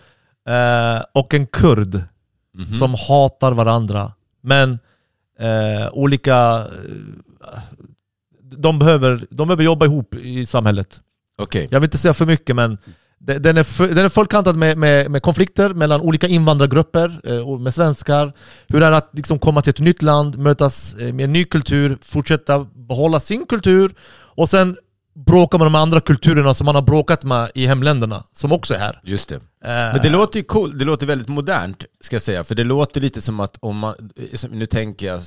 eh, 0.48 1.04
och 1.14 1.34
en 1.34 1.46
kurd 1.46 2.00
Mhm. 2.58 2.70
som 2.72 2.94
hatar 3.08 3.52
varandra. 3.52 4.12
Men 4.42 4.78
eh, 5.40 5.88
olika... 5.92 6.36
Eh, 6.56 7.58
de, 8.42 8.78
behöver, 8.78 9.26
de 9.30 9.48
behöver 9.48 9.64
jobba 9.64 9.86
ihop 9.86 10.14
i 10.14 10.46
samhället. 10.46 11.00
Okej. 11.38 11.68
Jag 11.70 11.80
vill 11.80 11.86
inte 11.86 11.98
säga 11.98 12.14
för 12.14 12.26
mycket 12.26 12.56
men 12.56 12.78
den 13.18 13.56
är, 13.56 13.62
för, 13.62 13.88
den 13.88 14.04
är 14.04 14.08
fullkantad 14.08 14.56
med, 14.56 14.78
med, 14.78 15.10
med 15.10 15.22
konflikter 15.22 15.74
mellan 15.74 16.00
olika 16.00 16.26
invandrargrupper 16.26 17.20
eh, 17.24 17.48
och 17.48 17.60
med 17.60 17.74
svenskar. 17.74 18.32
Hur 18.66 18.80
det 18.80 18.86
är 18.86 18.92
att 18.92 19.10
liksom 19.12 19.38
komma 19.38 19.62
till 19.62 19.70
ett 19.70 19.80
nytt 19.80 20.02
land, 20.02 20.38
mötas 20.38 20.94
eh, 20.94 21.12
med 21.12 21.24
en 21.24 21.32
ny 21.32 21.44
kultur, 21.44 21.98
fortsätta 22.02 22.66
behålla 22.74 23.20
sin 23.20 23.46
kultur 23.46 23.94
och 24.36 24.48
sen 24.48 24.76
bråka 25.16 25.58
med 25.58 25.66
de 25.66 25.74
andra 25.74 26.00
kulturerna 26.00 26.54
som 26.54 26.64
man 26.64 26.74
har 26.74 26.82
bråkat 26.82 27.24
med 27.24 27.50
i 27.54 27.66
hemländerna, 27.66 28.24
som 28.32 28.52
också 28.52 28.74
är 28.74 28.78
här. 28.78 29.00
Just 29.04 29.28
det. 29.28 29.34
Eh, 29.34 29.40
Men 29.62 30.02
det 30.02 30.10
låter 30.10 30.38
ju 30.38 30.44
cool, 30.44 30.78
det 30.78 30.84
låter 30.84 31.06
väldigt 31.06 31.28
modernt 31.28 31.84
ska 32.00 32.14
jag 32.14 32.22
säga, 32.22 32.44
för 32.44 32.54
det 32.54 32.64
låter 32.64 33.00
lite 33.00 33.20
som 33.20 33.40
att 33.40 33.56
om 33.60 33.78
man, 33.78 34.10
nu 34.50 34.66
tänker 34.66 35.06
jag 35.06 35.22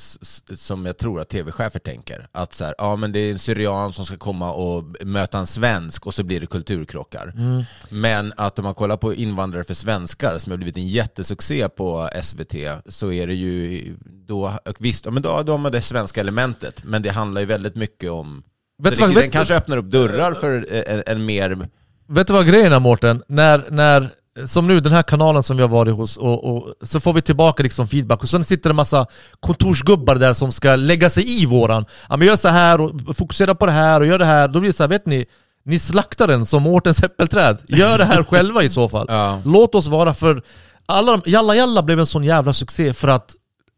som 0.55 0.85
jag 0.85 0.97
tror 0.97 1.21
att 1.21 1.29
tv-chefer 1.29 1.79
tänker, 1.79 2.27
att 2.31 2.53
så 2.53 2.65
här, 2.65 2.75
ja 2.77 2.95
men 2.95 3.11
det 3.11 3.19
är 3.19 3.31
en 3.31 3.39
syrian 3.39 3.93
som 3.93 4.05
ska 4.05 4.17
komma 4.17 4.53
och 4.53 4.83
möta 5.05 5.37
en 5.37 5.47
svensk 5.47 6.05
och 6.05 6.13
så 6.13 6.23
blir 6.23 6.39
det 6.39 6.47
kulturkrockar. 6.47 7.33
Mm. 7.35 7.63
Men 7.89 8.33
att 8.37 8.59
om 8.59 8.65
man 8.65 8.73
kollar 8.73 8.97
på 8.97 9.13
Invandrare 9.13 9.63
för 9.63 9.73
svenskar 9.73 10.37
som 10.37 10.51
har 10.51 10.57
blivit 10.57 10.77
en 10.77 10.87
jättesuccé 10.87 11.69
på 11.69 12.09
SVT 12.21 12.55
så 12.85 13.11
är 13.11 13.27
det 13.27 13.33
ju 13.33 13.95
då, 14.27 14.59
visst, 14.79 15.05
ja, 15.05 15.11
men 15.11 15.23
då, 15.23 15.43
då 15.43 15.53
har 15.53 15.57
man 15.57 15.71
det 15.71 15.81
svenska 15.81 16.21
elementet, 16.21 16.83
men 16.83 17.01
det 17.01 17.09
handlar 17.09 17.41
ju 17.41 17.47
väldigt 17.47 17.75
mycket 17.75 18.11
om 18.11 18.43
Vet 18.79 18.95
så 18.97 19.01
vad- 19.05 19.15
den 19.15 19.29
kanske 19.31 19.55
öppnar 19.55 19.77
upp 19.77 19.85
dörrar 19.91 20.33
för 20.33 20.65
en, 20.89 21.03
en 21.07 21.25
mer 21.25 21.67
Vet 22.11 22.27
du 22.27 22.33
vad 22.33 22.47
grejen 22.47 22.73
är 22.73 22.79
Mårten? 22.79 23.23
När, 23.27 23.63
när, 23.69 24.09
som 24.45 24.67
nu 24.67 24.79
den 24.79 24.91
här 24.91 25.03
kanalen 25.03 25.43
som 25.43 25.57
vi 25.57 25.61
har 25.63 25.69
varit 25.69 25.95
hos, 25.95 26.17
och, 26.17 26.55
och, 26.55 26.73
så 26.83 26.99
får 26.99 27.13
vi 27.13 27.21
tillbaka 27.21 27.63
liksom 27.63 27.87
feedback 27.87 28.21
och 28.23 28.29
sen 28.29 28.43
sitter 28.43 28.69
det 28.69 28.71
en 28.71 28.75
massa 28.75 29.05
kontorsgubbar 29.39 30.15
där 30.15 30.33
som 30.33 30.51
ska 30.51 30.75
lägga 30.75 31.09
sig 31.09 31.41
i 31.41 31.45
våran. 31.45 31.85
Ja 32.09 32.17
men 32.17 32.27
gör 32.27 32.35
så 32.35 32.47
här 32.47 32.81
och 32.81 32.91
fokusera 33.17 33.55
på 33.55 33.65
det 33.65 33.71
här 33.71 34.01
och 34.01 34.07
gör 34.07 34.19
det 34.19 34.25
här. 34.25 34.47
Då 34.47 34.59
blir 34.59 34.69
det 34.69 34.77
så 34.77 34.83
här, 34.83 34.87
vet 34.87 35.05
ni? 35.05 35.25
Ni 35.65 35.79
slaktar 35.79 36.27
den 36.27 36.45
som 36.45 36.63
Mårtens 36.63 37.03
äppelträd. 37.03 37.57
Gör 37.67 37.97
det 37.97 38.05
här 38.05 38.23
själva 38.23 38.63
i 38.63 38.69
så 38.69 38.89
fall. 38.89 39.05
Ja. 39.09 39.41
Låt 39.45 39.75
oss 39.75 39.87
vara 39.87 40.13
för... 40.13 40.41
Alla, 40.85 41.11
de- 41.17 41.21
Jalla 41.31 41.55
Jalla 41.55 41.83
blev 41.83 41.99
en 41.99 42.05
sån 42.05 42.23
jävla 42.23 42.53
succé 42.53 42.93
för 42.93 43.07
att 43.07 43.31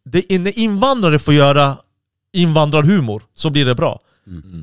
det, 0.05 0.39
när 0.39 0.59
invandrare 0.59 1.19
får 1.19 1.33
göra 1.33 1.77
invandrarhumor 2.33 3.23
så 3.33 3.49
blir 3.49 3.65
det 3.65 3.75
bra. 3.75 3.99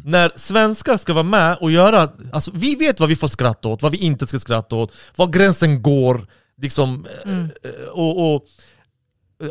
När 0.05 0.33
svenskar 0.37 0.97
ska 0.97 1.13
vara 1.13 1.23
med 1.25 1.59
och 1.61 1.71
göra, 1.71 2.09
alltså 2.33 2.51
vi 2.55 2.75
vet 2.75 3.01
vad 3.01 3.09
vi 3.09 3.17
får 3.17 3.29
skratta 3.29 3.69
åt, 3.69 3.83
vad 3.83 3.93
vi 3.93 3.99
inte 3.99 4.27
ska 4.27 4.39
skratta 4.39 4.77
åt, 4.77 4.93
var 5.17 5.27
gränsen 5.27 5.83
går, 5.83 6.27
liksom, 6.63 7.07
eh, 7.25 7.89
och, 7.93 8.35
och 8.35 8.45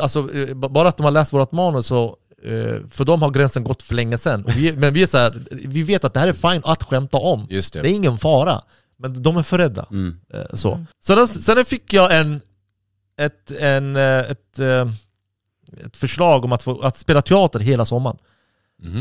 alltså, 0.01 0.19
eh, 0.33 0.55
b- 0.55 0.67
bara 0.69 0.87
att 0.89 0.97
de 0.97 1.03
har 1.03 1.11
läst 1.11 1.33
vårt 1.33 1.51
manus 1.51 1.87
så 1.87 2.17
eh, 2.43 2.75
för 2.89 3.05
dem 3.05 3.21
har 3.21 3.31
gränsen 3.31 3.63
gått 3.63 3.83
för 3.83 3.95
länge 3.95 4.17
sedan. 4.17 4.45
Och 4.45 4.57
vi, 4.57 4.71
men 4.77 4.93
vi 4.93 5.03
är 5.03 5.07
så 5.07 5.17
här, 5.17 5.43
vi 5.51 5.83
vet 5.83 6.03
att 6.03 6.13
det 6.13 6.19
här 6.19 6.27
är 6.27 6.33
fine 6.51 6.61
att 6.65 6.83
skämta 6.83 7.17
om. 7.17 7.47
Just 7.49 7.73
det. 7.73 7.79
är 7.79 7.85
ingen 7.85 8.17
fara. 8.17 8.61
Men 8.99 9.23
de 9.23 9.37
är 9.37 9.43
för 9.43 9.57
rädda. 9.57 9.85
Mm. 9.91 10.19
Eh, 10.33 10.41
Så. 10.53 10.83
Sen, 11.03 11.27
sen 11.27 11.65
fick 11.65 11.93
jag 11.93 12.19
en, 12.19 12.41
ett, 13.19 13.51
en, 13.51 13.95
eh, 13.95 14.19
ett, 14.19 14.59
eh, 14.59 14.91
ett 15.85 15.97
förslag 15.97 16.45
om 16.45 16.51
att, 16.51 16.63
få, 16.63 16.79
att 16.81 16.97
spela 16.97 17.21
teater 17.21 17.59
hela 17.59 17.85
sommaren. 17.85 18.17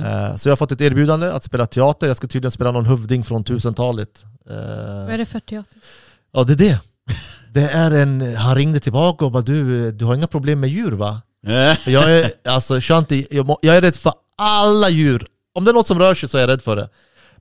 Eh, 0.05 0.37
Så 0.37 0.49
jag 0.49 0.51
har 0.53 0.57
fått 0.57 0.73
ett 0.73 0.81
erbjudande 0.81 1.27
att 1.31 1.45
spela 1.45 1.67
teater, 1.67 2.07
jag 2.07 2.17
ska 2.17 2.27
tydligen 2.27 2.51
spela 2.51 2.73
någon 2.73 2.87
huvuding 2.87 3.25
från 3.25 3.45
1000-talet. 3.45 4.25
Eh, 4.51 4.57
Vad 4.57 5.11
är 5.11 5.19
det 5.19 5.27
för 5.27 5.41
teater? 5.41 5.79
Ja 6.33 6.45
det 6.45 6.53
är 6.53 6.57
det. 6.57 6.81
Det 7.53 7.62
är 7.62 7.91
en, 7.91 8.37
han 8.37 8.55
ringde 8.55 8.81
tillbaka 8.81 9.25
och 9.25 9.31
bara 9.33 9.43
du, 9.43 9.93
du 9.93 10.05
har 10.05 10.15
inga 10.15 10.27
problem 10.27 10.61
med 10.61 10.71
djur 10.71 10.93
va? 10.93 11.23
För 11.77 11.91
Jag 11.91 12.12
är, 12.19 12.33
alltså 12.45 12.81
Shanti, 12.81 13.27
jag, 13.31 13.47
må- 13.47 13.59
jag 13.62 13.77
är 13.77 13.81
rädd 13.83 13.95
för 13.97 14.12
alla 14.37 14.89
djur. 14.91 15.27
Om 15.55 15.65
det 15.65 15.71
är 15.71 15.73
något 15.73 15.87
som 15.87 15.99
rör 15.99 16.15
sig 16.15 16.29
så 16.29 16.37
är 16.37 16.41
jag 16.41 16.49
rädd 16.51 16.62
för 16.62 16.77
det. 16.77 16.89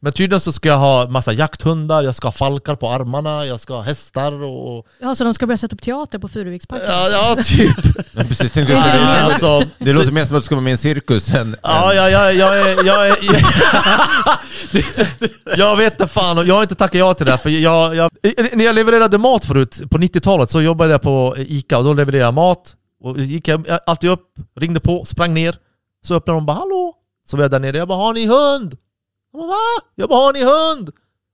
Men 0.01 0.13
tydligen 0.13 0.39
så 0.39 0.51
ska 0.51 0.69
jag 0.69 0.77
ha 0.77 1.07
massa 1.07 1.33
jakthundar, 1.33 2.03
jag 2.03 2.15
ska 2.15 2.27
ha 2.27 2.31
falkar 2.31 2.75
på 2.75 2.89
armarna, 2.89 3.45
jag 3.45 3.59
ska 3.59 3.73
ha 3.73 3.81
hästar 3.81 4.43
och... 4.43 4.85
Ja, 5.01 5.15
så 5.15 5.23
de 5.23 5.33
ska 5.33 5.47
börja 5.47 5.57
sätta 5.57 5.75
upp 5.75 5.81
teater 5.81 6.19
på 6.19 6.27
Furuviksparken? 6.27 6.85
Ja, 6.89 7.09
ja 7.09 7.43
typ. 7.43 7.75
Ja, 8.17 8.23
precis, 8.27 8.51
tänkte 8.51 8.73
Är 8.73 8.77
jag 8.77 8.85
det 8.85 8.91
säga. 8.91 9.05
mer 9.05 9.21
alltså, 9.21 9.61
Det 9.77 9.93
låter 9.93 10.11
mer 10.11 10.25
som 10.25 10.35
att 10.35 10.41
du 10.41 10.45
ska 10.45 10.55
vara 10.55 10.63
med 10.63 10.69
i 10.69 10.71
en 10.71 10.77
cirkus 10.77 11.29
än... 11.33 11.55
Ja, 11.63 11.93
ja, 11.93 12.09
ja, 12.09 12.31
jag 12.31 12.59
är... 12.59 12.85
Jag, 12.85 13.07
är, 13.07 13.17
jag 15.57 15.75
vet 15.77 15.93
inte 15.93 16.07
fan, 16.07 16.37
och 16.37 16.45
jag 16.45 16.55
har 16.55 16.61
inte 16.61 16.75
tackat 16.75 16.99
ja 16.99 17.13
till 17.13 17.25
det 17.25 17.31
här, 17.31 17.37
för 17.37 17.49
jag, 17.49 17.95
jag, 17.95 18.11
När 18.53 18.65
jag 18.65 18.75
levererade 18.75 19.17
mat 19.17 19.45
förut, 19.45 19.81
på 19.91 19.97
90-talet, 19.97 20.49
så 20.49 20.61
jobbade 20.61 20.91
jag 20.91 21.01
på 21.01 21.35
Ica 21.37 21.77
och 21.77 21.83
då 21.83 21.93
levererade 21.93 22.25
jag 22.25 22.33
mat. 22.33 22.75
Och 23.03 23.19
gick 23.19 23.47
jag 23.47 23.67
alltid 23.85 24.09
upp, 24.09 24.27
ringde 24.59 24.79
på, 24.79 25.05
sprang 25.05 25.33
ner. 25.33 25.55
Så 26.07 26.15
öppnade 26.15 26.37
de 26.37 26.45
bara 26.45 26.57
'Hallå?' 26.57 26.93
Så 27.27 27.37
var 27.37 27.43
jag 27.43 27.51
där 27.51 27.59
nere, 27.59 27.77
jag 27.77 27.87
bara 27.87 27.97
'Har 27.97 28.13
ni 28.13 28.25
hund?' 28.27 28.75
Jag 29.35 29.47
bara 29.47 29.47
'Va?' 29.47 29.81
Jag 29.95 30.09
bara 30.09 30.19
'Har 30.19 30.33
ni 30.33 30.43
hund?' 30.43 30.91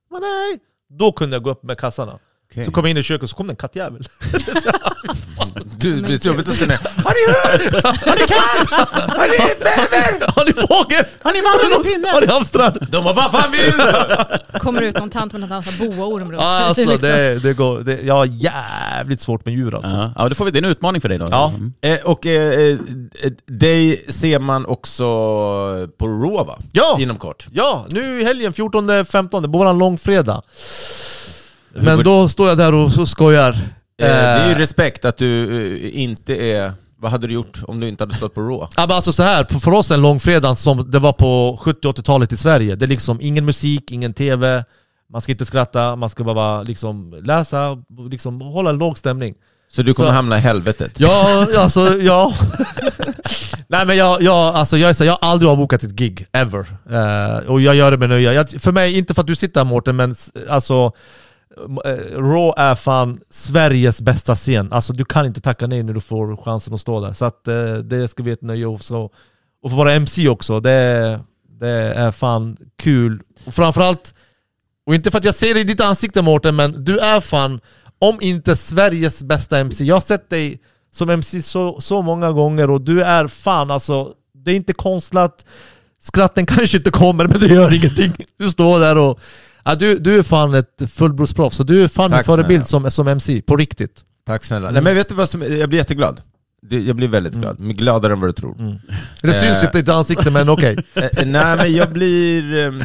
Men 0.10 0.22
nej. 0.22 0.60
Då 0.90 1.12
kunde 1.12 1.36
jag 1.36 1.44
gå 1.44 1.50
upp 1.52 1.64
med 1.64 1.78
kassarna. 1.78 2.20
Okej. 2.52 2.66
Så 2.66 2.72
kom 2.72 2.84
jag 2.86 2.92
in 2.92 2.98
i 2.98 3.04
köket 3.04 3.24
och 3.24 3.30
så 3.30 3.36
kom 3.36 3.48
det 3.48 3.54
en 3.54 3.58
kattjävel. 3.58 4.08
Du, 5.78 5.96
det 5.96 6.02
blir 6.02 6.18
så 6.18 6.28
jobbigt 6.28 6.48
att 6.48 6.68
ner. 6.68 6.78
Har 7.04 7.14
ni 7.18 7.24
hund? 7.32 7.86
Har 7.86 8.16
ni 8.16 8.28
katt? 8.28 8.90
Har 9.18 9.28
ni 9.28 9.56
bäver? 9.60 10.32
Har 10.36 10.46
ni 10.46 10.54
fågel? 10.54 11.06
Har 11.22 11.34
ni 11.34 11.42
vandrande 11.42 11.90
pinne? 11.90 12.08
Har 12.08 12.22
ni 12.22 12.28
hamstrar? 12.28 12.88
De 12.92 13.04
bara 13.04 13.14
'Vad 13.14 13.32
fan 13.32 13.52
vill 13.52 13.78
du?' 13.78 14.60
Kommer 14.60 14.82
ut 14.82 15.00
någon 15.00 15.10
tant 15.10 15.32
med 15.32 15.42
någon 15.42 15.64
boaorm 15.80 16.32
runt 16.32 16.42
sig. 16.42 16.50
alltså 16.64 16.82
liksom. 16.82 17.02
det, 17.02 17.40
det 17.40 17.54
går, 17.54 17.80
det, 17.80 18.02
jag 18.02 18.14
har 18.14 18.26
jävligt 18.26 19.22
svårt 19.22 19.46
med 19.46 19.54
djur 19.54 19.76
alltså. 19.76 19.96
Ja, 19.96 20.14
ja, 20.16 20.30
då 20.30 20.36
får 20.36 20.46
vi, 20.46 20.52
det 20.52 20.60
är 20.60 20.64
en 20.64 20.70
utmaning 20.70 21.02
för 21.02 21.10
dig 21.10 21.18
då. 21.18 21.28
Ja. 21.32 21.54
Mm. 21.56 21.74
Eh, 21.82 22.00
och 22.04 22.26
eh, 22.26 22.70
eh, 22.70 22.78
dig 23.46 24.06
ser 24.10 24.40
man 24.40 24.66
också 24.66 25.04
på 25.98 26.08
Raw 26.08 26.44
va? 26.44 26.60
Ja! 26.72 26.98
Inom 27.00 27.18
kort. 27.18 27.48
Ja, 27.52 27.86
nu 27.90 28.22
i 28.22 28.24
helgen 28.24 28.52
14-15, 28.54 29.42
på 29.52 29.58
våran 29.58 29.78
långfredag. 29.78 30.42
Men 31.74 32.04
då 32.04 32.30
står 32.30 32.50
jag 32.50 32.58
där 32.58 32.74
och 32.74 32.92
så 32.92 33.06
skojar. 33.06 33.50
Eh, 33.50 33.58
det 33.98 34.06
är 34.08 34.46
ju 34.48 34.52
Eh, 34.54 34.58
respekt 34.58 35.06
att 35.06 35.18
du 35.18 35.44
eh, 35.86 36.02
inte 36.04 36.36
är... 36.36 36.74
Vad 37.00 37.12
hade 37.12 37.28
du 37.28 37.34
gjort 37.34 37.60
om 37.68 37.80
du 37.80 37.88
inte 37.88 38.04
hade 38.04 38.14
stått 38.16 38.34
på 38.34 38.42
Raw? 38.42 38.68
Ja, 38.76 38.88
men 38.88 38.92
alltså 38.92 39.14
så 39.14 39.24
här, 39.24 39.60
för- 39.60 39.74
oss 39.74 39.92
en 39.92 40.02
långfredag 40.02 40.58
som 40.58 40.92
det 40.92 41.00
var 41.00 41.14
på 41.14 41.60
70-80-talet 41.64 42.32
i 42.34 42.38
Sverige. 42.38 42.76
Det 42.76 42.86
är 42.86 42.88
liksom 42.88 43.22
ingen 43.22 43.46
musik, 43.46 43.92
ingen 43.92 44.14
TV, 44.14 44.64
man 45.12 45.22
ska 45.22 45.32
inte 45.32 45.46
skratta, 45.46 45.96
man 45.96 46.10
ska 46.10 46.24
bara 46.24 46.64
liksom 46.64 47.22
läsa, 47.24 47.78
liksom 48.10 48.42
hålla 48.42 48.70
en 48.70 48.78
låg 48.78 48.98
stämning. 48.98 49.34
Så 49.72 49.82
du 49.82 49.94
kommer 49.94 50.10
Så- 50.10 50.14
hamna 50.16 50.38
i 50.38 50.40
helvetet? 50.40 51.00
Ja, 51.00 51.48
alltså 51.58 51.98
ja. 51.98 52.34
Nej 53.68 53.86
men 53.86 53.98
jag, 53.98 54.22
jag, 54.22 54.56
alltså, 54.56 54.78
jag, 54.78 54.90
är 54.90 54.94
så, 54.94 55.06
jag 55.06 55.18
har 55.22 55.30
aldrig 55.30 55.50
avbokat 55.52 55.84
ett 55.84 55.92
gig, 55.96 56.26
ever. 56.32 56.66
Eh, 56.92 57.38
och 57.50 57.62
jag 57.62 57.76
gör 57.76 57.92
det 57.92 57.98
med 57.98 58.10
nöje. 58.10 58.34
Jag, 58.34 58.50
för 58.50 58.72
mig, 58.72 58.98
inte 58.98 59.14
för 59.14 59.22
att 59.22 59.28
du 59.28 59.36
sitter 59.36 59.60
här 59.60 59.66
Mårten, 59.66 59.96
men 59.96 60.16
alltså 60.50 60.92
Eh, 61.86 62.18
Raw 62.18 62.54
är 62.58 62.76
fan 62.76 63.20
Sveriges 63.30 64.02
bästa 64.02 64.36
scen. 64.36 64.72
Alltså 64.72 64.94
du 64.94 65.06
kan 65.06 65.26
inte 65.26 65.42
tacka 65.42 65.68
nej 65.68 65.84
när 65.84 65.94
du 65.94 66.02
får 66.02 66.38
chansen 66.38 66.74
att 66.74 66.82
stå 66.82 67.02
där. 67.02 67.14
Så 67.14 67.26
att, 67.26 67.48
eh, 67.48 67.74
det 67.74 68.08
ska 68.08 68.24
bli 68.24 68.32
ett 68.32 68.42
nöje 68.42 68.66
också. 68.66 69.10
Och 69.64 69.70
få 69.70 69.76
vara 69.76 69.94
MC 69.94 70.28
också, 70.28 70.60
det, 70.60 71.20
det 71.60 71.70
är 71.96 72.12
fan 72.12 72.58
kul. 72.78 73.22
Och 73.46 73.54
framförallt, 73.54 74.16
och 74.86 74.96
inte 74.96 75.12
för 75.12 75.18
att 75.18 75.26
jag 75.26 75.36
ser 75.36 75.54
det 75.54 75.60
i 75.60 75.64
ditt 75.64 75.82
ansikte 75.82 76.22
Mårten, 76.22 76.56
men 76.56 76.84
du 76.84 77.00
är 77.00 77.20
fan, 77.20 77.60
om 78.00 78.18
inte 78.22 78.56
Sveriges 78.56 79.24
bästa 79.24 79.60
MC. 79.60 79.84
Jag 79.84 79.96
har 79.96 80.02
sett 80.02 80.30
dig 80.30 80.62
som 80.94 81.10
MC 81.10 81.42
så, 81.42 81.82
så 81.82 82.02
många 82.02 82.32
gånger 82.32 82.70
och 82.70 82.82
du 82.82 83.04
är 83.04 83.28
fan 83.28 83.72
alltså, 83.72 84.14
det 84.34 84.52
är 84.52 84.56
inte 84.56 84.74
konstlat, 84.74 85.46
skratten 86.00 86.46
kanske 86.46 86.78
inte 86.78 86.92
kommer 86.92 87.28
men 87.28 87.40
det 87.40 87.48
gör 87.48 87.74
ingenting. 87.74 88.14
Du 88.38 88.50
står 88.50 88.80
där 88.80 88.98
och, 88.98 89.20
ja, 89.66 89.76
du, 89.76 90.00
du 90.00 90.20
är 90.20 90.24
fan 90.24 90.54
ett 90.54 90.82
fullblodsproffs, 90.94 91.56
så 91.58 91.64
du 91.64 91.84
är 91.84 91.88
fan 91.88 92.06
en 92.06 92.12
Tack 92.18 92.26
förebild 92.26 92.68
snälla. 92.68 92.90
som, 92.90 92.92
som 92.92 93.08
MC, 93.08 93.42
på 93.42 93.56
riktigt. 93.58 94.02
Tack 94.26 94.44
snälla. 94.44 94.72
Nej 94.72 94.82
men 94.82 94.96
vet 94.96 95.10
du 95.10 95.16
vad 95.16 95.30
som... 95.30 95.42
Jag 95.42 95.70
blir 95.70 95.80
jätteglad. 95.80 96.22
Det- 96.70 96.80
Jag 96.82 96.96
blir 96.96 97.08
väldigt 97.08 97.34
glad. 97.34 97.60
Men 97.60 97.76
gladare 97.76 98.14
än 98.14 98.20
vad 98.20 98.30
du 98.30 98.34
tror. 98.34 98.80
Det 99.22 99.28
Eh. 99.28 99.42
syns 99.42 99.64
inte 99.64 99.78
i 99.78 99.82
ditt 99.82 99.90
ansikte 99.90 100.32
men 100.32 100.50
okej. 100.50 100.78
Eh, 100.96 101.04
eh, 101.04 101.26
nej 101.28 101.58
men 101.58 101.76
jag 101.76 101.90
blir... 101.90 102.56
ehm, 102.68 102.84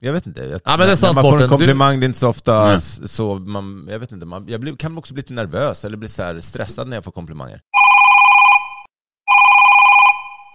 Jag 0.00 0.12
vet 0.12 0.26
inte. 0.26 0.42
Jag, 0.42 0.60
Ja, 0.64 0.76
men 0.76 0.86
det 0.86 0.92
är 0.92 0.96
sant, 0.96 1.16
när 1.16 1.22
man 1.22 1.32
får 1.32 1.42
en 1.42 1.48
komplimang, 1.48 2.00
det 2.00 2.04
är 2.04 2.08
inte 2.08 2.18
så 2.18 2.28
ofta 2.28 2.74
s- 2.74 3.12
så 3.12 3.34
man... 3.34 3.86
Jag 3.90 3.98
vet 3.98 4.12
inte, 4.12 4.26
man, 4.26 4.44
jag 4.48 4.60
blir, 4.60 4.76
kan 4.76 4.98
också 4.98 5.14
bli 5.14 5.20
lite 5.22 5.32
nervös 5.32 5.84
eller 5.84 5.96
bli 5.96 6.08
så 6.08 6.22
här 6.22 6.40
stressad 6.40 6.88
när 6.88 6.96
jag 6.96 7.04
får 7.04 7.12
komplimanger. 7.12 7.60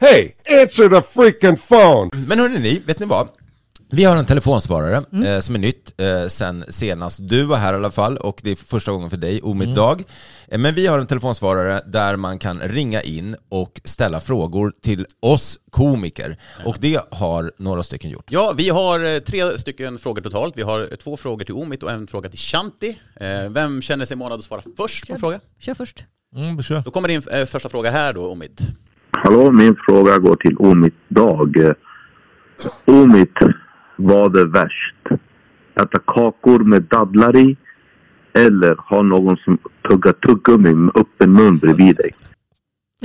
Hey, 0.02 0.32
answer 0.62 0.90
the 0.90 1.02
freaking 1.02 1.58
phone. 1.58 2.10
Men 2.28 2.40
hörni 2.40 2.60
ni, 2.60 2.80
vet 2.86 3.00
ni 3.00 3.06
vad? 3.06 3.28
Vi 3.90 4.04
har 4.04 4.16
en 4.16 4.26
telefonsvarare 4.26 5.04
Mm. 5.14 5.26
eh, 5.26 5.40
som 5.40 5.56
är 5.56 5.60
nytt 5.60 5.94
eh, 6.02 6.28
sen 6.28 6.64
senast 6.70 7.20
du 7.30 7.44
var 7.44 7.58
här 7.58 7.74
i 7.74 7.76
alla 7.76 7.92
fall 7.92 8.18
och 8.18 8.40
det 8.44 8.52
är 8.52 8.56
första 8.56 8.92
gången 8.92 9.10
för 9.10 9.18
dig, 9.18 9.42
Omid 9.42 9.68
Mm. 9.68 9.76
Dag. 9.76 10.04
Eh, 10.48 10.60
men 10.60 10.76
vi 10.76 10.88
har 10.88 11.00
en 11.00 11.08
telefonsvarare 11.08 11.82
där 11.86 12.16
man 12.16 12.40
kan 12.40 12.60
ringa 12.60 13.02
in 13.02 13.36
och 13.50 13.82
ställa 13.84 14.20
frågor 14.20 14.74
till 14.82 15.06
oss 15.20 15.60
komiker. 15.70 16.38
Och 16.66 16.78
det 16.80 17.00
har 17.12 17.52
några 17.58 17.84
stycken 17.84 18.10
gjort. 18.12 18.26
Ja, 18.30 18.54
vi 18.58 18.70
har 18.70 19.16
eh, 19.16 19.20
tre 19.20 19.60
stycken 19.60 20.00
frågor 20.00 20.22
totalt. 20.22 20.58
Vi 20.58 20.62
har 20.62 20.82
eh, 20.82 20.88
två 20.88 21.18
frågor 21.18 21.46
till 21.46 21.56
Omid 21.56 21.84
och 21.84 21.92
en 21.92 22.08
fråga 22.08 22.30
till 22.30 22.40
Shanti. 22.40 23.00
Eh, 23.20 23.50
Vem 23.50 23.82
känner 23.82 24.06
sig 24.06 24.18
månad 24.18 24.40
att 24.40 24.46
svara 24.46 24.62
först 24.78 25.08
på 25.08 25.14
en 25.14 25.20
fråga? 25.20 25.40
Kör 25.60 25.74
först. 25.74 26.04
Mm, 26.36 26.64
kör. 26.64 26.82
Då 26.86 26.92
kommer 26.92 27.08
din 27.08 27.22
eh, 27.32 27.46
första 27.46 27.70
fråga 27.70 27.92
här 27.92 28.14
då, 28.14 28.32
Omid. 28.32 28.60
Hallå, 29.12 29.52
min 29.52 29.76
fråga 29.88 30.18
går 30.18 30.36
till 30.36 30.58
Omit 30.58 30.94
Dag. 31.08 31.74
Omit, 32.86 33.34
vad 33.98 34.38
är 34.38 34.46
värst? 34.46 35.22
Äta 35.82 36.00
kakor 36.08 36.60
med 36.60 36.82
dadlar 36.84 37.36
i 37.36 37.58
eller 38.34 38.76
ha 38.90 39.02
någon 39.02 39.38
som 39.38 39.58
tuggar 39.90 40.14
tuggummi 40.14 40.74
med 40.74 40.96
öppen 40.96 41.32
mun 41.32 41.58
bredvid 41.58 41.96
dig? 41.96 42.12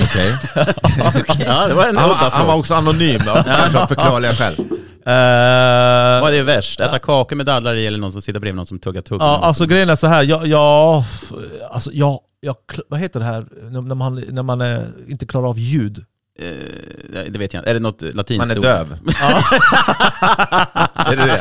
Okej. 0.02 0.36
Ja, 1.46 1.68
det 1.68 1.74
var 1.74 1.88
en 1.88 1.96
Han, 1.96 2.10
han 2.32 2.46
var 2.46 2.58
också 2.58 2.74
anonym, 2.74 3.20
av 3.28 3.86
förklarliga 3.86 4.32
skäl. 4.32 4.54
Eh, 5.06 6.22
Vad 6.22 6.34
är 6.34 6.42
värst? 6.42 6.80
Äta 6.80 6.98
kakor 6.98 7.36
med 7.36 7.46
dadlar 7.46 7.74
i 7.74 7.86
eller 7.86 7.98
någon 7.98 8.12
som 8.12 8.22
sitter 8.22 8.40
bredvid 8.40 8.56
någon 8.56 8.66
som 8.66 8.78
tuggar 8.78 9.00
tuggummi? 9.00 9.24
Ja, 9.24 9.38
alltså 9.42 9.66
grejen 9.66 9.90
är 9.90 9.96
så 9.96 10.06
här. 10.06 10.22
Jag, 10.22 10.46
jag, 10.46 11.04
alltså 11.70 11.90
jag, 11.92 12.18
jag, 12.40 12.56
vad 12.88 13.00
heter 13.00 13.20
det 13.20 13.26
här 13.26 13.46
när 13.70 13.80
när 13.80 13.94
man, 13.94 14.24
när 14.28 14.42
man 14.42 14.60
eh, 14.60 14.80
inte 15.06 15.26
klarar 15.26 15.48
av 15.48 15.58
ljud? 15.58 16.04
Eh, 16.38 17.24
det 17.30 17.38
vet 17.38 17.54
jag 17.54 17.60
inte. 17.60 17.70
Är 17.70 17.74
det 17.74 17.80
något 17.80 18.02
latinskt 18.02 18.48
Man 18.48 18.56
är 18.56 18.60
döv. 18.62 18.92
är 20.94 21.16
det 21.16 21.26
det? 21.26 21.40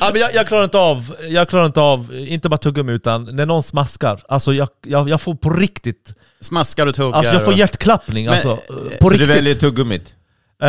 Ja, 0.00 0.10
men 0.12 0.20
jag, 0.20 0.34
jag 0.34 0.46
klarar 0.48 0.64
inte 0.64 0.78
av, 0.78 1.16
jag 1.28 1.48
klarar 1.48 1.66
inte 1.66 1.80
av, 1.80 2.14
inte 2.14 2.48
bara 2.48 2.56
tuggummi 2.56 2.92
utan 2.92 3.24
när 3.24 3.46
någon 3.46 3.62
smaskar. 3.62 4.20
Alltså 4.28 4.52
jag, 4.54 4.68
jag, 4.86 5.08
jag 5.08 5.20
får 5.20 5.34
på 5.34 5.50
riktigt, 5.50 6.14
Smaskar 6.40 6.86
och 6.86 6.94
tuggar? 6.94 7.18
alltså 7.18 7.32
jag 7.32 7.44
får 7.44 7.52
och- 7.52 7.58
hjärtklappning. 7.58 8.24
Men, 8.24 8.34
alltså, 8.34 8.48
eh, 8.50 8.58
på 8.58 8.84
Så 9.00 9.08
du 9.08 9.16
riktigt. 9.16 9.28
väljer 9.36 9.54
tuggummit? 9.54 10.14
Eh, 10.62 10.68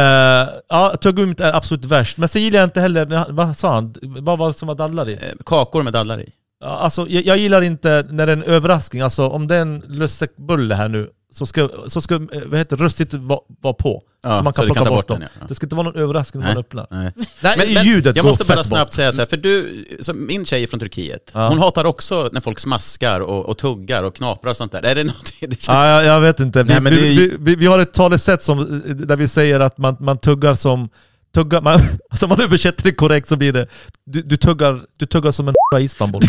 ja, 0.70 0.96
tuggummit 1.02 1.40
är 1.40 1.54
absolut 1.54 1.86
värst. 1.86 2.18
Men 2.18 2.30
sen 2.30 2.42
gillar 2.42 2.60
jag 2.60 2.68
inte 2.68 2.82
heller, 2.82 3.26
vad 3.32 3.58
sa 3.58 3.74
han? 3.74 3.96
Vad 4.02 4.38
var 4.38 4.48
det 4.48 4.54
som 4.54 4.68
var 4.68 4.76
dadlar 4.76 5.10
i? 5.10 5.20
Kakor 5.46 5.84
med 5.84 5.94
dadlar 5.94 6.20
i? 6.22 6.30
Alltså, 6.66 7.08
jag, 7.10 7.26
jag 7.26 7.38
gillar 7.38 7.62
inte 7.62 8.06
när 8.10 8.26
det 8.26 8.32
är 8.32 8.38
en 8.38 8.44
överraskning. 8.44 9.02
Alltså 9.02 9.28
om 9.28 9.48
det 9.48 9.56
är 9.56 9.62
en 9.62 9.84
lussekbulle 9.88 10.76
här 10.76 10.90
nu, 10.90 11.10
så 11.34 11.46
ska, 11.46 11.70
så 11.88 12.02
ska 12.02 12.16
eh, 12.16 12.20
vad 12.46 12.60
heter 12.60 12.78
röstigt 12.78 13.14
vara 13.14 13.40
vara 13.62 13.74
på. 13.74 14.02
Ja, 14.24 14.38
så 14.38 14.44
man 14.44 14.54
kan 14.54 14.62
så 14.62 14.66
plocka 14.66 14.80
kan 14.80 14.90
bort 14.90 14.98
bort 14.98 15.08
dem. 15.08 15.20
den, 15.20 15.30
ja. 15.42 15.46
Det 15.48 15.56
ska 15.56 15.66
inte 15.66 15.76
vara 15.76 15.84
någon 15.90 16.02
överraskning 16.02 16.44
när 16.44 16.50
man 16.50 16.58
öppnar. 16.58 16.88
Nej. 16.92 17.14
Nej, 17.42 17.86
ljudet 17.86 18.16
jag 18.16 18.26
måste 18.26 18.46
bara 18.46 18.64
snabbt 18.64 18.90
bort. 18.92 18.94
säga 18.96 19.12
så 19.12 19.18
här, 19.20 19.26
för 19.26 19.38
du, 19.38 19.86
min 20.16 20.46
tjej 20.46 20.64
är 20.64 20.68
från 20.68 20.80
Turkiet, 20.80 21.32
Ja. 21.34 21.48
hon 21.50 21.60
hatar 21.60 21.86
också 21.86 22.30
när 22.32 22.42
folk 22.42 22.60
smaskar 22.60 23.20
och, 23.22 23.46
och 23.46 23.58
tuggar 23.58 24.04
och 24.04 24.16
knaprar 24.16 24.52
och 24.52 24.58
sånt 24.58 24.72
där. 24.72 24.84
Är 24.86 24.96
det 24.96 25.04
något, 25.04 25.34
det 25.40 25.48
känns... 25.48 25.68
Ja, 25.68 25.90
jag, 25.90 26.06
jag 26.06 26.22
vet 26.22 26.40
inte. 26.40 26.64
Vi, 26.64 26.70
Nej, 26.70 26.82
men 26.82 26.94
det 26.94 27.00
vi, 27.02 27.16
vi, 27.16 27.38
vi, 27.40 27.56
vi 27.56 27.66
har 27.66 27.80
ett 27.80 27.94
talesätt 27.94 28.44
som, 28.44 28.82
där 29.08 29.16
vi 29.16 29.28
säger 29.28 29.60
att 29.60 29.78
man, 29.78 29.98
man 30.00 30.18
tuggar 30.18 30.54
som... 30.54 30.90
Tuggar, 31.34 31.62
man, 31.62 31.80
alltså 32.10 32.28
man 32.28 32.42
översätter 32.42 32.84
det 32.84 32.92
korrekt 32.92 33.28
så 33.28 33.36
blir 33.36 33.54
det 33.54 33.68
du, 34.06 34.22
du, 34.22 34.38
tuggar, 34.38 34.82
du 35.00 35.06
tuggar 35.06 35.32
som 35.32 35.48
en 35.48 35.54
i 35.80 35.84
Istanbul. 35.84 36.22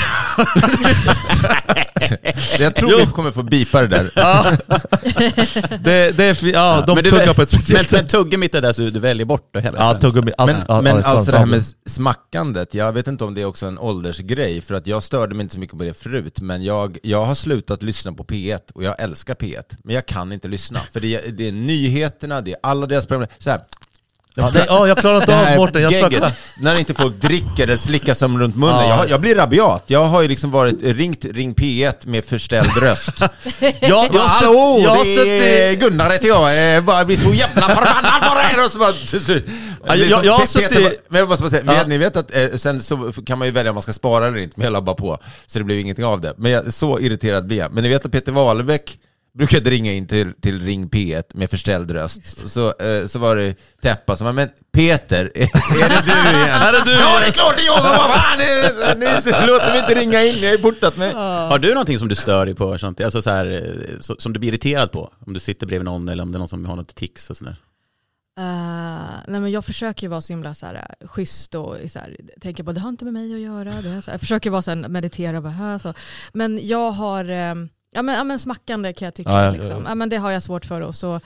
Jag 2.58 2.74
tror 2.74 2.90
Jo. 2.92 2.98
vi 2.98 3.06
kommer 3.06 3.30
få 3.32 3.42
bipa 3.42 3.80
det 3.82 3.88
där. 3.88 4.10
Ja. 4.16 4.46
det, 5.84 6.16
det 6.16 6.24
är, 6.24 6.46
ja, 6.52 6.84
de 6.86 6.94
men 6.94 7.04
du, 7.04 7.10
tuggar 7.10 7.34
på 7.34 7.42
ett 7.42 7.52
men, 7.52 7.60
speciellt 7.60 7.90
men 7.90 8.00
sätt. 8.00 8.08
tuggummit 8.08 8.54
är 8.54 8.60
det 8.62 8.74
så 8.74 8.82
du 8.82 9.00
väljer 9.00 9.26
bort 9.26 9.48
det 9.52 9.60
hela? 9.60 9.78
Ja, 9.78 9.98
tuggummi. 10.00 10.32
Allt, 10.38 10.52
Men, 10.52 10.62
ja, 10.68 10.80
men 10.80 10.96
ja, 10.96 11.02
alltså 11.02 11.32
det 11.32 11.38
här 11.38 11.46
med 11.46 11.62
smackandet, 11.86 12.74
jag 12.74 12.92
vet 12.92 13.06
inte 13.06 13.24
om 13.24 13.34
det 13.34 13.40
är 13.40 13.44
också 13.44 13.66
en 13.66 13.78
åldersgrej, 13.78 14.60
för 14.60 14.74
att 14.74 14.86
jag 14.86 15.02
störde 15.02 15.34
mig 15.34 15.42
inte 15.42 15.54
så 15.54 15.60
mycket 15.60 15.78
på 15.78 15.84
det 15.84 15.94
förut, 15.94 16.40
men 16.40 16.62
jag, 16.62 16.98
jag 17.02 17.24
har 17.24 17.34
slutat 17.34 17.82
lyssna 17.82 18.12
på 18.12 18.24
P1 18.24 18.58
och 18.74 18.84
jag 18.84 19.00
älskar 19.00 19.34
P1, 19.34 19.62
men 19.84 19.94
jag 19.94 20.06
kan 20.06 20.32
inte 20.32 20.48
lyssna. 20.48 20.80
För 20.92 21.00
det 21.00 21.14
är, 21.14 21.30
det 21.32 21.48
är 21.48 21.52
nyheterna, 21.52 22.40
det 22.40 22.50
är 22.50 22.58
alla 22.62 22.86
deras 22.86 23.06
program, 23.06 23.28
så 23.38 23.50
här, 23.50 23.60
Ja, 24.38 24.50
det, 24.50 24.64
ja, 24.68 24.88
jag 24.88 24.98
klarar 24.98 25.16
inte 25.20 25.50
av 25.50 25.56
Mårten, 25.56 25.82
jag 25.82 25.92
gegget, 25.92 26.22
när 26.60 26.78
inte 26.78 26.94
folk 26.94 27.14
dricker 27.20 27.62
eller 27.62 27.76
slickar 27.76 28.14
som 28.14 28.40
runt 28.40 28.56
munnen. 28.56 28.88
Ja. 28.88 28.96
Jag, 28.98 29.10
jag 29.10 29.20
blir 29.20 29.34
rabiat. 29.34 29.84
Jag 29.86 30.04
har 30.04 30.22
ju 30.22 30.28
liksom 30.28 30.50
varit, 30.50 30.82
ringt 30.82 31.24
Ring 31.24 31.54
P1 31.54 31.94
med 32.06 32.24
förställd 32.24 32.76
röst. 32.82 33.20
Ja, 33.60 33.72
Ja, 33.80 34.08
jag 34.12 34.20
har 34.20 34.28
hallå, 34.28 34.80
jag 34.84 35.06
det 35.06 35.64
är 35.68 35.74
Gunnar 35.74 36.10
heter 36.10 36.28
jag. 36.28 36.76
Eh, 36.76 36.80
bara 36.80 37.04
blir 37.04 37.16
så 37.16 37.34
jävla 37.34 37.68
förbannad 37.68 38.22
på 38.22 38.56
det. 38.56 38.64
Och 38.64 38.70
så 38.72 38.78
bara, 38.78 38.92
jag- 39.96 40.08
jag- 40.08 40.24
jag 40.24 40.32
har 40.32 40.46
suttit- 40.46 40.82
bara- 40.82 40.92
Men 41.08 41.18
jag 41.18 41.28
måste 41.28 41.42
bara 41.42 41.50
säga, 41.50 41.62
Ja. 41.66 41.84
ni 41.86 41.98
vet 41.98 42.16
att 42.16 42.36
eh, 42.36 42.46
sen 42.56 42.82
så 42.82 43.12
kan 43.26 43.38
man 43.38 43.48
ju 43.48 43.52
välja 43.52 43.70
om 43.70 43.74
man 43.74 43.82
ska 43.82 43.92
spara 43.92 44.26
eller 44.26 44.38
inte, 44.38 44.54
men 44.56 44.64
jag 44.64 44.72
la 44.72 44.80
bara 44.80 44.96
på. 44.96 45.18
Så 45.46 45.58
det 45.58 45.64
blev 45.64 45.78
ingenting 45.78 46.04
av 46.04 46.20
det. 46.20 46.34
Men 46.36 46.50
jag, 46.50 46.72
så 46.72 47.00
irriterad 47.00 47.46
blir 47.46 47.58
jag. 47.58 47.72
Men 47.72 47.82
ni 47.82 47.88
vet 47.88 48.04
att 48.06 48.12
Peter 48.12 48.32
Wahlbeck 48.32 48.98
brukade 49.38 49.70
ringa 49.70 49.92
in 49.92 50.06
till, 50.06 50.32
till 50.42 50.62
Ring 50.62 50.88
P1 50.88 51.22
med 51.34 51.50
förställd 51.50 51.90
röst. 51.90 52.48
Så, 52.48 52.74
eh, 52.80 53.06
så 53.06 53.18
var 53.18 53.36
det 53.36 53.54
Teppa 53.82 54.16
som 54.16 54.24
var, 54.24 54.32
men 54.32 54.48
Peter, 54.72 55.32
är, 55.34 55.42
är 55.84 55.88
det 55.88 56.02
du 56.06 56.38
igen? 56.38 56.62
Är 56.62 56.72
det 56.72 56.82
du 56.84 56.92
Ja, 56.92 57.20
det 57.20 57.26
är 57.26 57.32
klart 57.32 57.56
det 57.56 57.62
är 57.62 57.66
jag! 57.66 57.82
Men 57.82 57.92
vad 57.92 58.10
fan, 58.10 58.38
ni, 58.38 59.06
ni 59.06 59.46
låter 59.52 59.70
mig 59.70 59.78
inte 59.78 59.94
ringa 59.94 60.24
in, 60.24 60.34
jag 60.40 60.48
har 60.48 60.56
ju 60.56 60.62
portat 60.62 60.96
mig. 60.96 61.12
Har 61.12 61.58
du 61.58 61.68
någonting 61.68 61.98
som 61.98 62.08
du 62.08 62.14
stör 62.14 62.46
dig 62.46 62.54
på, 62.54 62.78
Shanti? 62.78 63.04
Alltså 63.04 63.22
så 63.22 63.30
här, 63.30 63.46
eh, 63.46 64.00
så, 64.00 64.16
som 64.18 64.32
du 64.32 64.40
blir 64.40 64.50
irriterad 64.50 64.92
på? 64.92 65.12
Om 65.26 65.34
du 65.34 65.40
sitter 65.40 65.66
bredvid 65.66 65.84
någon 65.84 66.08
eller 66.08 66.22
om 66.22 66.32
det 66.32 66.36
är 66.36 66.38
någon 66.38 66.48
som 66.48 66.66
har 66.66 66.76
något 66.76 66.94
tics 66.94 67.30
och 67.30 67.36
sådär? 67.36 67.56
Eh, 68.38 69.14
nej 69.28 69.40
men 69.40 69.50
jag 69.50 69.64
försöker 69.64 70.02
ju 70.02 70.08
vara 70.08 70.20
så 70.20 70.32
himla 70.32 70.54
så 70.54 70.66
här, 70.66 70.74
eh, 70.74 71.08
schysst 71.08 71.54
och 71.54 71.76
så 71.90 71.98
här, 71.98 72.16
tänka 72.40 72.64
på 72.64 72.72
det 72.72 72.80
har 72.80 72.88
inte 72.88 73.04
med 73.04 73.14
mig 73.14 73.34
att 73.34 73.40
göra. 73.40 73.82
Det 73.82 73.88
är 73.88 74.00
så 74.00 74.10
här, 74.10 74.12
jag 74.12 74.20
försöker 74.20 74.50
vara 74.50 74.62
så 74.62 74.70
här, 74.70 74.88
meditera 74.88 75.36
och 75.36 75.42
bara, 75.42 75.52
här, 75.52 75.78
så. 75.78 75.94
Men 76.32 76.66
jag 76.66 76.90
har, 76.90 77.24
eh, 77.24 77.54
ja, 77.90 78.02
men, 78.02 78.14
ja 78.14 78.24
men 78.24 78.38
smackande 78.38 78.92
kan 78.92 79.06
jag 79.06 79.14
tycka. 79.14 79.30
Ja, 79.30 79.44
ja, 79.44 79.50
liksom. 79.50 79.84
ja. 79.86 79.94
men 79.94 80.08
det 80.08 80.16
har 80.16 80.30
jag 80.30 80.42
svårt 80.42 80.64
för. 80.64 80.80
Och 80.80 80.94
så, 80.94 81.20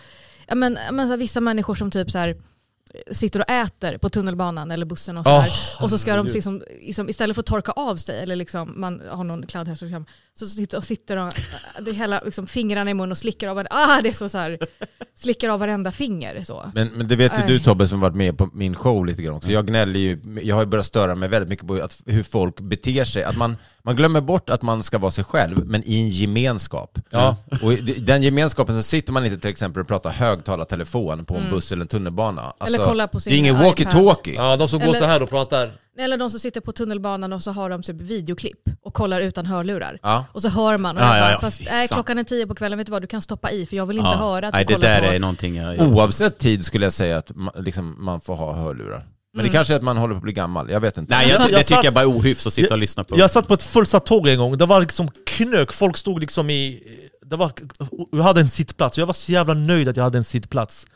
ja, 0.49 0.55
men, 0.55 0.79
men, 0.93 1.07
så 1.07 1.13
här, 1.13 1.19
vissa 1.19 1.41
människor 1.41 1.75
som 1.75 1.91
typ 1.91 2.11
så 2.11 2.19
här, 2.19 2.37
sitter 3.11 3.41
och 3.41 3.51
äter 3.51 3.99
på 3.99 4.11
tunnelbanan 4.11 4.71
eller 4.71 4.87
bussen 4.87 5.19
och 5.19 5.25
så 5.25 5.41
här. 5.41 5.51
Och 5.81 5.91
så 5.91 5.99
ska 5.99 6.17
de 6.17 6.27
liksom, 6.27 6.63
liksom, 6.81 7.09
istället 7.09 7.37
för 7.37 7.41
att 7.43 7.47
torka 7.47 7.73
av 7.73 7.97
sig 7.97 8.23
eller 8.23 8.37
liksom, 8.37 8.73
man 8.77 9.03
har 9.11 9.25
någon 9.25 9.47
clownhärskarkam 9.47 10.07
så 10.35 10.47
sitter, 10.47 10.79
och 10.79 10.85
sitter 10.85 11.17
de, 11.17 11.31
det 11.81 11.93
hela 11.93 12.21
liksom, 12.25 12.47
fingrarna 12.47 12.91
i 12.91 12.95
mun 12.95 13.11
och 13.11 13.19
slickar 13.19 13.49
av, 13.49 13.67
ah, 13.71 14.01
det 14.01 14.09
är 14.09 14.13
så, 14.13 14.29
så 14.29 14.39
här, 14.39 14.59
slickar 15.15 15.49
av 15.49 15.61
varenda 15.61 15.93
finger. 15.93 16.43
Så. 16.43 16.71
Men, 16.75 16.89
men 16.89 17.09
det 17.09 17.17
vet 17.17 17.33
ju 17.39 17.47
du. 17.47 17.61
Tobbe 17.61 17.87
som 17.87 18.01
varit 18.01 18.17
med 18.17 18.39
på 18.39 18.51
min 18.53 18.75
show 18.75 19.07
lite 19.07 19.23
grann 19.23 19.35
också. 19.35 19.53
Jag 19.53 19.67
gnäller 19.67 20.01
ju, 20.01 20.41
jag 20.43 20.55
har 20.55 20.63
ju 20.63 20.67
börjat 20.67 20.87
störa 20.87 21.15
mig 21.15 21.29
väldigt 21.29 21.49
mycket 21.49 21.67
på 21.67 21.75
att, 21.75 22.03
hur 22.07 22.23
folk 22.23 22.61
beter 22.61 23.05
sig. 23.05 23.25
Att 23.25 23.37
man, 23.37 23.57
man 23.83 23.97
glömmer 23.97 24.21
bort 24.21 24.51
att 24.51 24.63
man 24.63 24.83
ska 24.83 24.99
vara 24.99 25.11
sig 25.11 25.25
själv, 25.25 25.67
men 25.67 25.83
i 25.85 26.03
en 26.03 26.09
gemenskap. 26.09 26.99
Ja. 27.11 27.37
Och 27.63 27.73
i 27.73 27.77
den 27.77 28.23
gemenskapen 28.23 28.75
så 28.75 28.83
sitter 28.83 29.13
man 29.13 29.25
inte 29.25 29.39
till 29.39 29.51
exempel 29.51 29.81
och 29.81 29.89
pratar 29.89 30.11
högtalartelefon 30.11 31.25
på 31.25 31.37
en 31.37 31.51
buss 31.51 31.73
eller 31.73 31.83
en 31.83 31.89
tunnelbana. 31.89 32.53
Alltså, 32.59 32.82
Eller 32.83 32.91
kollar 32.91 33.07
på 33.07 33.21
sin 33.21 33.31
det 33.31 33.37
är 33.37 33.39
ingen 33.39 33.57
walkie-talkie. 33.57 34.35
Ja, 34.35 34.57
de 34.57 34.69
som 34.69 34.79
går 34.79 34.89
Eller- 34.89 34.99
så 34.99 35.05
här 35.05 35.23
och 35.23 35.31
pratar. 35.31 35.73
Eller 35.99 36.17
de 36.17 36.31
som 36.31 36.41
sitter 36.41 36.61
på 36.61 36.73
tunnelbanan 36.73 37.33
och 37.33 37.43
så 37.43 37.51
har 37.53 37.71
de 37.71 37.83
typ 37.83 38.01
videoklipp 38.01 38.59
och 38.83 38.95
kollar 38.95 39.21
utan 39.21 39.47
hörlurar. 39.47 39.99
Ja. 40.03 40.25
Och 40.33 40.43
så 40.43 40.49
hör 40.49 40.79
man 40.79 40.97
och 40.97 41.03
Ja, 41.03 41.07
jag 41.09 41.17
ja, 41.17 41.21
bara, 41.23 41.33
ja, 41.33 41.39
fast 41.41 41.63
nej, 41.71 41.89
klockan 41.89 42.19
är 42.19 42.25
tio 42.25 42.47
på 42.47 42.55
kvällen, 42.55 42.79
vet 42.79 42.87
du 42.87 42.91
vad, 42.91 43.03
du 43.03 43.07
kan 43.07 43.23
stoppa 43.23 43.51
i 43.51 43.67
för 43.67 43.77
jag 43.77 43.87
vill 43.87 43.97
inte 43.99 44.09
höra 44.11 44.47
att 44.49 44.55
Nej, 44.55 44.65
du 44.65 44.75
det 44.75 44.81
där 44.81 45.01
på... 45.03 45.07
är 45.15 45.19
någonting 45.19 45.57
jag... 45.57 45.81
Oavsett 45.81 46.39
tid 46.39 46.65
skulle 46.65 46.87
jag 46.87 46.93
säga 46.93 47.19
att 47.19 47.37
man, 47.37 47.53
liksom, 47.59 47.97
man 48.05 48.21
får 48.21 48.35
ha 48.37 48.53
hörlurar. 48.53 49.07
Men 49.35 49.45
det 49.45 49.51
kanske 49.51 49.75
är 49.75 49.77
att 49.77 49.83
man 49.83 49.97
håller 49.97 50.15
på 50.15 50.17
att 50.19 50.23
bli 50.23 50.33
gammal, 50.33 50.71
jag 50.71 50.81
vet 50.81 50.99
inte. 50.99 51.15
Nej, 51.17 51.29
jag, 51.29 51.41
Jag 51.41 51.51
det 51.51 51.57
tycker 51.59 51.75
satt- 51.75 51.85
jag 51.85 51.95
bara 51.95 52.01
är 52.05 52.09
ohyfs 52.19 52.47
att 52.47 52.53
sitta 52.53 52.75
och 52.75 52.79
lyssna 52.79 53.05
på. 53.05 53.19
Jag 53.19 53.31
satt 53.31 53.49
på 53.49 53.55
ett 53.55 53.63
fullsatt 53.63 54.07
tåg 54.07 54.29
en 54.29 54.39
gång, 54.39 54.59
det 54.59 54.67
var 54.67 54.81
liksom 54.81 55.09
knök, 55.27 55.73
folk 55.73 55.97
stod 55.97 56.21
liksom 56.21 56.51
i... 56.51 56.83
Det 57.27 57.37
var, 57.37 57.53
jag 58.13 58.23
hade 58.23 58.41
en 58.41 58.49
sittplats, 58.49 58.99
jag 58.99 59.07
var 59.07 59.15
så 59.15 59.33
jävla 59.33 59.55
nöjd 59.55 59.89
att 59.89 59.97
jag 59.97 60.05
hade 60.05 60.19
en 60.19 60.25
sittplats. 60.25 60.87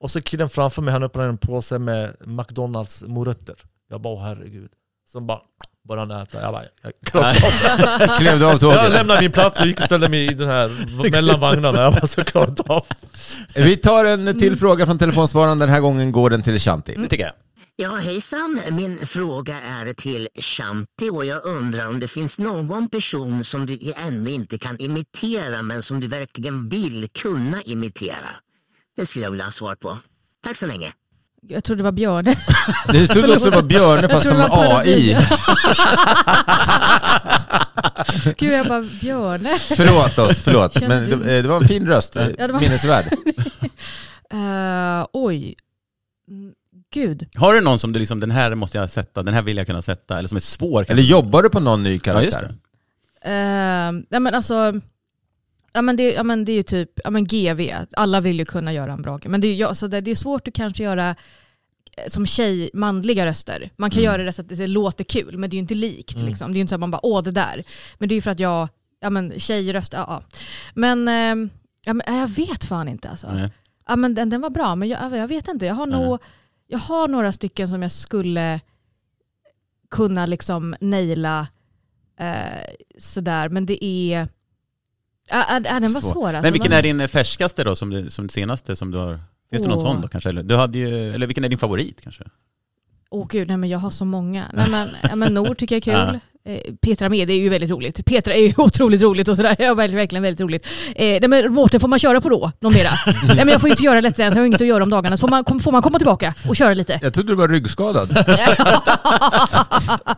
Och 0.00 0.10
så 0.10 0.20
killen 0.22 0.48
framför 0.48 0.82
mig, 0.82 0.92
han 0.92 1.02
öppnade 1.02 1.28
en 1.28 1.38
påse 1.38 1.78
med 1.78 2.16
McDonalds 2.26 3.02
morötter. 3.02 3.56
Jag 3.90 4.00
bara, 4.00 4.14
åh 4.14 4.22
herregud. 4.22 4.70
Så 5.12 5.20
bara 5.20 5.40
började 5.88 6.14
han 6.14 6.22
äta. 6.22 6.40
Jag 6.40 6.52
bara, 6.52 6.64
jag 6.82 6.92
inte 8.34 8.44
av 8.46 8.48
av 8.48 8.52
Jag 8.52 8.60
tåget? 8.60 8.92
lämnade 8.92 9.20
min 9.20 9.32
plats 9.32 9.60
och 9.60 9.66
gick 9.66 9.78
och 9.78 9.84
ställde 9.84 10.08
mig 10.08 10.30
i 10.30 10.34
den 10.34 10.48
här 10.48 11.10
mellan 11.10 11.40
vagnarna. 11.40 11.80
Jag 11.82 11.92
bara, 11.92 12.06
så 12.06 12.24
klarar 12.24 12.48
inte 12.48 12.62
av. 12.62 12.86
Vi 13.54 13.76
tar 13.76 14.04
en 14.04 14.38
till 14.38 14.56
fråga 14.56 14.86
från 14.86 14.98
telefonsvararen, 14.98 15.58
den 15.58 15.68
här 15.68 15.80
gången 15.80 16.12
går 16.12 16.30
den 16.30 16.42
till 16.42 16.58
Shanti. 16.58 16.94
Det 16.98 17.08
tycker 17.08 17.24
jag. 17.24 17.32
Ja, 17.76 17.96
hejsan. 17.96 18.60
Min 18.70 18.98
fråga 19.06 19.60
är 19.60 19.92
till 19.92 20.28
Shanti 20.40 21.10
och 21.12 21.24
jag 21.24 21.44
undrar 21.44 21.88
om 21.88 22.00
det 22.00 22.08
finns 22.08 22.38
någon 22.38 22.88
person 22.88 23.44
som 23.44 23.66
du 23.66 23.92
ännu 23.96 24.30
inte 24.30 24.58
kan 24.58 24.78
imitera 24.80 25.62
men 25.62 25.82
som 25.82 26.00
du 26.00 26.08
verkligen 26.08 26.68
vill 26.68 27.08
kunna 27.22 27.62
imitera. 27.62 28.28
Det 28.96 29.06
skulle 29.06 29.24
jag 29.24 29.30
vilja 29.30 29.44
ha 29.44 29.52
svar 29.52 29.74
på. 29.74 29.98
Tack 30.44 30.56
så 30.56 30.66
länge. 30.66 30.92
Jag 31.46 31.64
trodde 31.64 31.78
det 31.78 31.84
var 31.84 31.92
Björne. 31.92 32.34
Du 32.88 33.06
trodde 33.06 33.32
också 33.34 33.50
det 33.50 33.56
var 33.56 33.62
Björne 33.62 34.08
fast 34.08 34.28
som 34.28 34.38
var 34.38 34.80
AI. 34.80 35.16
Gud, 38.38 38.52
jag 38.52 38.66
bara, 38.66 38.82
Björne? 39.00 39.58
Förlåt 39.58 40.18
oss, 40.18 40.40
förlåt. 40.40 40.80
Men 40.88 41.10
det, 41.10 41.42
det 41.42 41.48
var 41.48 41.56
en 41.60 41.68
fin 41.68 41.86
röst, 41.86 42.16
Ja, 42.38 42.46
var- 42.48 42.60
minnesvärd. 42.60 43.04
Eh, 44.32 45.06
oj. 45.12 45.54
Mm, 46.28 46.52
gud. 46.94 47.28
Har 47.34 47.54
du 47.54 47.60
någon 47.60 47.78
som 47.78 47.92
du 47.92 47.98
liksom, 47.98 48.20
den 48.20 48.30
här 48.30 48.54
måste 48.54 48.78
jag 48.78 48.90
sätta, 48.90 49.22
den 49.22 49.34
här 49.34 49.42
vill 49.42 49.56
jag 49.56 49.66
kunna 49.66 49.82
sätta, 49.82 50.18
eller 50.18 50.28
som 50.28 50.36
är 50.36 50.40
svår? 50.40 50.86
Eller 50.88 51.02
jobbar 51.02 51.42
du 51.42 51.50
på 51.50 51.60
någon 51.60 51.82
ny 51.82 51.94
Ja, 51.94 52.00
karaktär? 52.00 52.24
just 52.26 52.40
det. 52.40 52.46
Uh, 53.30 54.02
ja 54.10 54.20
men 54.20 54.34
alltså, 54.34 54.72
ja 55.74 55.82
men 55.82 55.96
det, 55.96 56.12
ja 56.12 56.22
men 56.22 56.44
det 56.44 56.52
är 56.52 56.56
ju 56.56 56.62
typ, 56.62 56.90
ja 57.04 57.10
men 57.10 57.24
GV, 57.26 57.70
alla 57.96 58.20
vill 58.20 58.38
ju 58.38 58.44
kunna 58.44 58.72
göra 58.72 58.92
en 58.92 59.02
bra 59.02 59.18
Men 59.24 59.40
det 59.40 59.46
är, 59.48 59.54
ju- 59.54 59.64
alltså 59.64 59.88
det, 59.88 60.00
det 60.00 60.10
är 60.10 60.14
svårt 60.14 60.48
att 60.48 60.54
kanske 60.54 60.82
göra 60.82 61.10
eh, 61.96 62.08
som 62.08 62.26
tjej, 62.26 62.70
manliga 62.74 63.26
röster. 63.26 63.70
Man 63.76 63.90
kan 63.90 63.98
Mm. 64.00 64.12
göra 64.12 64.22
det 64.24 64.32
så 64.32 64.42
att 64.42 64.48
det 64.48 64.66
låter 64.66 65.04
kul, 65.04 65.38
men 65.38 65.50
det 65.50 65.54
är 65.54 65.58
ju 65.58 65.62
inte 65.62 65.74
likt. 65.74 66.16
Mm. 66.16 66.28
Liksom. 66.28 66.52
Det 66.52 66.56
är 66.56 66.58
ju 66.58 66.60
inte 66.60 66.68
så 66.70 66.74
att 66.76 66.80
man 66.80 66.90
bara, 66.90 67.06
åh 67.06 67.22
det 67.22 67.30
där. 67.30 67.64
Men 67.98 68.08
det 68.08 68.12
är 68.12 68.16
ju 68.16 68.22
för 68.22 68.30
att 68.30 68.40
jag, 68.40 68.68
ja 69.00 69.10
men 69.10 69.32
tjejröst, 69.40 69.92
ja 69.92 70.04
ja. 70.08 70.38
Men, 70.74 71.08
ehm, 71.08 71.50
ja, 71.84 71.94
men 71.94 72.16
jag 72.18 72.28
vet 72.28 72.64
fan 72.64 72.88
inte 72.88 73.08
alltså. 73.08 73.32
Nej. 73.32 73.50
Ja, 73.86 73.96
men 73.96 74.14
den, 74.14 74.30
den 74.30 74.40
var 74.40 74.50
bra, 74.50 74.74
men 74.76 74.88
jag, 74.88 75.16
jag 75.16 75.28
vet 75.28 75.48
inte. 75.48 75.66
Jag 75.66 75.74
har, 75.74 75.86
nog, 75.86 76.18
jag 76.66 76.78
har 76.78 77.08
några 77.08 77.32
stycken 77.32 77.68
som 77.68 77.82
jag 77.82 77.92
skulle 77.92 78.60
kunna 79.90 80.26
liksom 80.26 80.76
naila 80.80 81.46
eh, 82.20 82.74
sådär, 82.98 83.48
men 83.48 83.66
det 83.66 83.84
är... 83.84 84.28
Ja, 85.30 85.44
ja, 85.48 85.60
den 85.60 85.92
var 85.92 86.00
Svår. 86.00 86.12
svår. 86.12 86.28
alltså. 86.28 86.42
Men 86.42 86.52
vilken 86.52 86.72
är 86.72 86.82
din 86.82 87.08
färskaste 87.08 87.64
då, 87.64 87.76
som, 87.76 87.90
du, 87.90 88.10
som 88.10 88.28
senaste 88.28 88.76
som 88.76 88.90
du 88.90 88.98
har? 88.98 89.18
Finns 89.50 89.62
det 89.62 89.68
någon 89.68 89.80
sån 89.80 90.00
då 90.00 90.08
kanske? 90.08 90.28
Eller, 90.28 90.42
du 90.42 90.56
hade 90.56 90.78
ju, 90.78 91.14
eller 91.14 91.26
vilken 91.26 91.44
är 91.44 91.48
din 91.48 91.58
favorit 91.58 92.00
kanske? 92.00 92.24
Åh 93.10 93.26
gud, 93.30 93.48
nej 93.48 93.56
men 93.56 93.70
jag 93.70 93.78
har 93.78 93.90
så 93.90 94.04
många. 94.04 94.50
Nej 94.54 94.70
men, 94.70 95.18
men 95.18 95.34
Nord 95.34 95.58
tycker 95.58 95.80
jag 95.86 95.98
är 95.98 96.10
kul. 96.12 96.20
Eh, 96.48 96.74
Petra 96.82 97.08
med, 97.08 97.28
det 97.28 97.34
är 97.34 97.38
ju 97.38 97.48
väldigt 97.48 97.70
roligt. 97.70 98.04
Petra 98.06 98.34
är 98.34 98.38
ju 98.42 98.52
otroligt 98.62 99.02
roligt 99.02 99.28
och 99.28 99.36
sådär. 99.36 99.56
Ja, 99.58 99.74
verkligen, 99.74 99.98
verkligen 99.98 100.22
väldigt 100.22 100.40
roligt. 100.40 100.66
Eh, 100.96 101.06
nej 101.06 101.28
men 101.28 101.52
Mårten, 101.52 101.80
får 101.80 101.88
man 101.88 101.98
köra 101.98 102.20
på 102.20 102.28
då? 102.28 102.52
Någon 102.60 102.72
mera? 102.72 102.90
nej 103.26 103.36
men 103.36 103.48
jag 103.48 103.60
får 103.60 103.68
ju 103.68 103.72
inte 103.72 103.82
göra 103.82 104.00
Let's 104.00 104.02
Dance, 104.02 104.22
jag 104.22 104.34
har 104.36 104.46
inget 104.46 104.60
att 104.60 104.66
göra 104.66 104.82
om 104.82 104.90
dagarna. 104.90 105.16
Så 105.16 105.20
får 105.20 105.28
man, 105.28 105.44
kom- 105.44 105.60
får 105.60 105.72
man 105.72 105.82
komma 105.82 105.98
tillbaka 105.98 106.34
och 106.48 106.56
köra 106.56 106.74
lite? 106.74 106.98
Jag 107.02 107.14
trodde 107.14 107.32
du 107.32 107.36
var 107.36 107.48
ryggskadad. 107.48 108.08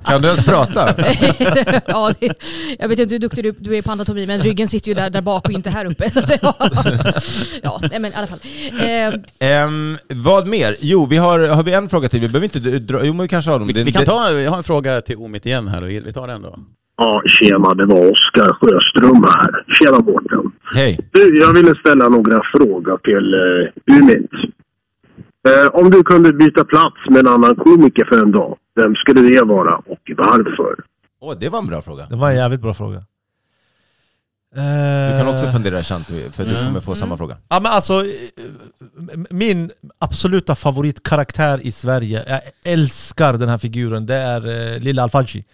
kan 0.05 0.23
du 0.23 0.29
ens 0.29 0.45
prata? 0.45 0.95
ja, 1.87 2.13
det, 2.21 2.33
jag 2.79 2.89
vet 2.89 2.99
inte 2.99 3.15
hur 3.15 3.19
duktig 3.19 3.45
du, 3.45 3.53
du 3.59 3.77
är 3.77 3.83
på 3.83 3.93
anatomi, 3.93 4.27
men 4.27 4.41
ryggen 4.41 4.69
sitter 4.69 4.89
ju 4.89 4.95
där, 4.95 5.11
där 5.11 5.21
bak 5.21 5.47
och 5.49 5.53
inte 5.55 5.71
här 5.71 5.85
uppe. 5.85 6.11
Så 6.11 6.19
att, 6.19 6.31
ja, 6.43 6.55
ja, 7.63 7.81
nej 7.91 8.01
men 8.01 8.13
i 8.13 8.15
alla 8.15 8.27
fall. 8.27 8.39
Eh, 8.81 9.15
Ehm, 9.39 9.99
vad 10.09 10.47
mer? 10.49 10.77
Jo, 10.81 11.07
vi 11.07 11.17
har, 11.17 11.49
har 11.49 11.63
vi 11.63 11.73
en 11.73 11.89
fråga 11.89 12.09
till. 12.09 12.21
Vi 12.21 12.29
behöver 12.29 12.45
inte 12.45 12.59
dra... 12.79 13.05
Jo, 13.05 13.13
men 13.13 13.23
vi 13.23 13.29
kanske 13.29 13.51
har 13.51 13.59
dem. 13.59 13.69
Vi, 13.69 13.83
vi 13.83 13.93
kan 13.93 14.05
ta, 14.05 14.33
jag 14.33 14.51
har 14.51 14.59
en 14.59 14.65
fråga 14.65 15.01
till 15.01 15.17
Omit 15.17 15.47
igen 15.47 15.69
här, 15.69 15.83
tar 16.17 16.27
den 16.27 16.43
då. 16.43 16.53
Ja, 17.03 17.23
tjena, 17.35 17.75
det 17.75 17.87
var 17.87 18.01
Oskar 18.13 18.51
Sjöström 18.59 19.25
här. 19.35 19.51
Tjena 19.77 19.99
Mårten. 20.09 20.45
Hej. 20.75 20.93
Du, 21.13 21.23
jag 21.43 21.53
ville 21.53 21.75
ställa 21.83 22.09
några 22.09 22.39
frågor 22.55 22.97
till 23.09 23.27
uh, 23.35 23.99
Umit. 23.99 24.31
Eh, 25.49 25.67
om 25.81 25.91
du 25.91 26.03
kunde 26.03 26.33
byta 26.33 26.65
plats 26.65 26.97
med 27.11 27.19
en 27.21 27.29
annan 27.29 27.55
komiker 27.57 28.05
för 28.05 28.23
en 28.25 28.33
dag, 28.33 28.57
vem 28.75 28.95
skulle 28.95 29.21
det 29.21 29.45
vara 29.45 29.77
och 29.77 30.05
varför? 30.17 30.75
Åh, 31.21 31.35
det 31.41 31.49
var 31.49 31.59
en 31.59 31.67
bra 31.67 31.83
fråga. 31.83 32.07
Det 32.11 32.17
var 32.17 32.31
en 32.31 32.37
jävligt 32.37 32.61
bra 32.61 32.75
fråga. 32.75 33.03
Du 34.55 35.19
kan 35.19 35.29
också 35.35 35.47
fundera 35.47 35.83
Shanti, 35.83 36.31
för 36.33 36.45
du 36.45 36.51
Mm. 36.51 36.67
kommer 36.67 36.81
få 36.81 36.95
samma 36.95 37.17
fråga. 37.17 37.37
Ja 37.49 37.61
men 37.63 37.73
alltså, 37.73 37.93
eh, 37.95 39.19
min 39.31 39.71
absoluta 39.99 40.55
favoritkaraktär 40.55 41.67
i 41.67 41.73
Sverige, 41.73 42.25
jag 42.29 42.41
älskar 42.73 43.33
den 43.33 43.49
här 43.49 43.59
figuren, 43.59 44.07
det 44.07 44.15
är 44.15 44.75
eh, 44.75 44.81
Lilla 44.81 45.03
Alfaggi. 45.03 45.45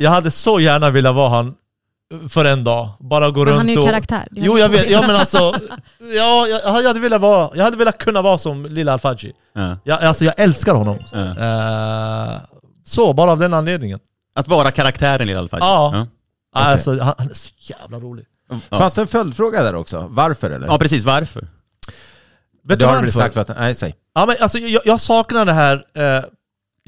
Jag 0.00 0.10
hade 0.10 0.30
så 0.30 0.60
gärna 0.60 0.90
velat 0.90 1.14
vara 1.14 1.28
han 1.28 1.54
för 2.28 2.44
en 2.44 2.64
dag. 2.64 2.88
Bara 3.00 3.30
gå 3.30 3.44
Men 3.44 3.48
runt 3.48 3.56
han 3.56 3.68
är 3.68 3.72
ju 3.72 3.78
och... 3.78 3.86
karaktär. 3.86 4.28
Jo 4.30 4.58
jag 4.58 4.68
vet, 4.68 4.90
ja 4.90 5.00
men 5.00 5.16
alltså, 5.16 5.38
ja, 5.98 6.46
jag, 6.46 6.60
jag 6.64 6.88
hade 6.88 7.00
velat 7.00 7.20
vara, 7.20 7.50
jag 7.54 7.64
hade 7.64 7.76
velat 7.76 7.98
kunna 7.98 8.22
vara 8.22 8.38
som 8.38 8.66
Lilla 8.66 8.92
Alfaggi. 8.92 9.32
Ja. 9.52 9.78
Jag, 9.84 10.02
alltså 10.02 10.24
jag 10.24 10.34
älskar 10.36 10.74
honom. 10.74 10.98
Ja. 11.12 11.18
Eh, 11.18 12.40
så, 12.84 13.12
bara 13.12 13.30
av 13.30 13.38
den 13.38 13.54
anledningen. 13.54 13.98
Att 14.34 14.48
vara 14.48 14.70
karaktären 14.70 15.28
i 15.28 15.34
alla 15.34 15.48
fall. 15.48 15.60
Ja. 15.62 15.88
Okej. 15.88 16.08
Alltså 16.52 16.90
han, 16.90 17.14
han 17.18 17.30
är 17.30 17.34
så 17.34 17.50
jävla 17.58 18.00
rolig. 18.00 18.26
Ja. 18.68 18.78
Fanns 18.78 18.94
det 18.94 19.00
en 19.00 19.06
följdfråga 19.06 19.62
där 19.62 19.74
också? 19.74 20.06
Varför 20.10 20.50
eller? 20.50 20.66
ja, 20.66 20.78
precis. 20.78 21.04
Varför? 21.04 21.48
Vet 22.64 22.78
du 22.78 22.84
har 22.84 22.94
varför? 22.94 23.10
sagt 23.10 23.34
för 23.34 23.40
att... 23.40 23.48
Nej, 23.48 23.74
säg. 23.74 23.94
Ja, 24.14 24.26
men 24.26 24.36
alltså, 24.40 24.58
jag, 24.58 24.82
jag 24.84 25.00
saknar 25.00 25.44
det 25.44 25.52
här, 25.52 25.84
eh, 25.94 26.24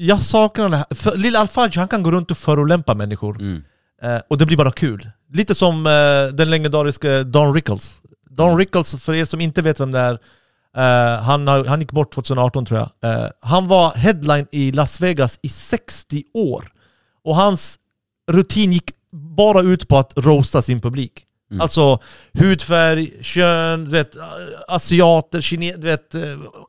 jag 0.01 0.21
saknar 0.21 0.69
det 0.69 0.77
här, 0.77 0.85
för 0.95 1.17
Lilla 1.17 1.39
Alfaggi 1.39 1.79
han 1.79 1.87
kan 1.87 2.03
gå 2.03 2.11
runt 2.11 2.31
och 2.31 2.37
förolämpa 2.37 2.93
människor, 2.95 3.35
Mm. 3.41 3.63
eh, 4.01 4.21
och 4.27 4.37
det 4.37 4.45
blir 4.45 4.57
bara 4.57 4.71
kul. 4.71 5.09
Lite 5.33 5.55
som 5.55 5.87
eh, 5.87 6.35
den 6.35 6.49
legendariska 6.49 7.23
Don 7.23 7.53
Rickles. 7.53 8.01
Don 8.29 8.47
Mm. 8.47 8.57
Rickles, 8.59 9.03
för 9.03 9.13
er 9.13 9.25
som 9.25 9.41
inte 9.41 9.61
vet 9.61 9.79
vem 9.79 9.91
det 9.91 9.99
är, 9.99 10.13
eh, 10.77 11.21
han, 11.23 11.47
har, 11.47 11.65
han 11.65 11.79
gick 11.81 11.91
bort 11.91 12.13
2018 12.13 12.65
tror 12.65 12.79
jag. 13.01 13.11
Eh, 13.13 13.29
han 13.41 13.67
var 13.67 13.91
headline 13.95 14.47
i 14.51 14.71
Las 14.71 15.01
Vegas 15.01 15.39
i 15.41 15.49
60 15.49 16.23
år. 16.33 16.71
Och 17.23 17.35
hans 17.35 17.79
rutin 18.31 18.73
gick 18.73 18.91
bara 19.11 19.61
ut 19.61 19.87
på 19.87 19.97
att 19.97 20.13
roasta 20.17 20.61
sin 20.61 20.81
publik. 20.81 21.25
Mm. 21.51 21.61
Alltså 21.61 21.99
hudfärg, 22.33 23.23
kön, 23.23 23.85
du 23.85 23.91
vet, 23.91 24.15
asiater, 24.67 25.41
kine, 25.41 25.71
du 25.77 25.87
vet, 25.87 26.15
eh, 26.15 26.21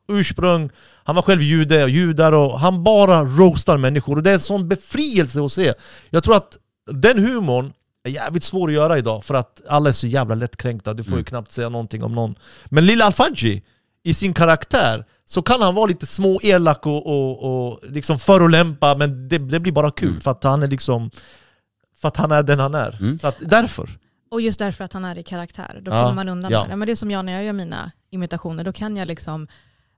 ursprung. 0.07 0.69
Han 1.03 1.15
var 1.15 1.21
själv 1.21 1.41
jude 1.41 1.83
och 1.83 1.89
judar 1.89 2.31
och 2.31 2.59
han 2.59 2.83
bara 2.83 3.23
roastar 3.23 3.77
människor. 3.77 4.15
Och 4.15 4.23
det 4.23 4.29
är 4.29 4.33
en 4.33 4.39
sån 4.39 4.67
befrielse 4.67 5.41
att 5.43 5.51
se. 5.51 5.73
Jag 6.09 6.23
tror 6.23 6.35
att 6.35 6.57
den 6.91 7.19
humorn 7.25 7.73
är 8.03 8.09
jävligt 8.11 8.43
svår 8.43 8.67
att 8.67 8.73
göra 8.73 8.97
idag 8.97 9.23
för 9.23 9.33
att 9.33 9.61
alla 9.67 9.89
är 9.89 9.93
så 9.93 10.07
jävla 10.07 10.35
lättkränkta. 10.35 10.93
Du 10.93 11.03
får 11.03 11.11
ju 11.11 11.15
Mm. 11.15 11.25
knappt 11.25 11.51
säga 11.51 11.69
någonting 11.69 12.03
om 12.03 12.11
någon. 12.11 12.35
Men 12.65 12.85
Lilla 12.85 13.05
Alfaggi, 13.05 13.61
i 14.03 14.13
sin 14.13 14.33
karaktär, 14.33 15.05
så 15.25 15.41
kan 15.41 15.61
han 15.61 15.75
vara 15.75 15.85
lite 15.85 16.05
små 16.05 16.39
elak 16.43 16.85
och, 16.85 17.05
och, 17.07 17.69
och 17.71 17.79
liksom 17.83 18.19
förolämpa, 18.19 18.95
men 18.95 19.29
det, 19.29 19.37
det 19.37 19.59
blir 19.59 19.71
bara 19.71 19.91
kul 19.91 20.09
Mm. 20.09 20.21
för 20.21 20.31
att 20.31 20.43
han 20.43 20.63
är 20.63 20.67
liksom 20.67 21.11
för 22.01 22.07
att 22.07 22.17
han 22.17 22.31
är 22.31 22.43
den 22.43 22.59
han 22.59 22.75
är. 22.75 22.97
Mm. 23.01 23.19
Så 23.19 23.27
att, 23.27 23.35
därför. 23.39 23.89
Och 24.31 24.41
just 24.41 24.59
därför 24.59 24.83
att 24.83 24.93
han 24.93 25.05
är 25.05 25.17
i 25.17 25.23
karaktär, 25.23 25.79
då 25.83 25.91
Ja, 25.91 26.01
kommer 26.03 26.15
man 26.15 26.29
undan 26.29 26.51
ja. 26.51 26.65
det. 26.69 26.75
Men 26.75 26.85
det 26.85 26.91
är 26.91 26.95
som 26.95 27.11
jag 27.11 27.25
när 27.25 27.33
jag 27.33 27.43
gör 27.43 27.53
mina 27.53 27.91
imitationer, 28.11 28.63
då 28.63 28.71
kan 28.73 28.97
jag 28.97 29.07
liksom 29.07 29.47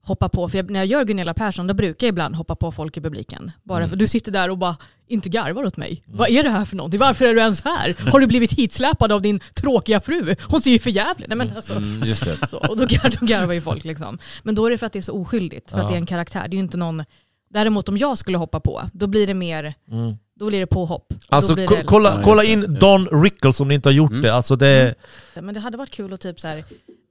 hoppa 0.06 0.30
på, 0.30 0.50
för 0.50 0.58
jag, 0.58 0.70
när 0.72 0.80
jag 0.80 0.88
gör 0.88 1.04
Gunilla 1.06 1.34
Persson 1.34 1.68
då 1.68 1.74
brukar 1.74 2.08
jag 2.08 2.10
ibland 2.12 2.36
hoppa 2.36 2.56
på 2.56 2.72
folk 2.72 2.98
i 2.98 3.02
publiken. 3.02 3.52
Bara 3.64 3.78
Mm. 3.78 3.90
för 3.90 3.98
du 3.98 4.08
sitter 4.08 4.32
där 4.32 4.50
och 4.50 4.58
bara 4.58 4.78
inte 5.08 5.30
garvar 5.30 5.64
åt 5.64 5.78
mig. 5.78 6.04
Vad 6.06 6.30
är 6.30 6.44
det 6.44 6.50
här 6.50 6.66
för 6.66 6.76
någonting? 6.76 7.00
Varför 7.00 7.26
är 7.26 7.34
du 7.34 7.40
ens 7.40 7.64
här? 7.64 8.12
Har 8.12 8.20
du 8.20 8.28
blivit 8.28 8.54
hitsläpad 8.54 9.12
av 9.12 9.22
din 9.22 9.40
tråkiga 9.56 10.02
fru? 10.02 10.36
Hon 10.50 10.62
ser 10.62 10.72
ju 10.72 10.80
för 10.80 10.90
jävligt. 10.90 11.28
Nej, 11.30 11.38
men 11.38 11.56
alltså, 11.56 11.74
Mm, 11.76 12.04
just 12.08 12.26
det. 12.26 12.48
så, 12.50 12.58
och 12.58 12.78
då, 12.78 12.86
gar, 12.86 13.20
då 13.20 13.26
garvar 13.26 13.54
ju 13.54 13.62
folk 13.62 13.84
liksom. 13.84 14.18
Men 14.44 14.56
då 14.56 14.66
är 14.66 14.70
det 14.72 14.78
för 14.78 14.86
att 14.86 14.94
det 14.94 15.00
är 15.00 15.04
så 15.04 15.14
oskyldigt, 15.22 15.72
för 15.72 15.78
Ja. 15.78 15.84
att 15.84 15.90
det 15.90 15.96
är 15.96 16.00
en 16.00 16.06
karaktär. 16.06 16.42
Det 16.48 16.54
är 16.54 16.58
ju 16.58 16.64
inte 16.64 16.78
någon... 16.78 17.04
Däremot 17.50 17.90
om 17.90 17.98
jag 17.98 18.18
skulle 18.18 18.38
hoppa 18.38 18.60
på, 18.60 18.82
då 18.94 19.08
blir 19.08 19.28
det 19.28 19.34
mer, 19.34 19.74
Mm. 19.92 20.18
Då 20.40 20.48
blir 20.48 20.60
det 20.60 20.68
påhopp. 20.68 21.14
Alltså 21.30 21.52
då 21.52 21.56
blir 21.56 21.68
ko- 21.68 21.76
det 21.76 21.84
kolla, 21.84 22.22
kolla 22.24 22.44
in 22.44 22.78
Don 22.80 23.24
Rickles 23.24 23.60
om 23.60 23.68
ni 23.68 23.74
inte 23.76 23.90
har 23.90 23.94
gjort 23.94 24.12
Mm. 24.12 24.22
det. 24.22 24.34
Alltså 24.34 24.56
det 24.56 24.96
Men 25.36 25.54
det 25.54 25.60
hade 25.60 25.78
varit 25.78 25.90
kul 25.92 26.14
att 26.14 26.22
typ 26.22 26.40
så 26.40 26.48
här, 26.48 26.64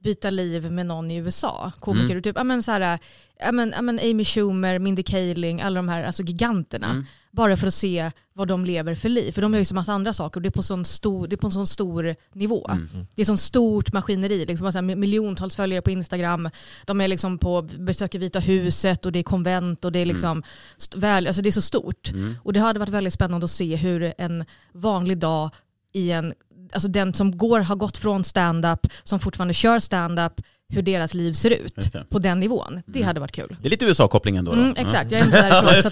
byta 0.03 0.29
liv 0.29 0.71
med 0.71 0.85
någon 0.85 1.11
i 1.11 1.15
USA. 1.15 1.71
Komiker. 1.79 2.11
Mm. 2.11 2.21
Typ, 2.21 2.35
ja, 2.35 2.43
men 2.43 2.63
så 2.63 2.71
här, 2.71 2.99
ja, 3.39 3.51
men, 3.51 3.73
ja, 3.75 3.81
men 3.81 3.99
Amy 3.99 4.25
Schumer, 4.25 4.79
Mindy 4.79 5.03
Kaling, 5.03 5.61
alla 5.61 5.75
de 5.75 5.89
här 5.89 6.03
alltså 6.03 6.23
giganterna. 6.23 6.89
Mm. 6.89 7.05
Bara 7.31 7.57
för 7.57 7.67
att 7.67 7.73
se 7.73 8.11
vad 8.33 8.47
de 8.47 8.65
lever 8.65 8.95
för 8.95 9.09
liv. 9.09 9.31
För 9.31 9.41
de 9.41 9.53
gör 9.53 9.59
ju 9.59 9.65
så 9.65 9.75
massa 9.75 9.93
andra 9.93 10.13
saker 10.13 10.37
och 10.37 10.41
det 10.41 10.49
är 10.49 10.51
på, 10.51 10.63
sån 10.63 10.85
stor, 10.85 11.27
det 11.27 11.35
är 11.35 11.37
på 11.37 11.47
en 11.47 11.51
sån 11.51 11.67
stor 11.67 12.15
nivå. 12.33 12.67
Mm. 12.71 12.87
Det 13.15 13.21
är 13.21 13.25
sån 13.25 13.37
stort 13.37 13.93
maskineri. 13.93 14.45
Liksom, 14.45 14.71
så 14.71 14.77
här, 14.77 14.83
med 14.83 14.97
miljontals 14.97 15.55
följare 15.55 15.81
på 15.81 15.91
Instagram. 15.91 16.49
De 16.85 17.01
är 17.01 17.07
liksom 17.07 17.37
på, 17.37 17.61
besöker 17.61 18.19
Vita 18.19 18.39
huset 18.39 19.05
och 19.05 19.11
det 19.11 19.19
är 19.19 19.23
konvent 19.23 19.85
och 19.85 19.91
det 19.91 19.99
är 19.99 20.05
liksom 20.05 20.43
st- 20.77 20.99
väl, 20.99 21.27
alltså 21.27 21.41
det 21.41 21.49
är 21.49 21.51
så 21.51 21.61
stort. 21.61 22.11
Mm. 22.11 22.35
Och 22.43 22.53
det 22.53 22.59
hade 22.59 22.79
varit 22.79 22.93
väldigt 22.93 23.13
spännande 23.13 23.43
att 23.43 23.51
se 23.51 23.75
hur 23.75 24.13
en 24.17 24.45
vanlig 24.73 25.17
dag 25.17 25.49
i 25.93 26.11
en, 26.11 26.33
alltså 26.73 26.87
den 26.87 27.13
som 27.13 27.37
går, 27.37 27.59
har 27.59 27.75
gått 27.75 27.97
från 27.97 28.23
stand-up, 28.23 28.87
som 29.03 29.19
fortfarande 29.19 29.53
kör 29.53 29.79
stand-up, 29.79 30.33
hur 30.73 30.81
deras 30.81 31.13
liv 31.13 31.33
ser 31.33 31.49
ut 31.51 31.75
på 32.09 32.19
den 32.19 32.39
nivån. 32.39 32.81
Det 32.85 32.99
Mm. 32.99 33.07
hade 33.07 33.19
varit 33.19 33.31
kul. 33.31 33.55
Det 33.61 33.67
är 33.67 33.69
lite 33.69 33.85
USA-kopplingen 33.85 34.45
då. 34.45 34.51
då. 34.51 34.57
Mm, 34.61 34.73
exakt, 34.77 35.11
jag 35.11 35.21
är 35.21 35.25
inte 35.25 35.41
därifrån. 35.41 35.83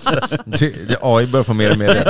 så 0.00 0.08
att. 0.10 0.30
Det- 0.60 0.98
AI 1.02 1.26
börjar 1.26 1.44
få 1.44 1.54
mer 1.54 1.70
och 1.70 1.78
mer. 1.78 2.04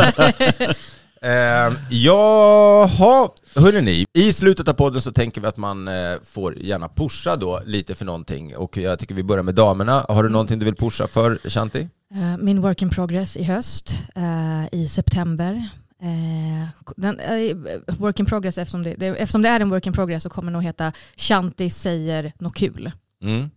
Eh, 1.22 1.72
Jaha, 1.90 3.28
hörrni. 3.54 4.04
I 4.14 4.32
slutet 4.32 4.68
av 4.68 4.72
podden 4.72 5.00
så 5.02 5.12
tänker 5.12 5.40
vi 5.40 5.46
att 5.46 5.56
man 5.56 5.88
eh, 5.88 5.94
får 6.24 6.58
gärna 6.58 6.88
pusha 6.88 7.36
då 7.36 7.62
lite 7.66 7.94
för 7.94 8.04
någonting. 8.04 8.56
Och 8.56 8.76
jag 8.76 8.98
tycker 8.98 9.14
vi 9.14 9.22
börjar 9.22 9.42
med 9.42 9.54
damerna. 9.54 10.06
Har 10.08 10.22
du 10.22 10.28
någonting 10.28 10.58
du 10.58 10.64
vill 10.64 10.74
pusha 10.74 11.08
för, 11.08 11.38
Shanti? 11.44 11.88
Eh, 12.14 12.36
Min 12.38 12.60
work 12.62 12.82
in 12.82 12.90
progress 12.90 13.36
i 13.36 13.42
höst, 13.44 13.94
eh, 14.16 14.78
i 14.80 14.88
september. 14.88 15.68
Eh, 16.02 16.68
Den, 16.96 17.20
eh, 17.20 17.56
work 17.98 18.20
in 18.20 18.26
progress, 18.26 18.58
eftersom 18.58 18.82
det, 18.82 18.94
det, 18.94 19.06
eftersom 19.06 19.42
det 19.42 19.48
är 19.48 19.60
en 19.60 19.70
work 19.70 19.86
in 19.86 19.92
progress 19.92 20.22
så 20.22 20.30
kommer 20.30 20.50
det 20.50 20.52
nog 20.52 20.62
heta 20.64 20.92
Shanti 21.16 21.70
säger 21.70 22.32
något 22.38 22.54
kul. 22.56 22.90
Mm. 23.22 23.50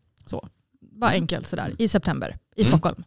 Bara 0.81 1.11
enkelt 1.11 1.47
sådär, 1.47 1.71
i 1.77 1.87
september, 1.87 2.37
i 2.55 2.61
Mm. 2.61 2.71
Stockholm. 2.71 3.03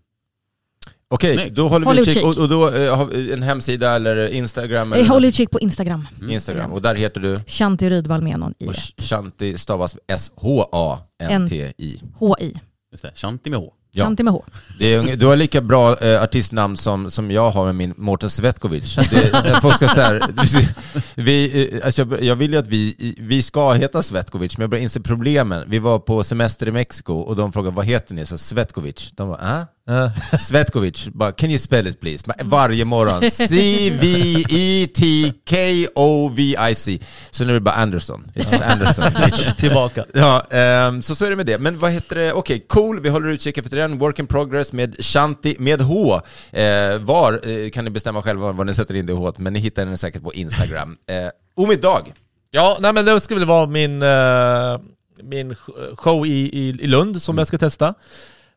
Okej, 1.09 1.51
då 1.51 1.69
håller 1.69 1.87
Håll 1.87 1.97
vi 1.97 2.03
utkik. 2.03 2.25
Och, 2.25 2.39
och 2.39 2.49
då 2.49 2.71
eh, 2.71 2.97
har 2.97 3.05
vi 3.05 3.33
en 3.33 3.43
hemsida 3.43 3.97
eller 3.97 4.29
Instagram? 4.29 4.93
Eh, 4.93 4.99
Eller 4.99 5.09
Håll 5.09 5.25
utkik 5.25 5.51
på 5.51 5.61
Instagram. 5.61 6.09
Instagram. 6.31 6.73
Och 6.73 6.83
där 6.83 6.95
heter 6.95 7.21
du? 7.21 7.37
Shanti 7.47 7.91
Rydvall 7.91 8.23
med 8.23 8.39
någon 8.39 8.55
i 8.59 8.67
Och 8.69 8.75
Shanti 8.99 9.59
stavas 9.59 9.97
S-H-A-N-T-I. 10.07 12.01
HI. 12.39 12.55
Just 12.93 13.03
det, 13.03 13.13
Shanti 13.15 13.51
med 13.51 13.59
H. 13.59 13.73
Ja. 13.97 14.05
Shanti 14.05 14.23
med 14.23 14.33
H. 14.33 14.45
Det 14.79 14.95
är, 14.95 15.17
du 15.17 15.27
har 15.27 15.37
lika 15.37 15.61
bra 15.61 15.99
eh, 15.99 16.23
artistnamn 16.23 16.77
som, 16.77 17.11
som 17.11 17.31
jag 17.31 17.51
har 17.51 17.67
med 17.67 17.75
min 17.75 17.95
Mårten 17.97 18.31
Svetkovic. 18.31 18.95
Det, 18.95 19.33
när 19.33 19.61
folk 19.61 19.77
ska 19.77 19.89
så 19.89 20.01
här, 20.01 20.27
vi, 21.15 21.69
eh, 21.73 21.87
alltså 21.87 22.03
jag, 22.03 22.23
jag 22.23 22.37
vill 22.37 22.53
ju 22.53 22.59
att 22.59 22.67
vi, 22.67 23.15
vi 23.19 23.43
ska 23.43 23.73
heta 23.73 24.03
Svetkovic, 24.03 24.59
men 24.59 24.63
jag 24.63 24.71
börjar 24.71 24.83
inse 24.83 25.01
problemen. 25.01 25.65
Vi 25.67 25.79
var 25.79 25.99
på 25.99 26.25
semester 26.25 26.69
i 26.69 26.73
Mexiko 26.73 27.15
och 27.15 27.37
de 27.37 27.53
frågade 27.53 27.77
vad 27.77 27.87
heter 27.87 28.15
ni? 28.15 28.27
Så 28.27 28.39
Svetkovic. 28.39 29.13
De 29.15 29.29
bara, 29.29 29.61
äh? 29.61 29.65
Svetkovic, 30.39 31.09
bara, 31.13 31.33
can 31.33 31.51
you 31.51 31.59
spell 31.59 31.87
it 31.87 32.01
please? 32.01 32.25
Varje 32.45 32.85
morgon. 32.85 33.25
E 33.25 33.31
C-V-E-T-K-O-V-I-C. 35.75 36.99
Så 37.31 37.45
nu 37.45 37.51
är 37.51 37.55
det 37.55 37.61
bara 37.61 37.75
Anderson. 37.75 38.31
It's 38.35 38.63
Anderson. 38.73 39.05
Tillbaka. 39.57 40.05
Ja, 40.15 40.47
ehm, 40.51 41.03
så 41.03 41.15
så 41.15 41.25
är 41.25 41.31
det 41.31 41.37
med 41.37 41.47
det. 41.47 41.59
Men 41.59 41.79
vad 41.79 41.91
heter 41.91 42.17
det? 42.17 42.33
Okej, 42.33 42.65
cool. 42.69 43.01
Vi 43.01 43.09
håller 43.09 43.29
utkik 43.29 43.59
efter 43.59 43.77
den. 43.77 43.99
Work 43.99 44.19
in 44.19 44.27
progress 44.27 44.73
med 44.73 45.05
Shanti 45.05 45.57
med 45.59 45.81
H. 45.81 46.21
Eh, 46.53 46.99
var 46.99 47.49
eh, 47.49 47.71
kan 47.71 47.85
ni 47.85 47.91
bestämma 47.91 48.23
själva 48.23 48.53
var 48.53 48.65
ni 48.65 48.75
sätter 48.75 48.95
in 48.95 49.07
det 49.07 49.13
H, 49.13 49.33
men 49.37 49.53
ni 49.53 49.59
hittar 49.59 49.87
den 49.87 49.99
säkert 49.99 50.23
på 50.23 50.35
Instagram. 50.35 50.97
Eh, 51.09 51.29
Omid 51.57 51.81
Dag. 51.81 52.13
Ja, 52.51 52.79
nej 52.81 52.93
men 52.93 53.05
det 53.05 53.21
ska 53.21 53.35
väl 53.35 53.45
vara 53.45 53.67
min, 53.67 54.03
eh, 54.03 54.79
min 55.23 55.55
show 55.97 56.27
i, 56.27 56.31
i, 56.31 56.69
i 56.81 56.87
Lund 56.87 57.23
som 57.23 57.39
jag 57.39 57.47
ska 57.47 57.59
testa. 57.59 57.95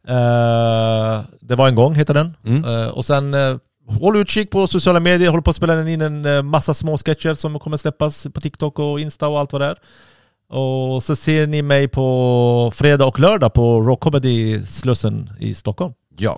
Eh, 0.07 1.21
det 1.41 1.55
var 1.55 1.67
en 1.67 1.75
gång, 1.75 1.95
heter 1.95 2.13
den. 2.13 2.35
Eh, 2.65 2.87
och 2.87 3.05
sen 3.05 3.33
uh, 3.33 3.57
håll 3.87 4.17
utkik 4.17 4.51
på 4.51 4.67
sociala 4.67 4.99
medier, 4.99 5.29
håller 5.29 5.41
på 5.41 5.49
att 5.49 5.55
spela 5.55 5.89
in 5.89 6.01
en 6.01 6.45
massa 6.45 6.73
små 6.73 6.97
sketcher 6.97 7.33
som 7.33 7.59
kommer 7.59 7.77
släppas 7.77 8.27
på 8.33 8.41
TikTok 8.41 8.79
och 8.79 8.99
Insta 8.99 9.27
och 9.27 9.39
allt 9.39 9.53
vad 9.53 9.61
det 9.61 9.65
är. 9.65 9.77
Och 10.49 11.03
så 11.03 11.15
ser 11.15 11.47
ni 11.47 11.61
mig 11.61 11.87
på 11.87 12.71
fredag 12.75 13.05
och 13.05 13.19
lördag 13.19 13.53
på 13.53 13.81
Rock 13.81 13.99
Comedy 13.99 14.65
Slussen 14.65 15.29
i 15.39 15.53
Stockholm. 15.53 15.93
Ja. 16.17 16.37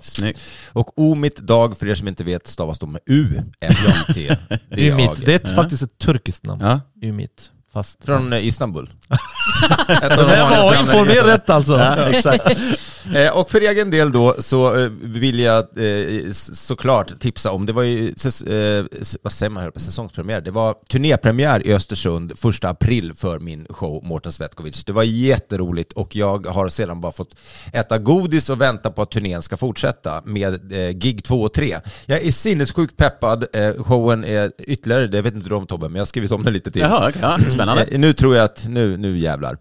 Och 0.72 0.98
Omid 0.98 1.32
Dag, 1.42 1.78
för 1.78 1.86
er 1.86 1.94
som 1.94 2.08
inte 2.08 2.24
vet, 2.24 2.46
stavas 2.46 2.78
då 2.78 2.86
med 2.86 3.00
U. 3.06 3.42
M-I-T. 3.60 4.36
Ümit, 4.70 5.22
det 5.26 5.32
är 5.32 5.36
ett, 5.36 5.54
faktiskt 5.54 5.82
ett 5.82 5.98
turkiskt 5.98 6.46
namn. 6.46 6.60
Ja. 6.62 6.80
Ümit. 7.02 7.50
Fast... 7.72 8.04
Från 8.04 8.32
Istanbul. 8.32 8.90
Det 9.88 10.16
var 10.16 10.80
informerat 10.80 11.26
rätt 11.26 11.50
alltså. 11.50 11.78
Ja, 11.78 11.96
exakt. 11.96 12.44
Eh, 13.14 13.38
och 13.38 13.50
för 13.50 13.60
egen 13.60 13.90
del 13.90 14.12
då 14.12 14.36
så 14.38 14.76
eh, 14.78 14.90
vill 15.02 15.38
jag 15.40 15.58
eh, 15.58 16.32
såklart 16.32 17.20
tipsa 17.20 17.50
om, 17.50 17.66
det 17.66 17.72
var 17.72 17.82
ju, 17.82 18.08
eh, 18.08 18.84
vad 19.22 19.32
säger 19.32 19.50
man 19.50 19.72
säsongspremiär? 19.76 20.40
Det 20.40 20.50
var 20.50 20.74
turnépremiär 20.90 21.66
i 21.66 21.74
Östersund 21.74 22.32
första 22.38 22.68
april 22.68 23.12
för 23.16 23.38
min 23.38 23.66
show 23.70 24.04
Mårten 24.04 24.32
Svetkovic. 24.32 24.84
Det 24.84 24.92
var 24.92 25.02
jätteroligt 25.02 25.92
och 25.92 26.16
jag 26.16 26.46
har 26.46 26.68
sedan 26.68 27.00
bara 27.00 27.12
fått 27.12 27.34
äta 27.72 27.98
godis 27.98 28.50
och 28.50 28.60
vänta 28.60 28.90
på 28.90 29.02
att 29.02 29.10
turnén 29.10 29.42
ska 29.42 29.56
fortsätta 29.56 30.22
med 30.24 30.72
eh, 30.72 30.90
gig 30.90 31.24
2 31.24 31.42
och 31.42 31.52
3. 31.52 31.76
Jag 32.06 32.22
är 32.22 32.32
sinnessjukt 32.32 32.96
peppad, 32.96 33.44
showen 33.78 34.24
är 34.24 34.50
ytterligare, 34.58 35.06
det 35.06 35.22
vet 35.22 35.34
inte 35.34 35.48
du 35.48 35.54
om 35.54 35.66
Tobbe, 35.66 35.88
men 35.88 35.94
jag 35.94 36.00
har 36.00 36.06
skrivit 36.06 36.32
om 36.32 36.44
den 36.44 36.52
lite 36.52 36.70
till. 36.70 36.82
Jaha, 36.82 37.08
okej. 37.08 37.20
Ja, 37.22 37.38
spännande. 37.38 37.86
Nu 37.90 38.12
tror 38.12 38.36
jag 38.36 38.44
att, 38.44 38.64
nu, 38.68 38.96
nu 38.96 39.18
jävlar. 39.18 39.58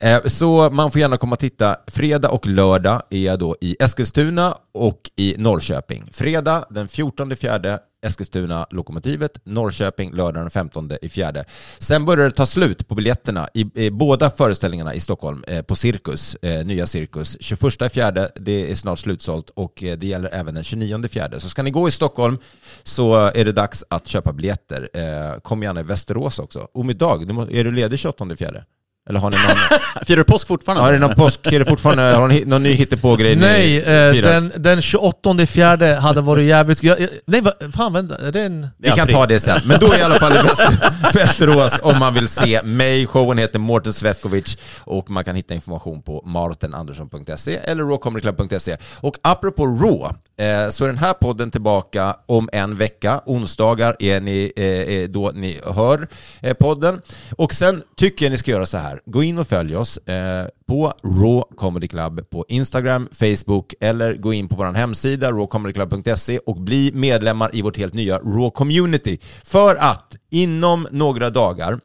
Eh, 0.00 0.22
så 0.26 0.70
man 0.70 0.90
får 0.90 1.00
gärna 1.00 1.16
komma 1.16 1.32
och 1.32 1.38
titta. 1.38 1.76
Fredag 1.86 2.28
och 2.28 2.46
lördag 2.46 2.85
är 2.90 3.18
jag 3.18 3.38
då 3.38 3.56
i 3.60 3.76
Eskilstuna 3.80 4.56
och 4.74 5.10
i 5.16 5.34
Norrköping. 5.38 6.08
Fredag 6.12 6.64
den 6.70 6.88
14 6.88 7.36
fjärde 7.36 7.78
Eskilstuna 8.06 8.66
Lokomotivet, 8.70 9.32
Norrköping 9.44 10.12
lördag 10.12 10.42
den 10.42 10.50
15 10.50 10.90
i 11.02 11.08
fjärde. 11.08 11.44
Sen 11.78 12.04
börjar 12.04 12.24
det 12.24 12.30
ta 12.34 12.46
slut 12.46 12.88
på 12.88 12.94
biljetterna 12.94 13.48
i, 13.54 13.66
i 13.74 13.90
båda 13.90 14.30
föreställningarna 14.30 14.94
i 14.94 15.00
Stockholm 15.00 15.44
eh, 15.46 15.62
på 15.62 15.76
Cirkus, 15.76 16.34
eh, 16.34 16.66
nya 16.66 16.86
Cirkus. 16.86 17.36
21 17.40 17.92
fjärde, 17.92 18.30
det 18.36 18.70
är 18.70 18.74
snart 18.74 18.98
slutsålt 18.98 19.50
och 19.50 19.82
eh, 19.82 19.98
det 19.98 20.06
gäller 20.06 20.34
även 20.34 20.54
den 20.54 20.64
29 20.64 21.08
fjärde. 21.08 21.40
Så 21.40 21.48
ska 21.48 21.62
ni 21.62 21.70
gå 21.70 21.88
i 21.88 21.90
Stockholm 21.90 22.38
så 22.82 23.14
är 23.14 23.44
det 23.44 23.52
dags 23.52 23.84
att 23.90 24.08
köpa 24.08 24.32
biljetter. 24.32 24.88
Eh, 24.92 25.40
kom 25.40 25.62
gärna 25.62 25.80
i 25.80 25.82
Västerås 25.82 26.38
också. 26.38 26.68
Om 26.74 26.90
idag, 26.90 27.22
är 27.52 27.64
du 27.64 27.70
ledig 27.70 27.98
28 27.98 28.36
fjärde? 28.36 28.64
Eller 29.08 29.20
har 29.20 29.30
ni 29.30 29.36
någon... 29.36 29.80
Firar 30.06 30.16
du 30.16 30.24
påsk 30.24 30.48
fortfarande? 30.48 30.84
Har 30.84 30.92
ni 30.92 30.98
någon 30.98 31.14
påsk? 31.14 31.46
Är 31.46 31.58
det 31.58 31.64
fortfarande, 31.64 32.02
har 32.02 32.28
ni 32.28 32.44
någon 32.44 32.62
ny 32.62 32.72
hittepå-grej 32.72 33.36
Nej, 33.36 33.78
eh, 33.78 34.14
den, 34.14 34.52
den 34.56 34.82
28 34.82 35.46
fjärde 35.46 35.94
hade 35.94 36.20
varit 36.20 36.46
jävligt... 36.46 36.82
Jag, 36.82 37.00
jag, 37.00 37.08
nej, 37.26 37.40
va, 37.40 37.52
fan 37.76 37.92
vänta, 37.92 38.18
är 38.18 38.32
det 38.32 38.40
en... 38.40 38.68
Vi 38.78 38.90
kan 38.90 39.08
ta 39.08 39.26
det 39.26 39.40
sen, 39.40 39.60
men 39.64 39.80
då 39.80 39.92
är 39.92 39.98
i 39.98 40.02
alla 40.02 40.18
fall 40.18 40.32
i 40.32 40.42
Väster, 40.42 40.92
Västerås 41.14 41.78
om 41.82 41.98
man 41.98 42.14
vill 42.14 42.28
se 42.28 42.62
mig. 42.62 43.06
Showen 43.06 43.38
heter 43.38 43.58
Mårten 43.58 43.92
Svetkovic 43.92 44.56
och 44.80 45.10
man 45.10 45.24
kan 45.24 45.36
hitta 45.36 45.54
information 45.54 46.02
på 46.02 46.22
martenandersson.se 46.26 47.56
eller 47.56 47.84
rawcomedyclub.se. 47.84 48.76
Och 49.00 49.16
apropå 49.22 49.66
Raw, 49.66 50.14
eh, 50.36 50.70
så 50.70 50.84
är 50.84 50.88
den 50.88 50.98
här 50.98 51.12
podden 51.12 51.50
tillbaka 51.50 52.16
om 52.26 52.48
en 52.52 52.76
vecka. 52.76 53.20
Onsdagar 53.26 53.96
är, 53.98 54.20
ni, 54.20 54.52
eh, 54.56 54.64
är 54.64 55.08
då 55.08 55.32
ni 55.34 55.60
hör 55.64 56.08
eh, 56.40 56.54
podden. 56.54 57.00
Och 57.36 57.54
sen 57.54 57.82
tycker 57.96 58.24
jag 58.24 58.30
ni 58.30 58.38
ska 58.38 58.50
göra 58.50 58.66
så 58.66 58.78
här. 58.78 58.95
Gå 59.06 59.22
in 59.22 59.38
och 59.38 59.48
följ 59.48 59.76
oss 59.76 59.96
eh, 59.96 60.46
på 60.68 60.92
Raw 61.02 61.42
Comedy 61.56 61.88
Club 61.88 62.30
på 62.30 62.44
Instagram, 62.48 63.08
Facebook 63.12 63.74
eller 63.80 64.14
gå 64.14 64.32
in 64.32 64.48
på 64.48 64.56
vår 64.56 64.64
hemsida 64.64 65.30
rawcomedyclub.se 65.30 66.38
och 66.38 66.60
bli 66.60 66.90
medlemmar 66.94 67.50
i 67.52 67.62
vårt 67.62 67.76
helt 67.76 67.94
nya 67.94 68.18
Raw 68.18 68.50
Community. 68.50 69.18
För 69.44 69.76
att 69.76 70.16
inom 70.30 70.88
några 70.90 71.30
dagar 71.30 71.80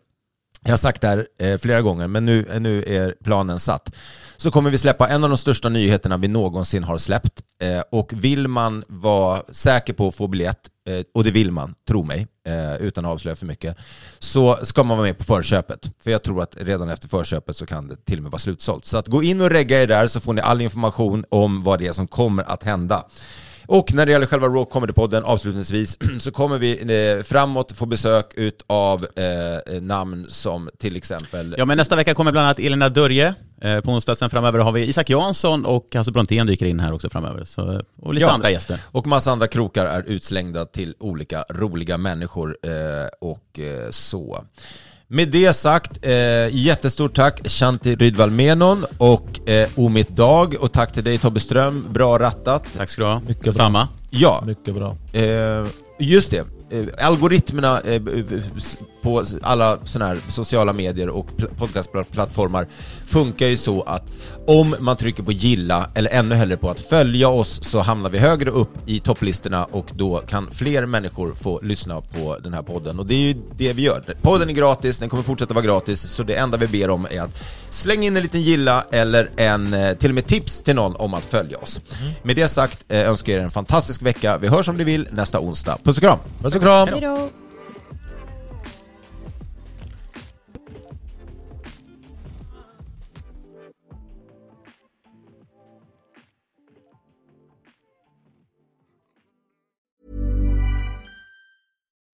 jag 0.64 0.72
har 0.72 0.78
sagt 0.78 1.02
det 1.02 1.08
här 1.08 1.28
eh, 1.40 1.58
flera 1.58 1.82
gånger, 1.82 2.08
men 2.08 2.26
nu, 2.26 2.46
eh, 2.54 2.60
nu 2.60 2.84
är 2.84 3.16
planen 3.24 3.60
satt. 3.60 3.92
Så 4.38 4.52
kommer 4.52 4.70
vi 4.70 4.78
släppa 4.78 5.08
en 5.10 5.24
av 5.24 5.30
de 5.30 5.38
största 5.38 5.70
nyheterna 5.70 6.18
vi 6.18 6.28
någonsin 6.28 6.84
har 6.84 6.98
släppt. 6.98 7.42
Eh, 7.62 7.84
och 7.92 8.14
vill 8.14 8.48
man 8.48 8.84
vara 8.88 9.44
säker 9.52 9.94
på 9.94 10.08
att 10.08 10.16
få 10.16 10.28
biljett, 10.28 10.60
Eh, 10.98 11.04
och 11.14 11.24
det 11.24 11.32
vill 11.32 11.52
man, 11.52 11.76
tro 11.88 12.04
mig, 12.04 12.28
eh, 12.48 12.76
utan 12.76 13.06
att 13.06 13.12
avslöja 13.12 13.36
för 13.36 13.46
mycket, 13.46 13.78
så 14.20 14.60
ska 14.64 14.84
man 14.84 14.98
vara 14.98 15.08
med 15.08 15.18
på 15.18 15.24
förköpet. 15.24 15.94
För 16.04 16.12
jag 16.12 16.24
tror 16.24 16.42
att 16.42 16.56
redan 16.60 16.90
efter 16.90 17.08
förköpet 17.08 17.58
så 17.58 17.66
kan 17.66 17.88
det 17.88 18.06
till 18.06 18.18
och 18.18 18.24
med 18.24 18.32
vara 18.32 18.40
slutsålt. 18.40 18.86
Så 18.86 18.98
att 18.98 19.08
gå 19.08 19.24
in 19.24 19.42
och 19.42 19.50
regga 19.50 19.82
er 19.82 19.88
där 19.88 20.08
så 20.08 20.20
får 20.20 20.34
ni 20.34 20.42
all 20.42 20.62
information 20.62 21.26
om 21.30 21.64
vad 21.64 21.80
det 21.80 21.88
är 21.88 21.94
som 21.94 22.08
kommer 22.08 22.44
att 22.44 22.64
hända. 22.64 23.06
Och 23.66 23.94
när 23.94 24.06
det 24.06 24.12
gäller 24.12 24.26
själva 24.26 24.48
Raw 24.48 24.66
Comedy-podden 24.72 25.24
avslutningsvis 25.24 25.98
så 26.20 26.32
kommer 26.32 26.58
vi 26.58 26.72
eh, 27.18 27.24
framåt 27.24 27.72
få 27.72 27.86
besök 27.86 28.26
av 28.68 29.08
eh, 29.16 29.82
namn 29.82 30.26
som 30.30 30.70
till 30.80 30.96
exempel... 30.96 31.56
Ja, 31.58 31.66
men 31.66 31.78
nästa 31.78 31.96
vecka 31.96 32.14
kommer 32.14 32.32
bland 32.32 32.46
annat 32.46 32.60
Elina 32.60 32.90
Dörje. 32.90 33.36
Eh, 33.62 33.80
På 33.82 33.92
onsdag 33.92 34.16
sen 34.16 34.30
framöver 34.30 34.60
har 34.60 34.72
vi 34.72 34.88
Isak 34.88 35.10
Jansson 35.10 35.66
och 35.66 35.86
Hasse 35.96 36.12
Brontén 36.12 36.48
dyker 36.48 36.66
in 36.66 36.80
här 36.80 36.94
också 36.94 37.10
framöver. 37.10 37.44
Så, 37.44 37.82
och 38.02 38.14
lite 38.14 38.26
Ja, 38.26 38.32
andra 38.32 38.50
gäster. 38.50 38.80
Och 38.92 39.08
massa 39.08 39.32
andra 39.32 39.48
krokar 39.48 39.86
är 39.86 40.04
utslängda 40.04 40.66
till 40.66 40.96
olika 41.00 41.46
roliga 41.50 41.98
människor 41.98 42.58
eh, 42.64 42.72
och 43.22 43.60
eh, 43.60 43.90
så. 43.90 44.46
Med 45.14 45.28
det 45.28 45.54
sagt, 45.54 46.06
eh, 46.06 46.12
jättestort 46.56 47.16
tack 47.16 47.50
Shanti 47.50 47.96
Rydvall 47.96 48.30
Menon 48.32 48.86
och 48.98 49.50
eh, 49.50 49.70
Omit 49.76 50.10
Dag 50.10 50.56
och 50.60 50.72
tack 50.72 50.94
till 50.94 51.04
dig 51.04 51.18
Tobbe 51.18 51.40
Ström, 51.40 51.86
bra 51.90 52.20
rattat. 52.20 52.64
Tack 52.78 52.90
ska 52.90 53.02
du 53.02 53.08
ha. 53.08 53.20
Mycket 53.20 53.44
bra. 53.44 53.54
Samma. 53.54 53.88
Ja. 54.10 54.44
Mycket 54.46 54.76
bra. 54.76 54.96
Eh, 55.14 55.66
just 56.00 56.32
det. 56.32 56.44
Eh, 56.72 57.06
algoritmerna 57.08 57.80
eh, 57.82 58.02
på 59.04 59.24
alla 59.42 59.80
sådana 59.86 60.12
här 60.14 60.20
sociala 60.30 60.74
medier 60.74 61.10
och 61.10 61.28
pl- 61.38 61.50
podcastplattformar 61.58 62.68
funkar 63.06 63.48
ju 63.48 63.58
så 63.58 63.82
att 63.82 64.04
om 64.48 64.76
man 64.80 64.98
trycker 64.98 65.24
på 65.24 65.32
gilla 65.32 65.90
eller 65.94 66.10
ännu 66.12 66.36
hellre 66.36 66.58
på 66.58 66.70
att 66.70 66.80
följa 66.80 67.28
oss 67.30 67.60
så 67.64 67.80
hamnar 67.80 68.10
vi 68.10 68.20
högre 68.20 68.50
upp 68.50 68.70
i 68.86 69.00
topplistorna 69.00 69.66
och 69.66 69.86
då 69.94 70.18
kan 70.18 70.52
fler 70.52 70.86
människor 70.86 71.34
få 71.36 71.60
lyssna 71.64 72.02
på 72.02 72.38
den 72.44 72.54
här 72.54 72.62
podden. 72.62 73.00
Och 73.00 73.06
det 73.06 73.16
är 73.16 73.28
ju 73.28 73.36
det 73.58 73.74
vi 73.74 73.82
gör. 73.82 74.04
Podden 74.22 74.50
är 74.50 74.54
gratis, 74.54 74.98
den 74.98 75.10
kommer 75.10 75.24
fortsätta 75.24 75.54
vara 75.54 75.66
gratis, 75.66 76.02
så 76.02 76.24
det 76.24 76.36
enda 76.36 76.58
vi 76.58 76.68
ber 76.68 76.90
om 76.90 77.08
är 77.12 77.22
att 77.22 77.44
slänga 77.70 78.04
in 78.04 78.18
en 78.18 78.24
liten 78.24 78.42
gilla 78.42 78.86
eller 78.92 79.30
en, 79.38 79.74
eh, 79.74 79.94
till 79.98 80.10
och 80.10 80.16
med 80.16 80.26
tips 80.26 80.62
till 80.62 80.76
någon 80.76 80.96
om 80.96 81.14
att 81.14 81.26
följa 81.26 81.58
oss. 81.58 81.80
Med 82.24 82.36
det 82.36 82.48
sagt 82.48 82.86
önskar 82.90 83.34
jag 83.34 83.40
er 83.40 83.44
en 83.46 83.52
fantastisk 83.52 84.02
vecka. 84.02 84.38
Vi 84.38 84.48
hörs 84.48 84.70
om 84.70 84.78
ni 84.78 84.84
vill 84.84 85.08
nästa 85.12 85.40
onsdag. 85.40 85.78
Puss 85.84 85.98
och 85.98 86.04
kram! 86.04 86.18
Puss 86.42 86.56
och 86.56 86.61
kram! 86.61 86.61
Hej 86.62 87.02
då. 87.02 87.30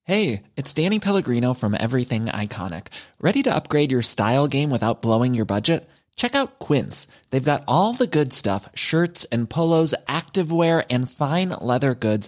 Hey, 0.04 0.44
it's 0.56 0.74
Danny 0.74 1.00
Pellegrino 1.00 1.54
from 1.54 1.74
Everything 1.74 2.28
Iconic. 2.28 2.88
Ready 3.20 3.44
to 3.44 3.54
upgrade 3.54 3.92
your 3.92 4.02
style 4.02 4.48
game 4.48 4.70
without 4.70 5.02
blowing 5.02 5.36
your 5.36 5.46
budget? 5.46 5.90
Check 6.16 6.34
out 6.34 6.60
Quince. 6.60 7.08
They've 7.30 7.44
got 7.44 7.64
all 7.68 7.94
the 7.94 8.08
good 8.08 8.34
stuff 8.34 8.70
shirts 8.74 9.26
and 9.26 9.50
polos, 9.50 9.94
activewear, 10.08 10.84
and 10.90 11.12
fine 11.12 11.50
leather 11.62 11.94
goods, 11.94 12.28